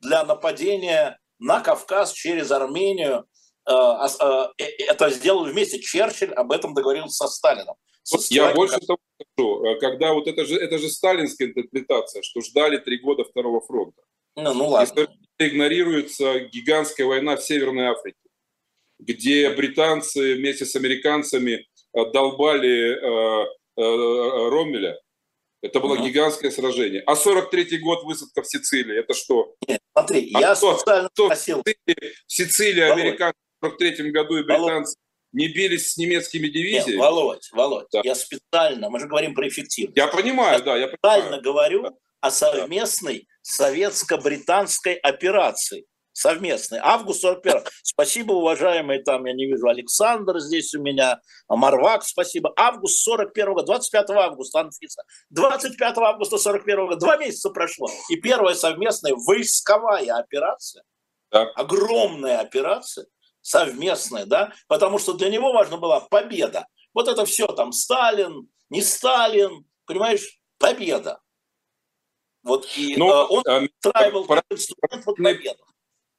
для 0.00 0.24
нападения 0.24 1.18
на 1.40 1.60
Кавказ 1.60 2.12
через 2.12 2.52
Армению. 2.52 3.24
Э, 3.68 3.72
э, 4.20 4.46
э, 4.58 4.64
это 4.88 5.10
сделали 5.10 5.50
вместе. 5.50 5.80
Черчилль 5.80 6.32
об 6.34 6.52
этом 6.52 6.74
договорился 6.74 7.26
со 7.26 7.32
Сталином. 7.32 7.74
Со 8.04 8.18
Я 8.32 8.52
больше 8.54 8.78
того 8.78 8.98
скажу, 9.20 9.78
когда 9.80 10.12
вот 10.12 10.28
это 10.28 10.44
же, 10.44 10.56
это 10.56 10.78
же 10.78 10.88
сталинская 10.88 11.48
интерпретация, 11.48 12.22
что 12.22 12.40
ждали 12.40 12.78
три 12.78 12.98
года 12.98 13.24
Второго 13.24 13.60
фронта. 13.60 14.02
Ну, 14.36 14.54
ну 14.54 14.68
ладно. 14.68 15.08
И 15.38 15.48
игнорируется 15.48 16.40
гигантская 16.40 17.06
война 17.06 17.36
в 17.36 17.42
Северной 17.42 17.88
Африке, 17.88 18.18
где 18.98 19.50
британцы 19.50 20.34
вместе 20.34 20.64
с 20.64 20.76
американцами 20.76 21.66
долбали 21.92 22.92
э, 22.92 23.46
э, 23.76 24.48
Роммеля. 24.50 24.98
Это 25.62 25.78
было 25.78 25.96
uh-huh. 25.96 26.06
гигантское 26.06 26.50
сражение. 26.50 27.02
А 27.06 27.14
43-й 27.14 27.78
год 27.78 28.02
высадка 28.02 28.42
в 28.42 28.46
Сицилии, 28.46 28.98
это 28.98 29.14
что? 29.14 29.54
Нет, 29.68 29.80
смотри, 29.92 30.30
а 30.34 30.40
я 30.40 30.54
кто, 30.54 30.76
специально 30.76 31.08
кто 31.08 31.26
спросил. 31.26 31.62
В 31.62 32.02
Сицилии, 32.26 32.82
американцы 32.82 33.38
в 33.60 33.66
43 33.66 34.10
году 34.10 34.38
и 34.38 34.42
британцы 34.42 34.96
не 35.32 35.48
бились 35.48 35.92
с 35.92 35.96
немецкими 35.96 36.48
дивизиями. 36.48 36.90
Нет, 36.90 36.98
Володь, 36.98 37.48
Володь, 37.52 37.86
да. 37.92 38.00
я 38.04 38.14
специально, 38.14 38.90
мы 38.90 38.98
же 38.98 39.06
говорим 39.06 39.34
про 39.34 39.48
эффективность. 39.48 39.96
Я 39.96 40.08
понимаю, 40.08 40.58
я 40.58 40.64
да, 40.64 40.76
я 40.76 40.88
специально 40.88 41.22
понимаю. 41.24 41.42
говорю 41.42 41.82
да. 41.82 41.92
О 42.22 42.30
совместной 42.30 43.28
советско-британской 43.42 44.94
операции 44.94 45.84
совместный. 46.12 46.78
Август 46.80 47.20
41. 47.20 47.64
Спасибо, 47.82 48.32
уважаемые, 48.32 49.02
там 49.02 49.24
я 49.26 49.32
не 49.32 49.46
вижу, 49.46 49.66
Александр 49.66 50.38
здесь 50.38 50.74
у 50.74 50.80
меня, 50.80 51.20
Марвак, 51.48 52.04
спасибо. 52.04 52.52
Август 52.56 53.02
41 53.02 53.54
года, 53.54 53.66
25 53.66 54.10
августа, 54.10 54.60
Анфиса. 54.60 55.02
25 55.30 55.98
августа 55.98 56.38
41 56.38 56.86
года, 56.86 56.96
два 56.96 57.16
месяца 57.16 57.50
прошло. 57.50 57.88
И 58.08 58.16
первая 58.16 58.54
совместная 58.54 59.14
войсковая 59.14 60.14
операция, 60.14 60.84
да. 61.30 61.50
огромная 61.56 62.40
операция, 62.40 63.06
совместная, 63.40 64.26
да, 64.26 64.52
потому 64.68 64.98
что 64.98 65.14
для 65.14 65.28
него 65.28 65.52
важна 65.52 65.76
была 65.76 66.00
победа. 66.00 66.66
Вот 66.94 67.08
это 67.08 67.24
все 67.24 67.46
там 67.46 67.72
Сталин, 67.72 68.48
не 68.68 68.82
Сталин, 68.82 69.64
понимаешь, 69.86 70.38
победа. 70.58 71.21
Вот 72.42 72.68
и 72.76 72.96
ну, 72.96 73.08
э, 73.08 73.26
он 73.28 73.68
устраивал 73.78 74.24
э, 74.24 74.26
под 74.26 75.16
победу 75.16 75.64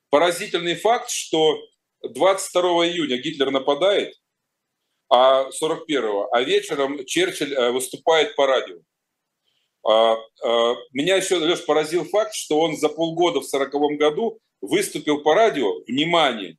поразительный 0.09 0.76
факт, 0.76 1.09
что 1.09 1.59
22 2.03 2.61
июня 2.88 3.17
Гитлер 3.17 3.49
нападает, 3.49 4.15
а 5.09 5.49
41-го, 5.49 6.30
а 6.32 6.41
вечером 6.43 7.03
Черчилль 7.05 7.53
э, 7.53 7.71
выступает 7.71 8.36
по 8.36 8.45
радио. 8.45 8.78
А, 9.86 10.15
меня 10.93 11.17
еще, 11.17 11.38
Леш, 11.38 11.65
поразил 11.65 12.05
факт, 12.05 12.34
что 12.36 12.59
он 12.59 12.78
за 12.78 12.88
полгода 12.88 13.41
в 13.41 13.45
40 13.45 13.97
году 13.97 14.39
выступил 14.61 15.21
по 15.21 15.34
радио, 15.34 15.84
внимание, 15.88 16.57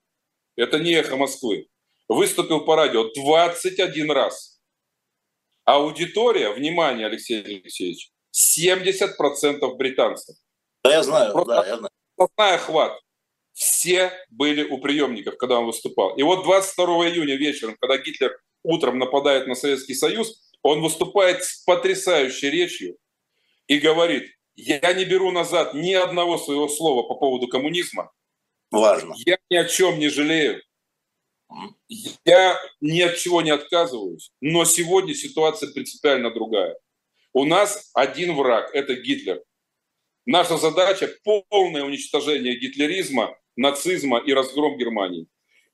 это 0.57 0.79
не 0.79 0.93
эхо 0.93 1.17
Москвы, 1.17 1.69
выступил 2.09 2.67
по 2.67 2.77
радио 2.77 3.11
21 3.15 4.11
раз. 4.11 4.61
Аудитория, 5.65 6.51
внимание, 6.51 7.07
Алексей 7.07 7.41
Алексеевич, 7.43 8.11
70% 8.35 9.77
британцев. 9.77 10.37
Да, 10.83 10.93
я 10.93 11.03
знаю, 11.03 11.33
Просто 11.33 11.55
да, 11.55 11.67
я 11.67 11.77
знаю. 11.77 11.91
Сплошная 12.15 12.59
хват 12.59 13.01
все 13.55 14.13
были 14.31 14.65
у 14.65 14.79
приемников, 14.79 15.37
когда 15.37 15.59
он 15.59 15.67
выступал. 15.67 16.17
И 16.17 16.23
вот 16.23 16.43
22 16.43 17.09
июня 17.09 17.37
вечером, 17.37 17.77
когда 17.81 17.97
Гитлер 17.99 18.37
утром 18.63 18.99
нападает 18.99 19.47
на 19.47 19.55
Советский 19.55 19.95
Союз, 19.95 20.51
он 20.63 20.83
выступает 20.83 21.45
с 21.45 21.63
потрясающей 21.65 22.51
речью 22.51 22.97
и 23.69 23.79
говорит, 23.79 24.31
я 24.57 24.93
не 24.93 25.05
беру 25.05 25.31
назад 25.31 25.75
ни 25.75 25.93
одного 25.93 26.37
своего 26.37 26.69
слова 26.69 27.07
по 27.07 27.15
поводу 27.15 27.49
коммунизма. 27.49 28.11
Важно. 28.71 29.15
Я 29.25 29.39
ни 29.51 29.57
о 29.57 29.65
чем 29.65 29.99
не 29.99 30.09
жалею. 30.09 30.61
Я 32.25 32.59
ни 32.81 33.01
от 33.01 33.17
чего 33.17 33.41
не 33.43 33.51
отказываюсь. 33.51 34.33
Но 34.41 34.65
сегодня 34.65 35.15
ситуация 35.15 35.71
принципиально 35.73 36.33
другая. 36.33 36.77
У 37.35 37.45
нас 37.45 37.91
один 37.95 38.37
враг– 38.37 38.71
это 38.75 38.95
Гитлер. 38.95 39.43
Наша 40.25 40.57
задача– 40.57 41.13
полное 41.25 41.83
уничтожение 41.83 42.57
гитлеризма 42.57 43.37
нацизма 43.57 44.19
и 44.19 44.33
разгром 44.33 44.79
Германии. 44.79 45.27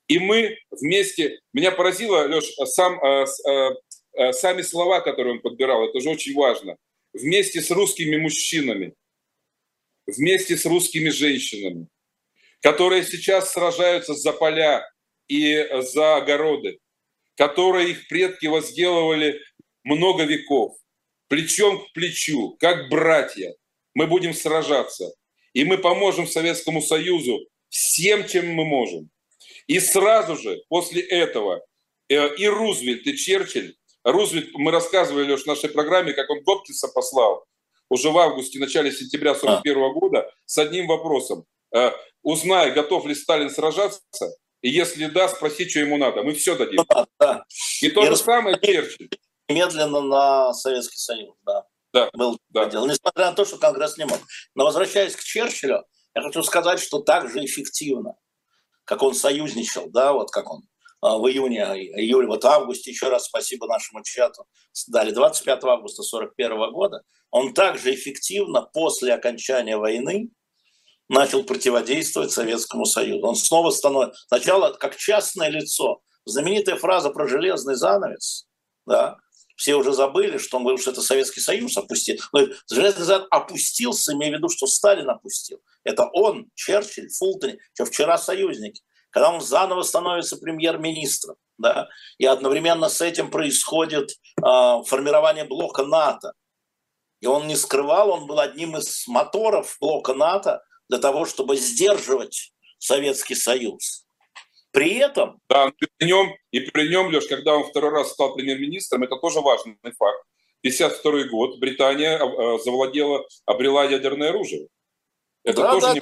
И 0.09 0.19
мы 0.19 0.57
вместе... 0.71 1.39
Меня 1.53 1.71
поразило, 1.71 2.27
Леш, 2.27 2.47
сам, 2.65 2.99
э, 3.05 3.27
э, 3.47 3.71
э, 4.15 4.33
сами 4.33 4.63
слова, 4.63 5.01
которые 5.01 5.35
он 5.35 5.41
подбирал, 5.41 5.87
это 5.87 6.01
же 6.01 6.09
очень 6.09 6.35
важно. 6.35 6.77
Вместе 7.13 7.61
с 7.61 7.71
русскими 7.71 8.17
мужчинами, 8.17 8.95
вместе 10.07 10.57
с 10.57 10.65
русскими 10.65 11.11
женщинами, 11.11 11.89
которые 12.61 13.05
сейчас 13.05 13.53
сражаются 13.53 14.15
за 14.15 14.33
поля 14.33 14.91
и 15.29 15.69
за 15.83 16.17
огороды, 16.17 16.79
которые 17.37 17.91
их 17.91 18.09
предки 18.09 18.47
возделывали 18.47 19.41
много 19.85 20.25
веков, 20.25 20.77
плечом 21.31 21.79
к 21.79 21.93
плечу, 21.93 22.57
как 22.59 22.91
братья. 22.91 23.55
Мы 23.95 24.07
будем 24.07 24.35
сражаться. 24.35 25.15
И 25.55 25.65
мы 25.65 25.79
поможем 25.79 26.27
Советскому 26.27 26.83
Союзу 26.83 27.47
всем, 27.69 28.27
чем 28.27 28.53
мы 28.53 28.65
можем. 28.65 29.09
И 29.67 29.79
сразу 29.79 30.37
же 30.37 30.63
после 30.69 31.03
этого 31.03 31.65
э, 32.09 32.37
и 32.37 32.47
Рузвельт, 32.47 33.07
и 33.07 33.17
Черчилль, 33.17 33.77
Рузвельт, 34.05 34.51
мы 34.55 34.73
рассказывали, 34.73 35.31
Леш, 35.31 35.43
в 35.43 35.47
нашей 35.47 35.71
программе, 35.71 36.13
как 36.13 36.29
он 36.31 36.43
Гопкинса 36.43 36.89
послал 36.89 37.45
уже 37.89 38.11
в 38.11 38.19
августе, 38.19 38.59
начале 38.59 38.93
сентября 38.93 39.35
41 39.35 39.77
-го 39.77 39.93
года 39.93 40.33
с 40.47 40.59
одним 40.59 40.89
вопросом. 40.89 41.45
Э, 41.75 41.93
узнай, 42.23 42.73
готов 42.73 43.07
ли 43.07 43.15
Сталин 43.15 43.51
сражаться, 43.51 44.37
и 44.63 44.69
если 44.69 45.07
да, 45.07 45.29
спроси, 45.29 45.69
что 45.69 45.81
ему 45.81 45.97
надо. 45.97 46.23
Мы 46.23 46.35
все 46.35 46.57
дадим. 46.57 46.85
Да, 46.89 47.07
да. 47.19 47.45
И 47.81 47.89
то 47.91 48.05
и 48.05 48.07
же 48.07 48.17
самое 48.17 48.59
Черчилль. 48.61 49.09
Медленно 49.51 50.01
на 50.01 50.55
Советский 50.55 50.99
Союз, 50.99 51.35
да. 51.45 51.65
Да, 51.93 52.09
был 52.15 52.39
да. 52.51 52.67
Дело. 52.67 52.87
Несмотря 52.87 53.27
на 53.27 53.33
то, 53.33 53.45
что 53.45 53.59
Конгресс 53.59 53.99
не 53.99 54.05
мог. 54.05 54.19
Но 54.55 54.65
возвращаясь 54.65 55.17
к 55.17 55.23
Черчиллю, 55.23 55.85
я 56.15 56.23
хочу 56.23 56.43
сказать, 56.43 56.81
что 56.81 57.01
так 57.01 57.29
же 57.29 57.45
эффективно, 57.45 58.15
как 58.85 59.03
он 59.03 59.15
союзничал, 59.15 59.91
да, 59.91 60.13
вот 60.13 60.31
как 60.31 60.51
он 60.51 60.63
а, 61.01 61.19
в 61.19 61.29
июне, 61.29 61.63
июле, 61.63 62.27
вот 62.27 62.45
в 62.45 62.47
августе, 62.47 62.91
еще 62.91 63.09
раз 63.09 63.27
спасибо 63.27 63.67
нашему 63.67 64.03
чату, 64.03 64.47
дали 64.89 65.13
25 65.13 65.65
августа 65.65 66.03
41 66.03 66.73
года, 66.73 67.03
он 67.31 67.55
также 67.55 67.95
эффективно 67.95 68.63
после 68.63 69.15
окончания 69.15 69.77
войны 69.77 70.31
начал 71.09 71.43
противодействовать 71.43 72.33
Советскому 72.33 72.85
Союзу. 72.85 73.27
Он 73.27 73.35
снова 73.35 73.71
становится, 73.71 74.21
сначала 74.29 74.73
как 74.73 74.97
частное 74.97 75.49
лицо, 75.49 76.03
знаменитая 76.25 76.77
фраза 76.77 77.11
про 77.11 77.27
железный 77.27 77.75
занавес, 77.75 78.47
да, 78.87 79.19
все 79.61 79.75
уже 79.75 79.93
забыли, 79.93 80.39
что 80.39 80.57
он 80.57 80.63
говорил, 80.63 80.81
что 80.81 80.91
это 80.91 81.03
Советский 81.03 81.41
Союз 81.41 81.77
опустил. 81.77 82.17
Железный 82.71 83.05
занавес 83.05 83.29
опустился, 83.31 84.15
имея 84.15 84.33
в 84.33 84.35
виду, 84.37 84.49
что 84.49 84.67
Сталин 84.67 85.11
опустил. 85.11 85.61
Это 85.85 86.09
он, 86.15 86.47
Черчилль, 86.55 87.11
Фултон, 87.11 87.59
что 87.75 87.85
вчера 87.85 88.17
союзники. 88.17 88.83
Когда 89.11 89.31
он 89.31 89.43
заново 89.43 89.83
становится 89.83 90.39
премьер-министром, 90.39 91.37
да, 91.59 91.89
и 92.17 92.25
одновременно 92.25 92.89
с 92.89 93.03
этим 93.03 93.31
происходит 93.31 94.13
э, 94.13 94.83
формирование 94.87 95.45
блока 95.45 95.85
НАТО. 95.85 96.33
И 97.21 97.27
он 97.27 97.47
не 97.47 97.57
скрывал, 97.57 98.13
он 98.13 98.27
был 98.27 98.41
одним 98.41 98.79
из 98.79 99.07
моторов 99.09 99.77
блока 99.79 100.15
НАТО 100.15 100.63
для 100.89 100.99
того, 100.99 101.27
чтобы 101.27 101.59
сдерживать 101.59 102.55
Советский 102.79 103.35
Союз. 103.35 104.07
При 104.73 104.97
этом... 104.97 105.41
Да, 105.49 105.73
при 105.79 106.07
нем, 106.07 106.35
и 106.53 106.61
при 106.61 106.89
нем, 106.89 107.09
Леш, 107.09 107.27
когда 107.27 107.57
он 107.57 107.65
второй 107.65 107.91
раз 107.91 108.13
стал 108.13 108.35
премьер-министром, 108.35 109.03
это 109.03 109.17
тоже 109.17 109.41
важный 109.41 109.77
факт. 109.99 110.25
52 110.63 111.25
год 111.25 111.59
Британия 111.59 112.19
а, 112.19 112.59
завладела, 112.59 113.27
обрела 113.47 113.85
ядерное 113.85 114.29
оружие. 114.29 114.69
Это 115.43 115.63
да, 115.63 115.73
тоже 115.73 115.87
да, 115.87 115.95
не... 115.95 116.01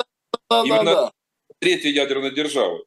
да, 0.51 0.63
именно 0.65 0.85
да, 0.85 1.03
да. 1.03 1.13
третья 1.61 1.91
ядерная 1.91 2.31
держава. 2.31 2.85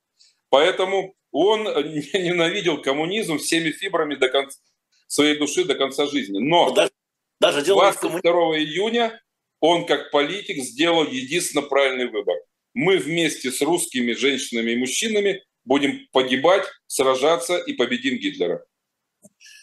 Поэтому 0.50 1.16
он 1.32 1.64
ненавидел 2.14 2.82
коммунизм 2.82 3.38
всеми 3.38 3.72
фибрами 3.72 4.16
до 4.16 4.30
конца 4.30 4.60
своей 5.08 5.38
души 5.38 5.66
до 5.66 5.76
конца 5.76 6.06
жизни. 6.08 6.40
Но 6.40 6.72
даже, 6.72 6.92
даже 7.40 7.66
22 7.66 8.22
июня 8.60 9.22
он 9.60 9.86
как 9.86 10.10
политик 10.12 10.64
сделал 10.64 11.06
единственно 11.06 11.62
правильный 11.62 12.08
выбор. 12.08 12.36
Мы 12.74 12.98
вместе 12.98 13.52
с 13.52 13.62
русскими 13.62 14.14
женщинами 14.14 14.72
и 14.72 14.78
мужчинами 14.78 15.44
будем 15.66 16.08
погибать, 16.12 16.66
сражаться 16.88 17.58
и 17.58 17.74
победим 17.74 18.18
Гитлера. 18.18 18.64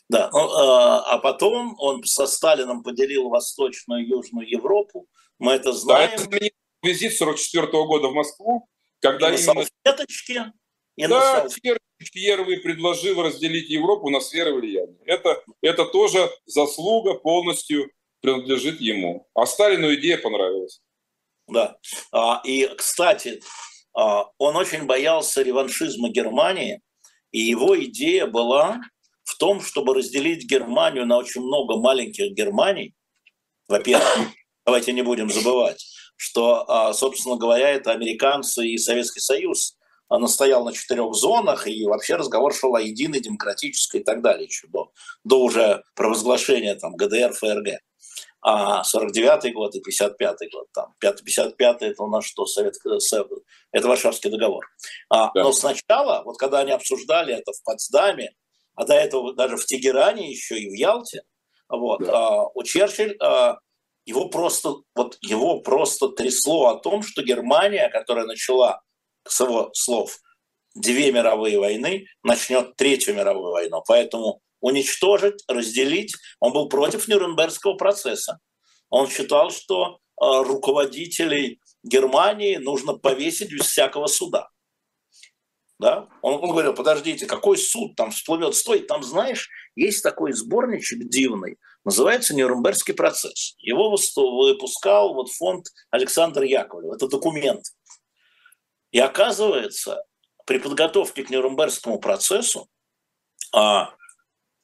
Да, 0.09 0.31
ну, 0.33 0.39
а, 0.39 1.15
а 1.15 1.19
потом 1.19 1.75
он 1.79 2.03
со 2.05 2.27
Сталином 2.27 2.83
поделил 2.83 3.29
Восточную 3.29 4.05
и 4.05 4.09
Южную 4.09 4.49
Европу. 4.49 5.07
Мы 5.39 5.53
это 5.53 5.73
знаем. 5.73 6.11
Да, 6.17 6.37
это 6.37 6.51
визит 6.83 7.17
44 7.17 7.67
-го 7.67 7.87
года 7.87 8.09
в 8.09 8.15
Москву, 8.15 8.69
когда 9.01 9.31
и 9.31 9.37
именно... 9.37 9.65
салфеточки, 9.85 10.53
и 10.97 11.07
да, 11.07 11.45
на 11.45 12.05
первый 12.13 12.59
предложил 12.59 13.23
разделить 13.23 13.71
Европу 13.71 14.11
на 14.11 14.21
сферы 14.21 14.53
влияния. 14.55 14.99
Это, 15.05 15.43
это 15.63 15.85
тоже 15.85 16.29
заслуга 16.45 17.15
полностью 17.15 17.91
принадлежит 18.21 18.81
ему. 18.81 19.29
А 19.35 19.47
Сталину 19.47 19.95
идея 19.95 20.19
понравилась. 20.19 20.81
Да. 21.47 21.79
А, 22.13 22.41
и, 22.45 22.67
кстати, 22.77 23.41
он 23.93 24.57
очень 24.57 24.85
боялся 24.85 25.43
реваншизма 25.43 26.11
Германии, 26.11 26.81
и 27.33 27.41
его 27.41 27.79
идея 27.85 28.27
была 28.27 28.81
в 29.25 29.37
том, 29.37 29.61
чтобы 29.61 29.95
разделить 29.95 30.49
Германию 30.49 31.07
на 31.07 31.19
очень 31.19 31.43
много 31.43 31.77
маленьких 31.77 32.33
Германий. 32.33 32.95
Во-первых, 33.69 34.31
давайте 34.65 34.93
не 34.93 35.03
будем 35.03 35.31
забывать, 35.31 35.85
что, 36.17 36.65
а, 36.69 36.93
собственно 36.95 37.37
говоря, 37.37 37.69
это 37.71 37.93
американцы 37.93 38.67
и 38.67 38.79
Советский 38.79 39.21
Союз 39.21 39.77
настоял 40.11 40.65
на 40.65 40.73
четырех 40.73 41.15
зонах, 41.15 41.67
и 41.67 41.85
вообще 41.85 42.17
разговор 42.17 42.55
шел 42.55 42.75
о 42.75 42.81
единой 42.81 43.21
демократической 43.21 44.01
и 44.01 44.05
так 44.05 44.23
далее, 44.23 44.47
еще 44.47 44.67
до, 44.69 44.91
до 45.25 45.43
уже 45.43 45.83
провозглашения 45.95 46.75
там, 46.77 46.97
ГДР, 46.97 47.35
ФРГ. 47.35 47.81
А 48.51 48.81
49-й 48.83 49.51
год 49.51 49.75
и 49.75 49.81
55-й 49.81 50.49
год, 50.51 50.69
там, 50.73 50.95
55-й 51.05 51.89
это 51.89 52.03
у 52.03 52.07
нас 52.07 52.25
что, 52.25 52.47
Совет, 52.47 52.77
это 53.73 53.89
Варшавский 53.89 54.31
договор. 54.31 54.65
А, 55.11 55.31
да. 55.35 55.43
Но 55.43 55.53
сначала, 55.53 56.23
вот 56.25 56.39
когда 56.39 56.61
они 56.61 56.73
обсуждали 56.73 57.35
это 57.35 57.53
в 57.53 57.63
Потсдаме, 57.63 58.33
а 58.75 58.87
до 58.87 58.95
этого 58.95 59.35
даже 59.35 59.59
в 59.59 59.67
Тегеране 59.67 60.31
еще 60.31 60.59
и 60.59 60.71
в 60.71 60.73
Ялте, 60.73 61.25
вот, 61.69 62.01
да. 62.01 62.13
а, 62.13 62.47
у 62.55 62.63
Черчилль 62.63 63.19
а, 63.21 63.59
его 64.07 64.31
просто, 64.31 64.77
вот 64.95 65.19
его 65.21 65.61
просто 65.61 66.09
трясло 66.09 66.69
о 66.69 66.81
том, 66.81 67.03
что 67.03 67.23
Германия, 67.23 67.91
которая 67.91 68.25
начала, 68.25 68.81
с 69.29 69.41
его 69.41 69.69
слов, 69.75 70.21
две 70.75 71.13
мировые 71.13 71.59
войны, 71.59 72.07
начнет 72.23 72.77
третью 72.77 73.15
мировую 73.15 73.53
войну. 73.53 73.83
Поэтому 73.87 74.41
уничтожить, 74.61 75.43
разделить. 75.49 76.15
Он 76.41 76.53
был 76.53 76.69
против 76.69 77.09
Нюрнбергского 77.09 77.75
процесса. 77.75 78.39
Он 78.91 79.09
считал, 79.09 79.51
что 79.51 79.99
а, 80.21 80.43
руководителей 80.43 81.61
Германии 81.83 82.57
нужно 82.57 82.95
повесить 82.95 83.53
без 83.53 83.67
всякого 83.67 84.07
суда. 84.07 84.49
Да? 85.79 86.09
Он, 86.23 86.35
он 86.43 86.51
говорил, 86.51 86.75
подождите, 86.75 87.27
какой 87.27 87.57
суд 87.57 87.95
там 87.95 88.11
всплывет? 88.11 88.55
Стой, 88.55 88.81
там, 88.81 89.03
знаешь, 89.03 89.49
есть 89.77 90.03
такой 90.03 90.33
сборничек 90.33 91.09
дивный, 91.09 91.57
называется 91.85 92.35
Нюрнбергский 92.35 92.95
процесс. 92.95 93.55
Его 93.59 93.91
выпускал 93.91 95.15
вот 95.15 95.31
фонд 95.31 95.67
Александр 95.91 96.43
Яковлев. 96.43 96.95
Это 96.95 97.07
документ. 97.07 97.65
И 98.91 98.99
оказывается, 98.99 100.03
при 100.47 100.59
подготовке 100.59 101.23
к 101.23 101.31
Нюрнбергскому 101.31 102.01
процессу 102.01 102.69
а, 103.55 103.95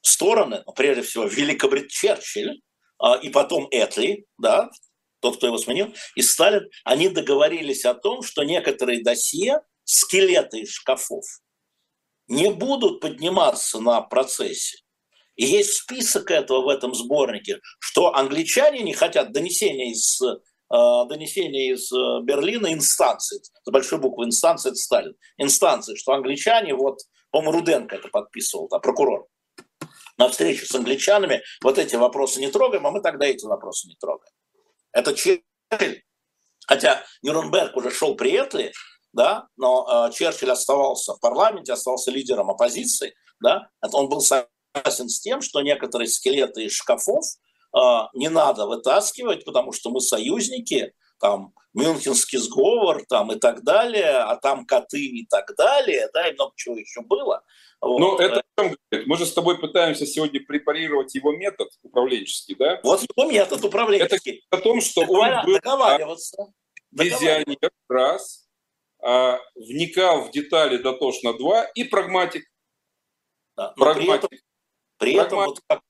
стороны, 0.06 0.64
прежде 0.76 1.02
всего 1.02 1.24
Великобритания, 1.24 1.88
Черчилль 1.88 2.60
а, 2.98 3.16
и 3.16 3.30
потом 3.30 3.68
Этли, 3.70 4.26
да, 4.38 4.70
тот, 5.20 5.38
кто 5.38 5.46
его 5.46 5.58
сменил, 5.58 5.94
и 6.14 6.22
Сталин, 6.22 6.68
они 6.84 7.08
договорились 7.08 7.84
о 7.84 7.94
том, 7.94 8.22
что 8.22 8.44
некоторые 8.44 9.02
досье– 9.02 9.60
скелеты 9.84 10.60
из 10.60 10.70
шкафов 10.70 11.24
не 12.26 12.50
будут 12.50 13.00
подниматься 13.00 13.80
на 13.80 14.00
процессе. 14.00 14.78
И 15.36 15.44
есть 15.44 15.74
список 15.74 16.30
этого 16.30 16.62
в 16.62 16.68
этом 16.68 16.94
сборнике, 16.94 17.60
что 17.80 18.14
англичане 18.14 18.82
не 18.82 18.94
хотят 18.94 19.32
донесения 19.32 19.90
из, 19.90 20.20
э, 20.22 20.36
донесения 20.70 21.74
из 21.74 21.90
э, 21.92 22.22
Берлина 22.22 22.72
инстанции, 22.72 23.40
с 23.42 23.70
большой 23.70 23.98
буквы 23.98 24.26
инстанции 24.26 24.70
это 24.70 24.76
Сталин, 24.76 25.14
инстанции, 25.36 25.96
что 25.96 26.12
англичане, 26.12 26.74
вот, 26.74 27.00
по-моему, 27.30 27.58
Руденко 27.58 27.96
это 27.96 28.08
подписывал, 28.08 28.68
да, 28.68 28.78
прокурор, 28.78 29.26
на 30.16 30.28
встрече 30.28 30.66
с 30.66 30.74
англичанами 30.74 31.42
вот 31.62 31.78
эти 31.78 31.96
вопросы 31.96 32.40
не 32.40 32.50
трогаем, 32.50 32.86
а 32.86 32.90
мы 32.90 33.00
тогда 33.00 33.26
эти 33.26 33.44
вопросы 33.44 33.88
не 33.88 33.96
трогаем. 33.96 34.32
Это 34.92 35.14
Черчилль, 35.14 36.02
хотя 36.66 37.04
Нюрнберг 37.22 37.76
уже 37.76 37.90
шел 37.90 38.14
при 38.14 38.32
этой, 38.32 38.72
да, 39.12 39.48
но 39.56 40.08
э, 40.08 40.12
Черчилль 40.12 40.52
оставался 40.52 41.14
в 41.14 41.20
парламенте, 41.20 41.72
оставался 41.72 42.10
лидером 42.10 42.50
оппозиции, 42.50 43.14
да, 43.40 43.68
он 43.92 44.08
был 44.08 44.20
согласен 44.20 45.08
с 45.08 45.20
тем, 45.20 45.40
что 45.40 45.60
некоторые 45.62 46.08
скелеты 46.08 46.64
из 46.64 46.72
шкафов 46.72 47.24
э, 47.76 47.78
не 48.14 48.28
надо 48.28 48.66
вытаскивать, 48.66 49.44
потому 49.44 49.72
что 49.72 49.90
мы 49.90 50.00
союзники, 50.00 50.92
там, 51.18 51.52
Мюнхенский 51.74 52.38
сговор 52.38 53.04
там, 53.08 53.32
и 53.32 53.38
так 53.38 53.62
далее, 53.62 54.18
а 54.18 54.36
там 54.36 54.64
коты 54.64 55.04
и 55.04 55.26
так 55.26 55.54
далее, 55.56 56.08
да, 56.14 56.28
и 56.28 56.34
много 56.34 56.52
чего 56.56 56.76
еще 56.76 57.02
было. 57.02 57.42
Вот. 57.80 58.20
Это 58.20 58.42
мы 59.06 59.16
же 59.16 59.26
с 59.26 59.32
тобой 59.32 59.58
пытаемся 59.58 60.06
сегодня 60.06 60.40
препарировать 60.40 61.14
его 61.14 61.32
метод 61.32 61.68
управленческий, 61.82 62.54
да? 62.54 62.80
Вот 62.82 63.02
его 63.02 63.30
метод 63.30 63.64
управленческий. 63.64 64.44
Это 64.50 64.60
о 64.60 64.64
том, 64.64 64.80
что 64.80 65.02
Договор... 65.02 65.28
он 65.28 65.44
был 65.44 65.54
договариваться. 65.54 66.52
визионер, 66.92 67.70
раз, 67.88 68.48
а, 69.02 69.40
вникал 69.56 70.22
в 70.22 70.30
детали 70.30 70.78
дотошно 70.78 71.36
два 71.36 71.64
и 71.74 71.84
прагматик. 71.84 72.44
Да, 73.56 73.74
прагматик. 73.76 74.30
При 74.30 74.38
этом, 74.38 74.38
при 74.98 75.14
этом 75.14 75.38
вот 75.44 75.60
как 75.66 75.82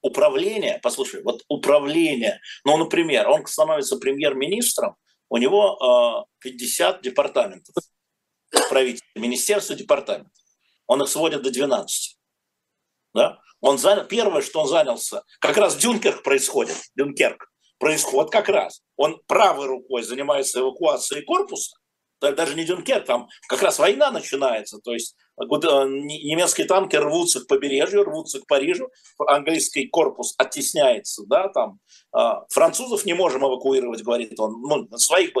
управление, 0.00 0.80
послушай, 0.82 1.22
вот 1.22 1.42
управление, 1.48 2.40
ну, 2.64 2.76
например, 2.76 3.28
он 3.28 3.46
становится 3.46 3.96
премьер-министром, 3.96 4.96
у 5.28 5.36
него 5.36 6.26
э, 6.40 6.48
50 6.48 7.02
департаментов 7.02 7.74
правительства, 8.68 9.06
министерства, 9.16 9.74
департаментов. 9.74 10.32
Он 10.86 11.02
их 11.02 11.08
сводит 11.08 11.42
до 11.42 11.50
12. 11.50 12.18
Да? 13.14 13.40
Он 13.60 13.78
занял, 13.78 14.06
первое, 14.06 14.42
что 14.42 14.60
он 14.60 14.68
занялся, 14.68 15.24
как 15.40 15.56
раз 15.56 15.76
Дюнкерк 15.76 16.22
происходит, 16.22 16.76
Дюнкерк 16.94 17.50
происходит 17.78 18.30
как 18.30 18.48
раз. 18.48 18.82
Он 18.96 19.20
правой 19.26 19.66
рукой 19.66 20.02
занимается 20.02 20.60
эвакуацией 20.60 21.24
корпуса, 21.24 21.76
даже 22.20 22.54
не 22.54 22.64
Дюнкерк, 22.64 23.06
там 23.06 23.28
как 23.48 23.62
раз 23.62 23.78
война 23.78 24.10
начинается, 24.10 24.78
то 24.78 24.92
есть 24.92 25.16
э, 25.40 25.44
немецкие 25.44 26.66
танки 26.66 26.96
рвутся 26.96 27.40
к 27.40 27.46
побережью, 27.46 28.04
рвутся 28.04 28.40
к 28.40 28.46
Парижу, 28.46 28.90
английский 29.18 29.86
корпус 29.86 30.34
оттесняется, 30.36 31.24
да, 31.26 31.48
там, 31.48 31.78
а, 32.12 32.44
французов 32.48 33.04
не 33.04 33.14
можем 33.14 33.44
эвакуировать, 33.44 34.02
говорит 34.02 34.38
он, 34.40 34.60
ну, 34.62 34.88
своих 34.98 35.32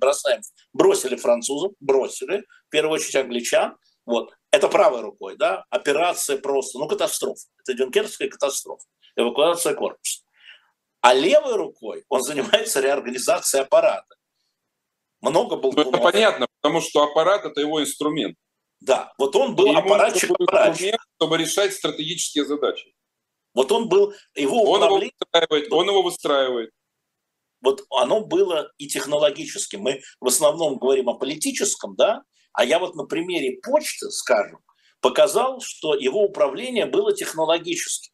бросаем, 0.00 0.42
бросили 0.72 1.16
французов, 1.16 1.72
бросили, 1.80 2.44
в 2.66 2.70
первую 2.70 2.94
очередь 2.94 3.16
англичан, 3.16 3.76
вот, 4.04 4.32
это 4.50 4.68
правой 4.68 5.00
рукой, 5.00 5.36
да, 5.36 5.64
операция 5.70 6.38
просто, 6.38 6.78
ну, 6.78 6.88
катастрофа, 6.88 7.46
это 7.60 7.74
дюнкерская 7.76 8.28
катастрофа, 8.28 8.84
эвакуация 9.16 9.74
корпуса. 9.74 10.22
А 11.00 11.14
левой 11.14 11.56
рукой 11.56 12.04
он 12.08 12.20
занимается 12.22 12.80
реорганизацией 12.80 13.62
аппарата 13.62 14.15
много 15.30 15.56
был. 15.56 15.72
Ну, 15.72 15.82
это 15.82 15.98
понятно, 15.98 16.46
потому 16.60 16.80
что 16.80 17.02
аппарат 17.02 17.44
это 17.44 17.60
его 17.60 17.80
инструмент. 17.80 18.36
Да, 18.80 19.12
вот 19.18 19.34
он 19.36 19.54
был 19.54 19.76
аппаратчик, 19.76 20.30
аппаратчик. 20.30 20.96
чтобы 21.16 21.38
решать 21.38 21.72
стратегические 21.72 22.44
задачи. 22.44 22.94
Вот 23.54 23.72
он 23.72 23.88
был, 23.88 24.12
его 24.34 24.70
он 24.70 24.82
Его 24.82 24.98
выстраивает, 24.98 25.72
он 25.72 25.88
его 25.88 26.02
выстраивает. 26.02 26.70
Вот 27.62 27.84
оно 27.90 28.20
было 28.20 28.70
и 28.76 28.86
технологическим. 28.86 29.80
Мы 29.80 30.02
в 30.20 30.26
основном 30.26 30.76
говорим 30.76 31.08
о 31.08 31.14
политическом, 31.14 31.96
да, 31.96 32.22
а 32.52 32.64
я 32.64 32.78
вот 32.78 32.94
на 32.94 33.04
примере 33.04 33.58
почты 33.62 34.10
скажу. 34.10 34.58
показал, 35.00 35.60
что 35.60 35.94
его 35.94 36.24
управление 36.24 36.86
было 36.86 37.14
технологическим. 37.14 38.12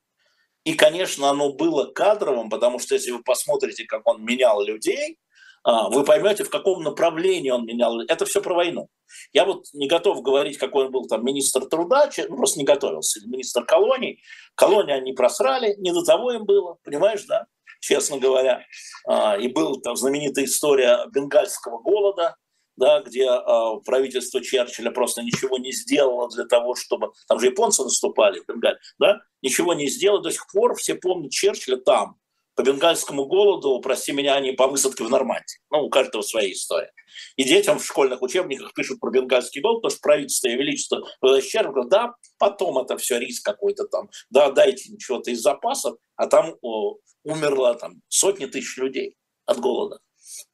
И, 0.65 0.75
конечно, 0.75 1.31
оно 1.31 1.53
было 1.53 1.87
кадровым, 1.87 2.51
потому 2.51 2.79
что 2.79 2.95
если 2.95 3.11
вы 3.11 3.23
посмотрите, 3.23 3.85
как 3.85 4.07
он 4.07 4.25
менял 4.25 4.63
людей, 4.63 5.19
вы 5.65 6.05
поймете, 6.05 6.45
в 6.45 6.51
каком 6.51 6.83
направлении 6.83 7.51
он 7.51 7.65
менял. 7.65 8.01
Это 8.01 8.25
все 8.25 8.43
про 8.43 8.55
войну. 8.55 8.89
Я 9.33 9.45
вот 9.45 9.67
не 9.73 9.87
готов 9.87 10.23
говорить, 10.23 10.59
какой 10.59 10.87
он 10.87 10.93
был 10.93 11.07
там 11.07 11.25
министр 11.25 11.67
труда, 11.67 12.11
ну, 12.29 12.37
просто 12.37 12.59
не 12.59 12.65
готовился, 12.65 13.21
министр 13.27 13.65
колоний. 13.65 14.23
Колонии 14.55 14.95
они 14.95 15.13
просрали, 15.13 15.75
не 15.79 15.93
до 15.93 16.05
того 16.05 16.33
им 16.33 16.45
было, 16.45 16.79
понимаешь, 16.83 17.25
да, 17.27 17.47
честно 17.81 18.19
говоря. 18.19 18.65
А, 19.07 19.37
и 19.37 19.49
была 19.49 19.79
там 19.83 19.97
знаменитая 19.97 20.47
история 20.47 21.07
бенгальского 21.13 21.79
голода, 21.79 22.37
да, 22.77 23.01
где 23.01 23.27
э, 23.27 23.81
правительство 23.85 24.41
Черчилля 24.41 24.91
просто 24.91 25.23
ничего 25.23 25.59
не 25.59 25.73
сделало 25.73 26.29
для 26.31 26.47
того, 26.47 26.75
чтобы... 26.75 27.13
Там 27.29 27.39
же 27.39 27.47
японцы 27.47 27.83
наступали 27.83 28.41
в 28.41 28.47
Бенгале, 28.47 28.79
да? 28.99 29.21
Ничего 29.43 29.75
не 29.75 29.89
сделало. 29.89 30.23
До 30.23 30.31
сих 30.31 30.47
пор 30.51 30.75
все 30.77 30.95
помнят 30.95 31.33
Черчилля 31.33 31.77
там, 31.77 32.17
по 32.55 32.63
бенгальскому 32.63 33.27
голоду, 33.27 33.81
прости 33.81 34.13
меня, 34.13 34.35
они 34.35 34.53
по 34.53 34.67
высадке 34.67 35.05
в 35.05 35.11
Нормандии. 35.11 35.59
Ну, 35.71 35.85
у 35.85 35.91
каждого 35.91 36.23
своя 36.23 36.53
история. 36.53 36.93
И 37.37 37.45
детям 37.45 37.79
в 37.79 37.85
школьных 37.85 38.23
учебниках 38.23 38.75
пишут 38.75 39.01
про 39.01 39.11
бенгальский 39.11 39.61
голод, 39.61 39.83
потому 39.83 39.91
что 39.91 40.01
правительство 40.01 40.49
и 40.49 40.57
величество 40.57 41.07
говорят, 41.21 41.89
да, 41.89 42.15
потом 42.39 42.79
это 42.79 42.97
все 42.99 43.19
риск 43.19 43.45
какой-то 43.45 43.87
там, 43.87 44.11
да, 44.31 44.51
дайте 44.51 44.97
чего-то 44.99 45.31
из 45.31 45.41
запасов, 45.41 45.97
а 46.17 46.27
там 46.27 46.57
о, 46.61 46.97
умерло 47.25 47.75
там 47.75 48.03
сотни 48.09 48.47
тысяч 48.47 48.77
людей 48.77 49.17
от 49.47 49.59
голода. 49.59 50.01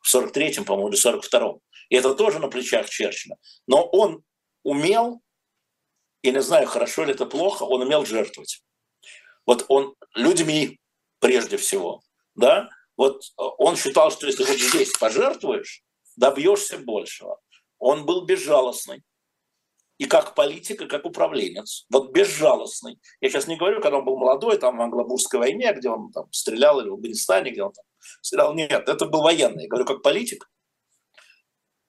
В 0.00 0.14
43-м, 0.14 0.64
по-моему, 0.64 0.88
или 0.90 0.98
42-м. 0.98 1.60
И 1.88 1.96
это 1.96 2.14
тоже 2.14 2.38
на 2.38 2.48
плечах 2.48 2.88
Черчилля. 2.88 3.36
Но 3.66 3.84
он 3.84 4.22
умел, 4.62 5.20
и 6.22 6.30
не 6.30 6.42
знаю, 6.42 6.66
хорошо 6.66 7.04
ли 7.04 7.12
это 7.12 7.26
плохо, 7.26 7.64
он 7.64 7.82
умел 7.82 8.04
жертвовать. 8.04 8.62
Вот 9.46 9.64
он 9.68 9.94
людьми 10.14 10.78
прежде 11.18 11.56
всего, 11.56 12.02
да, 12.34 12.68
вот 12.96 13.22
он 13.36 13.76
считал, 13.76 14.10
что 14.10 14.26
если 14.26 14.44
вот 14.44 14.58
здесь 14.58 14.92
пожертвуешь, 14.98 15.82
добьешься 16.16 16.78
большего. 16.78 17.40
Он 17.78 18.04
был 18.04 18.24
безжалостный. 18.24 19.04
И 19.98 20.04
как 20.04 20.34
политик, 20.34 20.82
и 20.82 20.86
как 20.86 21.04
управленец. 21.04 21.86
Вот 21.90 22.12
безжалостный. 22.12 23.00
Я 23.20 23.30
сейчас 23.30 23.48
не 23.48 23.56
говорю, 23.56 23.80
когда 23.80 23.98
он 23.98 24.04
был 24.04 24.16
молодой, 24.16 24.56
там 24.58 24.78
в 24.78 24.80
Англобурской 24.80 25.40
войне, 25.40 25.72
где 25.72 25.90
он 25.90 26.12
там 26.12 26.32
стрелял, 26.32 26.80
или 26.80 26.88
в 26.88 26.94
Афганистане, 26.94 27.50
где 27.50 27.62
он 27.62 27.72
там 27.72 27.84
стрелял. 28.20 28.54
Нет, 28.54 28.88
это 28.88 29.06
был 29.06 29.22
военный. 29.22 29.64
Я 29.64 29.68
говорю, 29.68 29.86
как 29.86 30.02
политик, 30.02 30.48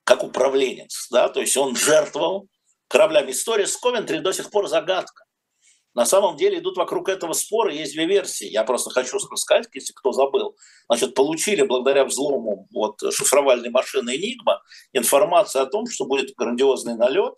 как 0.04 0.24
управленец, 0.24 1.08
да, 1.12 1.30
то 1.30 1.40
есть 1.40 1.56
он 1.56 1.76
жертвовал 1.76 2.48
кораблями. 2.88 3.32
История 3.32 3.68
с 3.68 3.78
Ковентри 3.78 4.20
до 4.20 4.32
сих 4.32 4.50
пор 4.50 4.68
загадка. 4.68 5.26
На 5.96 6.06
самом 6.06 6.38
деле 6.38 6.60
идут 6.60 6.78
вокруг 6.78 7.10
этого 7.10 7.34
спора, 7.34 7.74
есть 7.74 7.94
две 7.94 8.06
версии. 8.06 8.48
Я 8.48 8.64
просто 8.64 8.90
хочу 8.92 9.20
сказать, 9.20 9.68
если 9.74 9.94
кто 9.94 10.12
забыл. 10.12 10.56
Значит, 10.88 11.16
получили 11.16 11.64
благодаря 11.64 12.06
взлому 12.06 12.68
вот, 12.72 13.02
шифровальной 13.12 13.70
машины 13.70 14.16
Enigma 14.16 14.60
информацию 14.94 15.64
о 15.64 15.66
том, 15.66 15.88
что 15.88 16.06
будет 16.06 16.36
грандиозный 16.36 16.96
налет, 16.96 17.38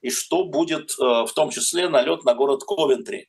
и 0.00 0.10
что 0.10 0.44
будет 0.44 0.90
э, 0.98 1.02
в 1.02 1.32
том 1.34 1.50
числе 1.50 1.88
налет 1.88 2.24
на 2.24 2.34
город 2.34 2.64
Ковентри. 2.64 3.28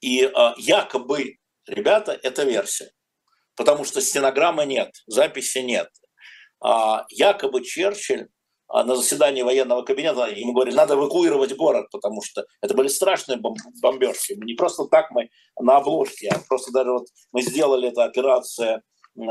И 0.00 0.22
э, 0.22 0.52
якобы, 0.56 1.36
ребята, 1.66 2.18
это 2.22 2.44
версия. 2.44 2.90
Потому 3.56 3.84
что 3.84 4.00
стенограммы 4.00 4.64
нет, 4.64 4.90
записи 5.06 5.58
нет. 5.58 5.88
А, 6.60 7.04
якобы 7.10 7.62
Черчилль 7.62 8.22
а, 8.22 8.28
на 8.72 8.96
заседании 8.96 9.42
военного 9.42 9.82
кабинета 9.82 10.26
ему 10.26 10.52
говорили, 10.52 10.76
надо 10.76 10.94
эвакуировать 10.94 11.56
город, 11.56 11.88
потому 11.90 12.22
что 12.22 12.46
это 12.62 12.74
были 12.74 12.88
страшные 12.88 13.38
бомбежки. 13.82 14.34
Не 14.34 14.54
просто 14.54 14.84
так 14.84 15.10
мы 15.10 15.30
на 15.58 15.78
обложке, 15.78 16.28
а 16.28 16.38
просто 16.48 16.72
даже 16.72 16.92
вот 16.92 17.06
мы 17.32 17.42
сделали 17.42 17.88
эту 17.88 18.02
операцию 18.02 18.82
э, 19.16 19.22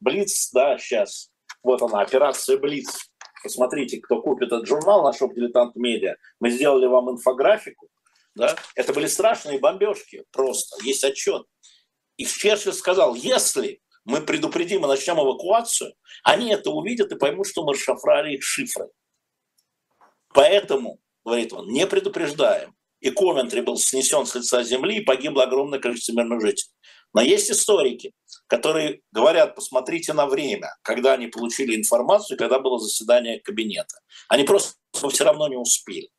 Блиц, 0.00 0.50
да, 0.52 0.78
сейчас, 0.78 1.30
вот 1.62 1.82
она, 1.82 2.00
операция 2.00 2.56
Блиц. 2.56 3.10
Посмотрите, 3.42 4.00
кто 4.00 4.22
купит 4.22 4.46
этот 4.46 4.66
журнал 4.66 5.02
на 5.02 5.12
шоп 5.12 5.34
«Дилетант 5.34 5.76
Медиа», 5.76 6.16
мы 6.40 6.48
сделали 6.48 6.86
вам 6.86 7.10
инфографику, 7.10 7.88
да, 8.34 8.56
это 8.74 8.94
были 8.94 9.06
страшные 9.06 9.58
бомбежки 9.58 10.24
просто, 10.32 10.82
есть 10.82 11.04
отчет. 11.04 11.44
И 12.16 12.24
Черчилль 12.24 12.72
сказал, 12.72 13.14
если 13.14 13.82
мы 14.04 14.20
предупредим 14.20 14.84
и 14.84 14.88
начнем 14.88 15.16
эвакуацию, 15.16 15.94
они 16.22 16.50
это 16.50 16.70
увидят 16.70 17.12
и 17.12 17.16
поймут, 17.16 17.46
что 17.46 17.64
мы 17.64 17.72
расшифрали 17.72 18.38
шифры. 18.40 18.90
Поэтому, 20.32 20.98
говорит 21.24 21.52
он, 21.52 21.68
не 21.68 21.86
предупреждаем. 21.86 22.74
И 23.00 23.10
Ковентри 23.10 23.60
был 23.60 23.76
снесен 23.76 24.24
с 24.24 24.34
лица 24.34 24.62
земли, 24.62 24.96
и 24.96 25.04
погибло 25.04 25.44
огромное 25.44 25.78
количество 25.78 26.12
мирных 26.12 26.40
жителей. 26.40 26.72
Но 27.12 27.20
есть 27.20 27.50
историки, 27.50 28.12
которые 28.46 29.02
говорят, 29.12 29.54
посмотрите 29.54 30.12
на 30.12 30.26
время, 30.26 30.74
когда 30.82 31.12
они 31.12 31.28
получили 31.28 31.76
информацию, 31.76 32.36
когда 32.36 32.58
было 32.58 32.78
заседание 32.78 33.40
кабинета. 33.40 34.00
Они 34.28 34.44
просто 34.44 34.74
все 35.10 35.24
равно 35.24 35.48
не 35.48 35.56
успели. 35.56 36.10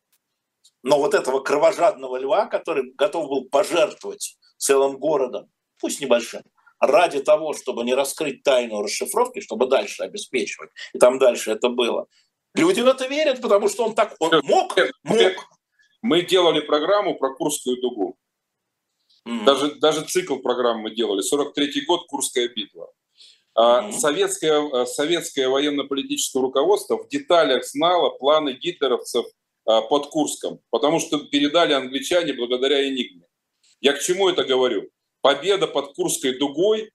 Но 0.83 0.99
вот 0.99 1.13
этого 1.15 1.39
кровожадного 1.39 2.17
льва, 2.17 2.45
который 2.45 2.93
готов 2.93 3.27
был 3.27 3.49
пожертвовать 3.49 4.37
целым 4.57 4.97
городом, 4.97 5.49
пусть 5.79 5.99
небольшим, 5.99 6.43
ради 6.79 7.19
того, 7.19 7.53
чтобы 7.53 7.83
не 7.83 7.93
раскрыть 7.93 8.43
тайну 8.43 8.81
расшифровки, 8.81 9.39
чтобы 9.39 9.67
дальше 9.67 10.03
обеспечивать, 10.03 10.69
и 10.93 10.99
там 10.99 11.19
дальше 11.19 11.51
это 11.51 11.69
было. 11.69 12.07
Люди 12.53 12.81
в 12.81 12.87
это 12.87 13.07
верят, 13.07 13.41
потому 13.41 13.67
что 13.69 13.85
он 13.85 13.95
так, 13.95 14.15
он 14.19 14.41
мог, 14.43 14.75
мог. 15.03 15.33
Мы 16.01 16.21
делали 16.21 16.61
программу 16.61 17.15
про 17.17 17.33
Курскую 17.35 17.81
дугу. 17.81 18.17
Mm. 19.27 19.43
Даже, 19.43 19.75
даже 19.75 20.05
цикл 20.05 20.37
программы 20.37 20.83
мы 20.83 20.95
делали. 20.95 21.21
43-й 21.21 21.85
год, 21.85 22.05
Курская 22.07 22.47
битва. 22.47 22.91
Mm. 23.57 23.91
Советское, 23.91 24.85
советское 24.85 25.49
военно-политическое 25.49 26.39
руководство 26.39 26.97
в 26.97 27.09
деталях 27.09 27.65
знало 27.65 28.11
планы 28.11 28.53
гитлеровцев 28.53 29.25
а, 29.65 29.81
под 29.81 30.07
Курском, 30.07 30.59
потому 30.69 30.99
что 30.99 31.17
передали 31.19 31.73
англичане 31.73 32.33
благодаря 32.33 32.87
Энигме. 32.87 33.25
Я 33.81 33.93
к 33.93 34.01
чему 34.01 34.29
это 34.29 34.43
говорю? 34.43 34.89
Победа 35.25 35.65
под 35.65 35.95
Курской 35.95 36.37
дугой 36.37 36.91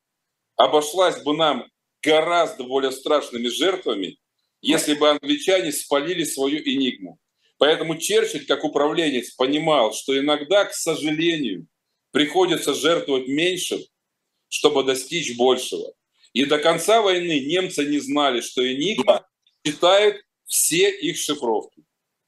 обошлась 0.55 1.21
бы 1.21 1.37
нам 1.37 1.69
гораздо 2.01 2.63
более 2.63 2.93
страшными 2.93 3.49
жертвами, 3.49 4.19
если 4.61 4.95
бы 4.95 5.11
англичане 5.11 5.73
спалили 5.73 6.23
свою 6.23 6.59
энигму. 6.59 7.19
Поэтому 7.59 7.99
Черчилль, 7.99 8.47
как 8.47 8.63
управленец, 8.63 9.33
понимал, 9.33 9.93
что 9.93 10.17
иногда, 10.17 10.65
к 10.65 10.75
сожалению, 10.75 11.67
приходится 12.13 12.73
жертвовать 12.73 13.27
меньшим, 13.27 13.81
чтобы 14.49 14.85
достичь 14.85 15.37
большего. 15.37 15.93
И 16.33 16.45
до 16.45 16.59
конца 16.59 17.03
войны 17.03 17.41
немцы 17.41 17.85
не 17.85 17.99
знали, 17.99 18.43
что 18.43 18.63
Энигма 18.65 19.27
читает 19.65 20.23
все 20.47 20.89
их 20.89 21.19
шифровки. 21.19 21.83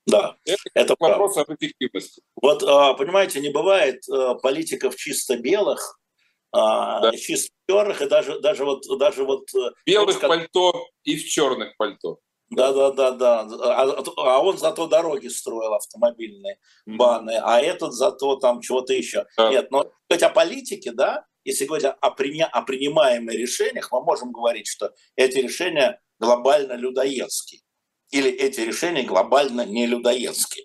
Да, 0.06 0.36
это, 0.44 0.62
это 0.74 0.96
вопрос 0.98 1.34
правда. 1.34 1.52
об 1.52 1.58
эффективности. 1.58 2.22
Вот, 2.40 2.62
а, 2.62 2.94
понимаете, 2.94 3.40
не 3.40 3.50
бывает 3.50 4.02
а, 4.08 4.34
политиков 4.34 4.96
чисто 4.96 5.36
белых, 5.36 6.00
а, 6.50 7.00
да. 7.00 7.16
чисто 7.16 7.52
черных, 7.68 8.02
и 8.02 8.08
даже, 8.08 8.40
даже 8.40 8.64
вот... 8.64 8.82
Даже 8.98 9.24
вот 9.24 9.48
э, 9.54 9.70
Белых 9.86 10.20
вот, 10.20 10.28
пальто 10.28 10.88
и 11.04 11.16
в 11.16 11.24
черных 11.24 11.76
пальто. 11.76 12.18
Да, 12.50 12.72
да, 12.72 12.90
да, 12.90 13.10
да. 13.12 13.40
А, 13.40 14.04
а 14.16 14.42
он 14.42 14.58
зато 14.58 14.86
дороги 14.86 15.28
строил 15.28 15.72
автомобильные, 15.74 16.58
mm-hmm. 16.86 16.96
баны, 16.96 17.40
а 17.42 17.60
этот 17.60 17.94
зато 17.94 18.36
там 18.36 18.60
чего-то 18.60 18.92
еще. 18.92 19.24
Да. 19.36 19.50
Нет, 19.50 19.70
но 19.70 19.90
говорить 20.08 20.22
о 20.22 20.28
политике, 20.30 20.92
да, 20.92 21.24
если 21.44 21.64
говорить 21.64 21.86
о, 21.86 22.10
приня, 22.10 22.46
о 22.46 22.62
принимаемых 22.62 23.34
решениях, 23.34 23.90
мы 23.90 24.02
можем 24.02 24.32
говорить, 24.32 24.66
что 24.66 24.92
эти 25.16 25.38
решения 25.38 26.00
глобально 26.18 26.74
людоедские 26.74 27.62
или 28.12 28.30
эти 28.30 28.60
решения 28.60 29.02
глобально 29.02 29.64
не 29.64 29.86
людоедские. 29.86 30.64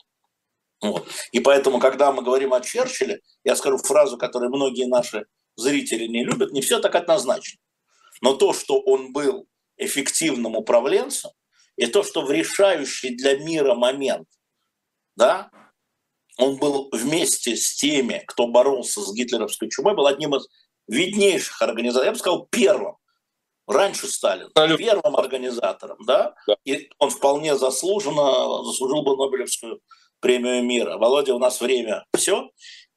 Вот. 0.81 1.07
И 1.31 1.39
поэтому, 1.39 1.79
когда 1.79 2.11
мы 2.11 2.21
говорим 2.21 2.53
о 2.53 2.61
Черчилле, 2.61 3.21
я 3.43 3.55
скажу 3.55 3.77
фразу, 3.77 4.17
которую 4.17 4.51
многие 4.51 4.85
наши 4.85 5.25
зрители 5.55 6.05
не 6.05 6.23
любят, 6.23 6.51
не 6.51 6.61
все 6.61 6.79
так 6.79 6.93
однозначно. 6.93 7.59
Но 8.21 8.35
то, 8.35 8.53
что 8.53 8.79
он 8.79 9.11
был 9.11 9.47
эффективным 9.77 10.55
управленцем, 10.55 11.31
и 11.77 11.87
то, 11.87 12.03
что 12.03 12.21
в 12.23 12.31
решающий 12.31 13.15
для 13.15 13.37
мира 13.37 13.73
момент, 13.75 14.27
да, 15.15 15.49
он 16.37 16.57
был 16.57 16.89
вместе 16.91 17.55
с 17.55 17.75
теми, 17.75 18.23
кто 18.27 18.47
боролся 18.47 19.01
с 19.01 19.13
гитлеровской 19.13 19.69
чумой, 19.69 19.95
был 19.95 20.05
одним 20.05 20.35
из 20.35 20.47
виднейших 20.87 21.61
организаторов, 21.61 22.05
я 22.05 22.11
бы 22.11 22.19
сказал, 22.19 22.47
первым 22.51 22.96
раньше 23.68 24.07
Сталин, 24.07 24.47
Абсолютно. 24.47 24.78
первым 24.78 25.15
организатором, 25.15 25.97
да? 26.05 26.34
да, 26.47 26.55
и 26.65 26.89
он 26.97 27.09
вполне 27.09 27.55
заслуженно 27.55 28.63
заслужил 28.63 29.03
бы 29.03 29.15
Нобелевскую 29.15 29.82
премию 30.20 30.63
мира. 30.63 30.97
Володя, 30.97 31.36
у 31.36 31.39
нас 31.39 31.61
время 31.61 32.05
все. 32.15 32.49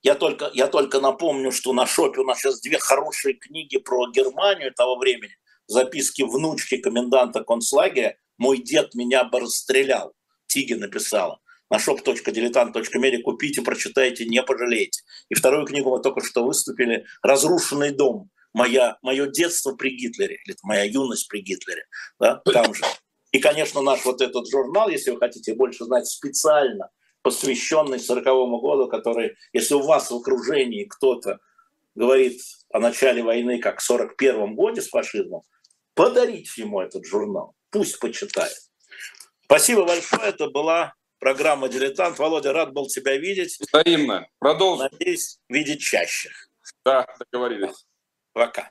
Я 0.03 0.15
только, 0.15 0.51
я 0.55 0.67
только 0.67 1.01
напомню, 1.01 1.53
что 1.53 1.73
на 1.73 1.87
шопе 1.87 2.21
у 2.21 2.25
нас 2.25 2.39
сейчас 2.39 2.61
две 2.61 2.79
хорошие 2.79 3.35
книги 3.35 3.77
про 3.77 4.11
Германию 4.11 4.73
того 4.73 4.97
времени. 4.97 5.35
Записки 5.67 6.23
внучки 6.23 6.79
коменданта 6.79 7.45
концлагеря 7.45 8.17
«Мой 8.39 8.59
дед 8.59 8.95
меня 8.95 9.25
бы 9.25 9.41
расстрелял». 9.41 10.15
Тиги 10.47 10.73
написала. 10.75 11.39
на 11.69 11.77
shop.diletant.media, 11.77 13.21
купите, 13.23 13.63
прочитайте, 13.63 14.25
не 14.25 14.43
пожалеете. 14.43 15.03
И 15.29 15.35
вторую 15.35 15.67
книгу 15.67 15.91
мы 15.91 16.03
только 16.03 16.25
что 16.25 16.45
выступили 16.45 17.05
«Разрушенный 17.23 17.93
дом. 17.93 18.31
Моя, 18.53 18.99
мое 19.03 19.27
детство 19.27 19.75
при 19.75 19.91
Гитлере» 19.91 20.39
или 20.45 20.57
«Моя 20.63 20.85
юность 20.85 21.29
при 21.29 21.41
Гитлере». 21.41 21.85
Да, 22.19 22.43
там 22.45 22.75
же. 22.75 22.85
И, 23.33 23.39
конечно, 23.39 23.81
наш 23.81 24.05
вот 24.05 24.21
этот 24.21 24.49
журнал, 24.51 24.89
если 24.89 25.13
вы 25.13 25.19
хотите 25.19 25.55
больше 25.55 25.85
знать, 25.85 26.07
специально 26.07 26.91
посвященный 27.23 28.01
40 28.01 28.25
году, 28.25 28.89
который, 28.89 29.37
если 29.53 29.75
у 29.75 29.83
вас 29.83 30.11
в 30.11 30.17
окружении 30.17 30.85
кто-то 30.85 31.39
говорит 31.95 32.41
о 32.73 32.81
начале 32.81 33.23
войны 33.23 33.59
как 33.59 33.81
в 33.81 33.85
41 33.85 34.55
годе 34.55 34.81
с 34.83 34.89
фашизмом, 34.89 35.43
подарите 35.95 36.63
ему 36.63 36.81
этот 36.81 37.07
журнал, 37.07 37.55
пусть 37.71 37.99
почитает. 38.01 38.57
Спасибо 39.45 39.85
большое, 39.85 40.29
это 40.29 40.49
была 40.49 40.95
программа 41.19 41.69
«Дилетант». 41.69 42.19
Володя, 42.19 42.53
рад 42.53 42.73
был 42.73 42.87
тебя 42.87 43.17
видеть. 43.17 43.59
Взаимно. 43.61 44.27
Продолжим. 44.39 44.89
Надеюсь, 44.91 45.39
видеть 45.49 45.83
чаще. 45.83 46.31
Да, 46.85 47.07
договорились. 47.19 47.87
Пока. 48.33 48.71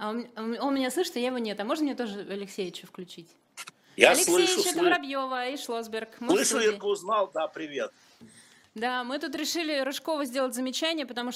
А 0.00 0.08
он, 0.08 0.26
он 0.36 0.74
меня 0.74 0.90
слышит, 0.90 1.16
а 1.16 1.18
я 1.18 1.26
его 1.26 1.36
нет. 1.36 1.60
А 1.60 1.64
можно 1.64 1.84
мне 1.84 1.94
тоже 1.94 2.20
Алексеевича 2.20 2.86
включить? 2.86 3.28
Я 3.96 4.12
Алексеевич, 4.12 4.48
слышу, 4.48 4.60
это 4.60 4.78
слышу, 4.78 4.84
Воробьева 4.88 5.48
и 5.48 5.56
Шлосберг. 5.58 6.16
Мы 6.20 6.42
слышу. 6.42 6.66
Ирка 6.66 6.86
узнал, 6.86 7.30
да, 7.34 7.48
привет. 7.48 7.92
Да, 8.74 9.04
мы 9.04 9.18
тут 9.18 9.34
решили 9.34 9.80
Рыжкову 9.80 10.24
сделать 10.24 10.54
замечание, 10.54 11.04
потому 11.04 11.28
что 11.28 11.28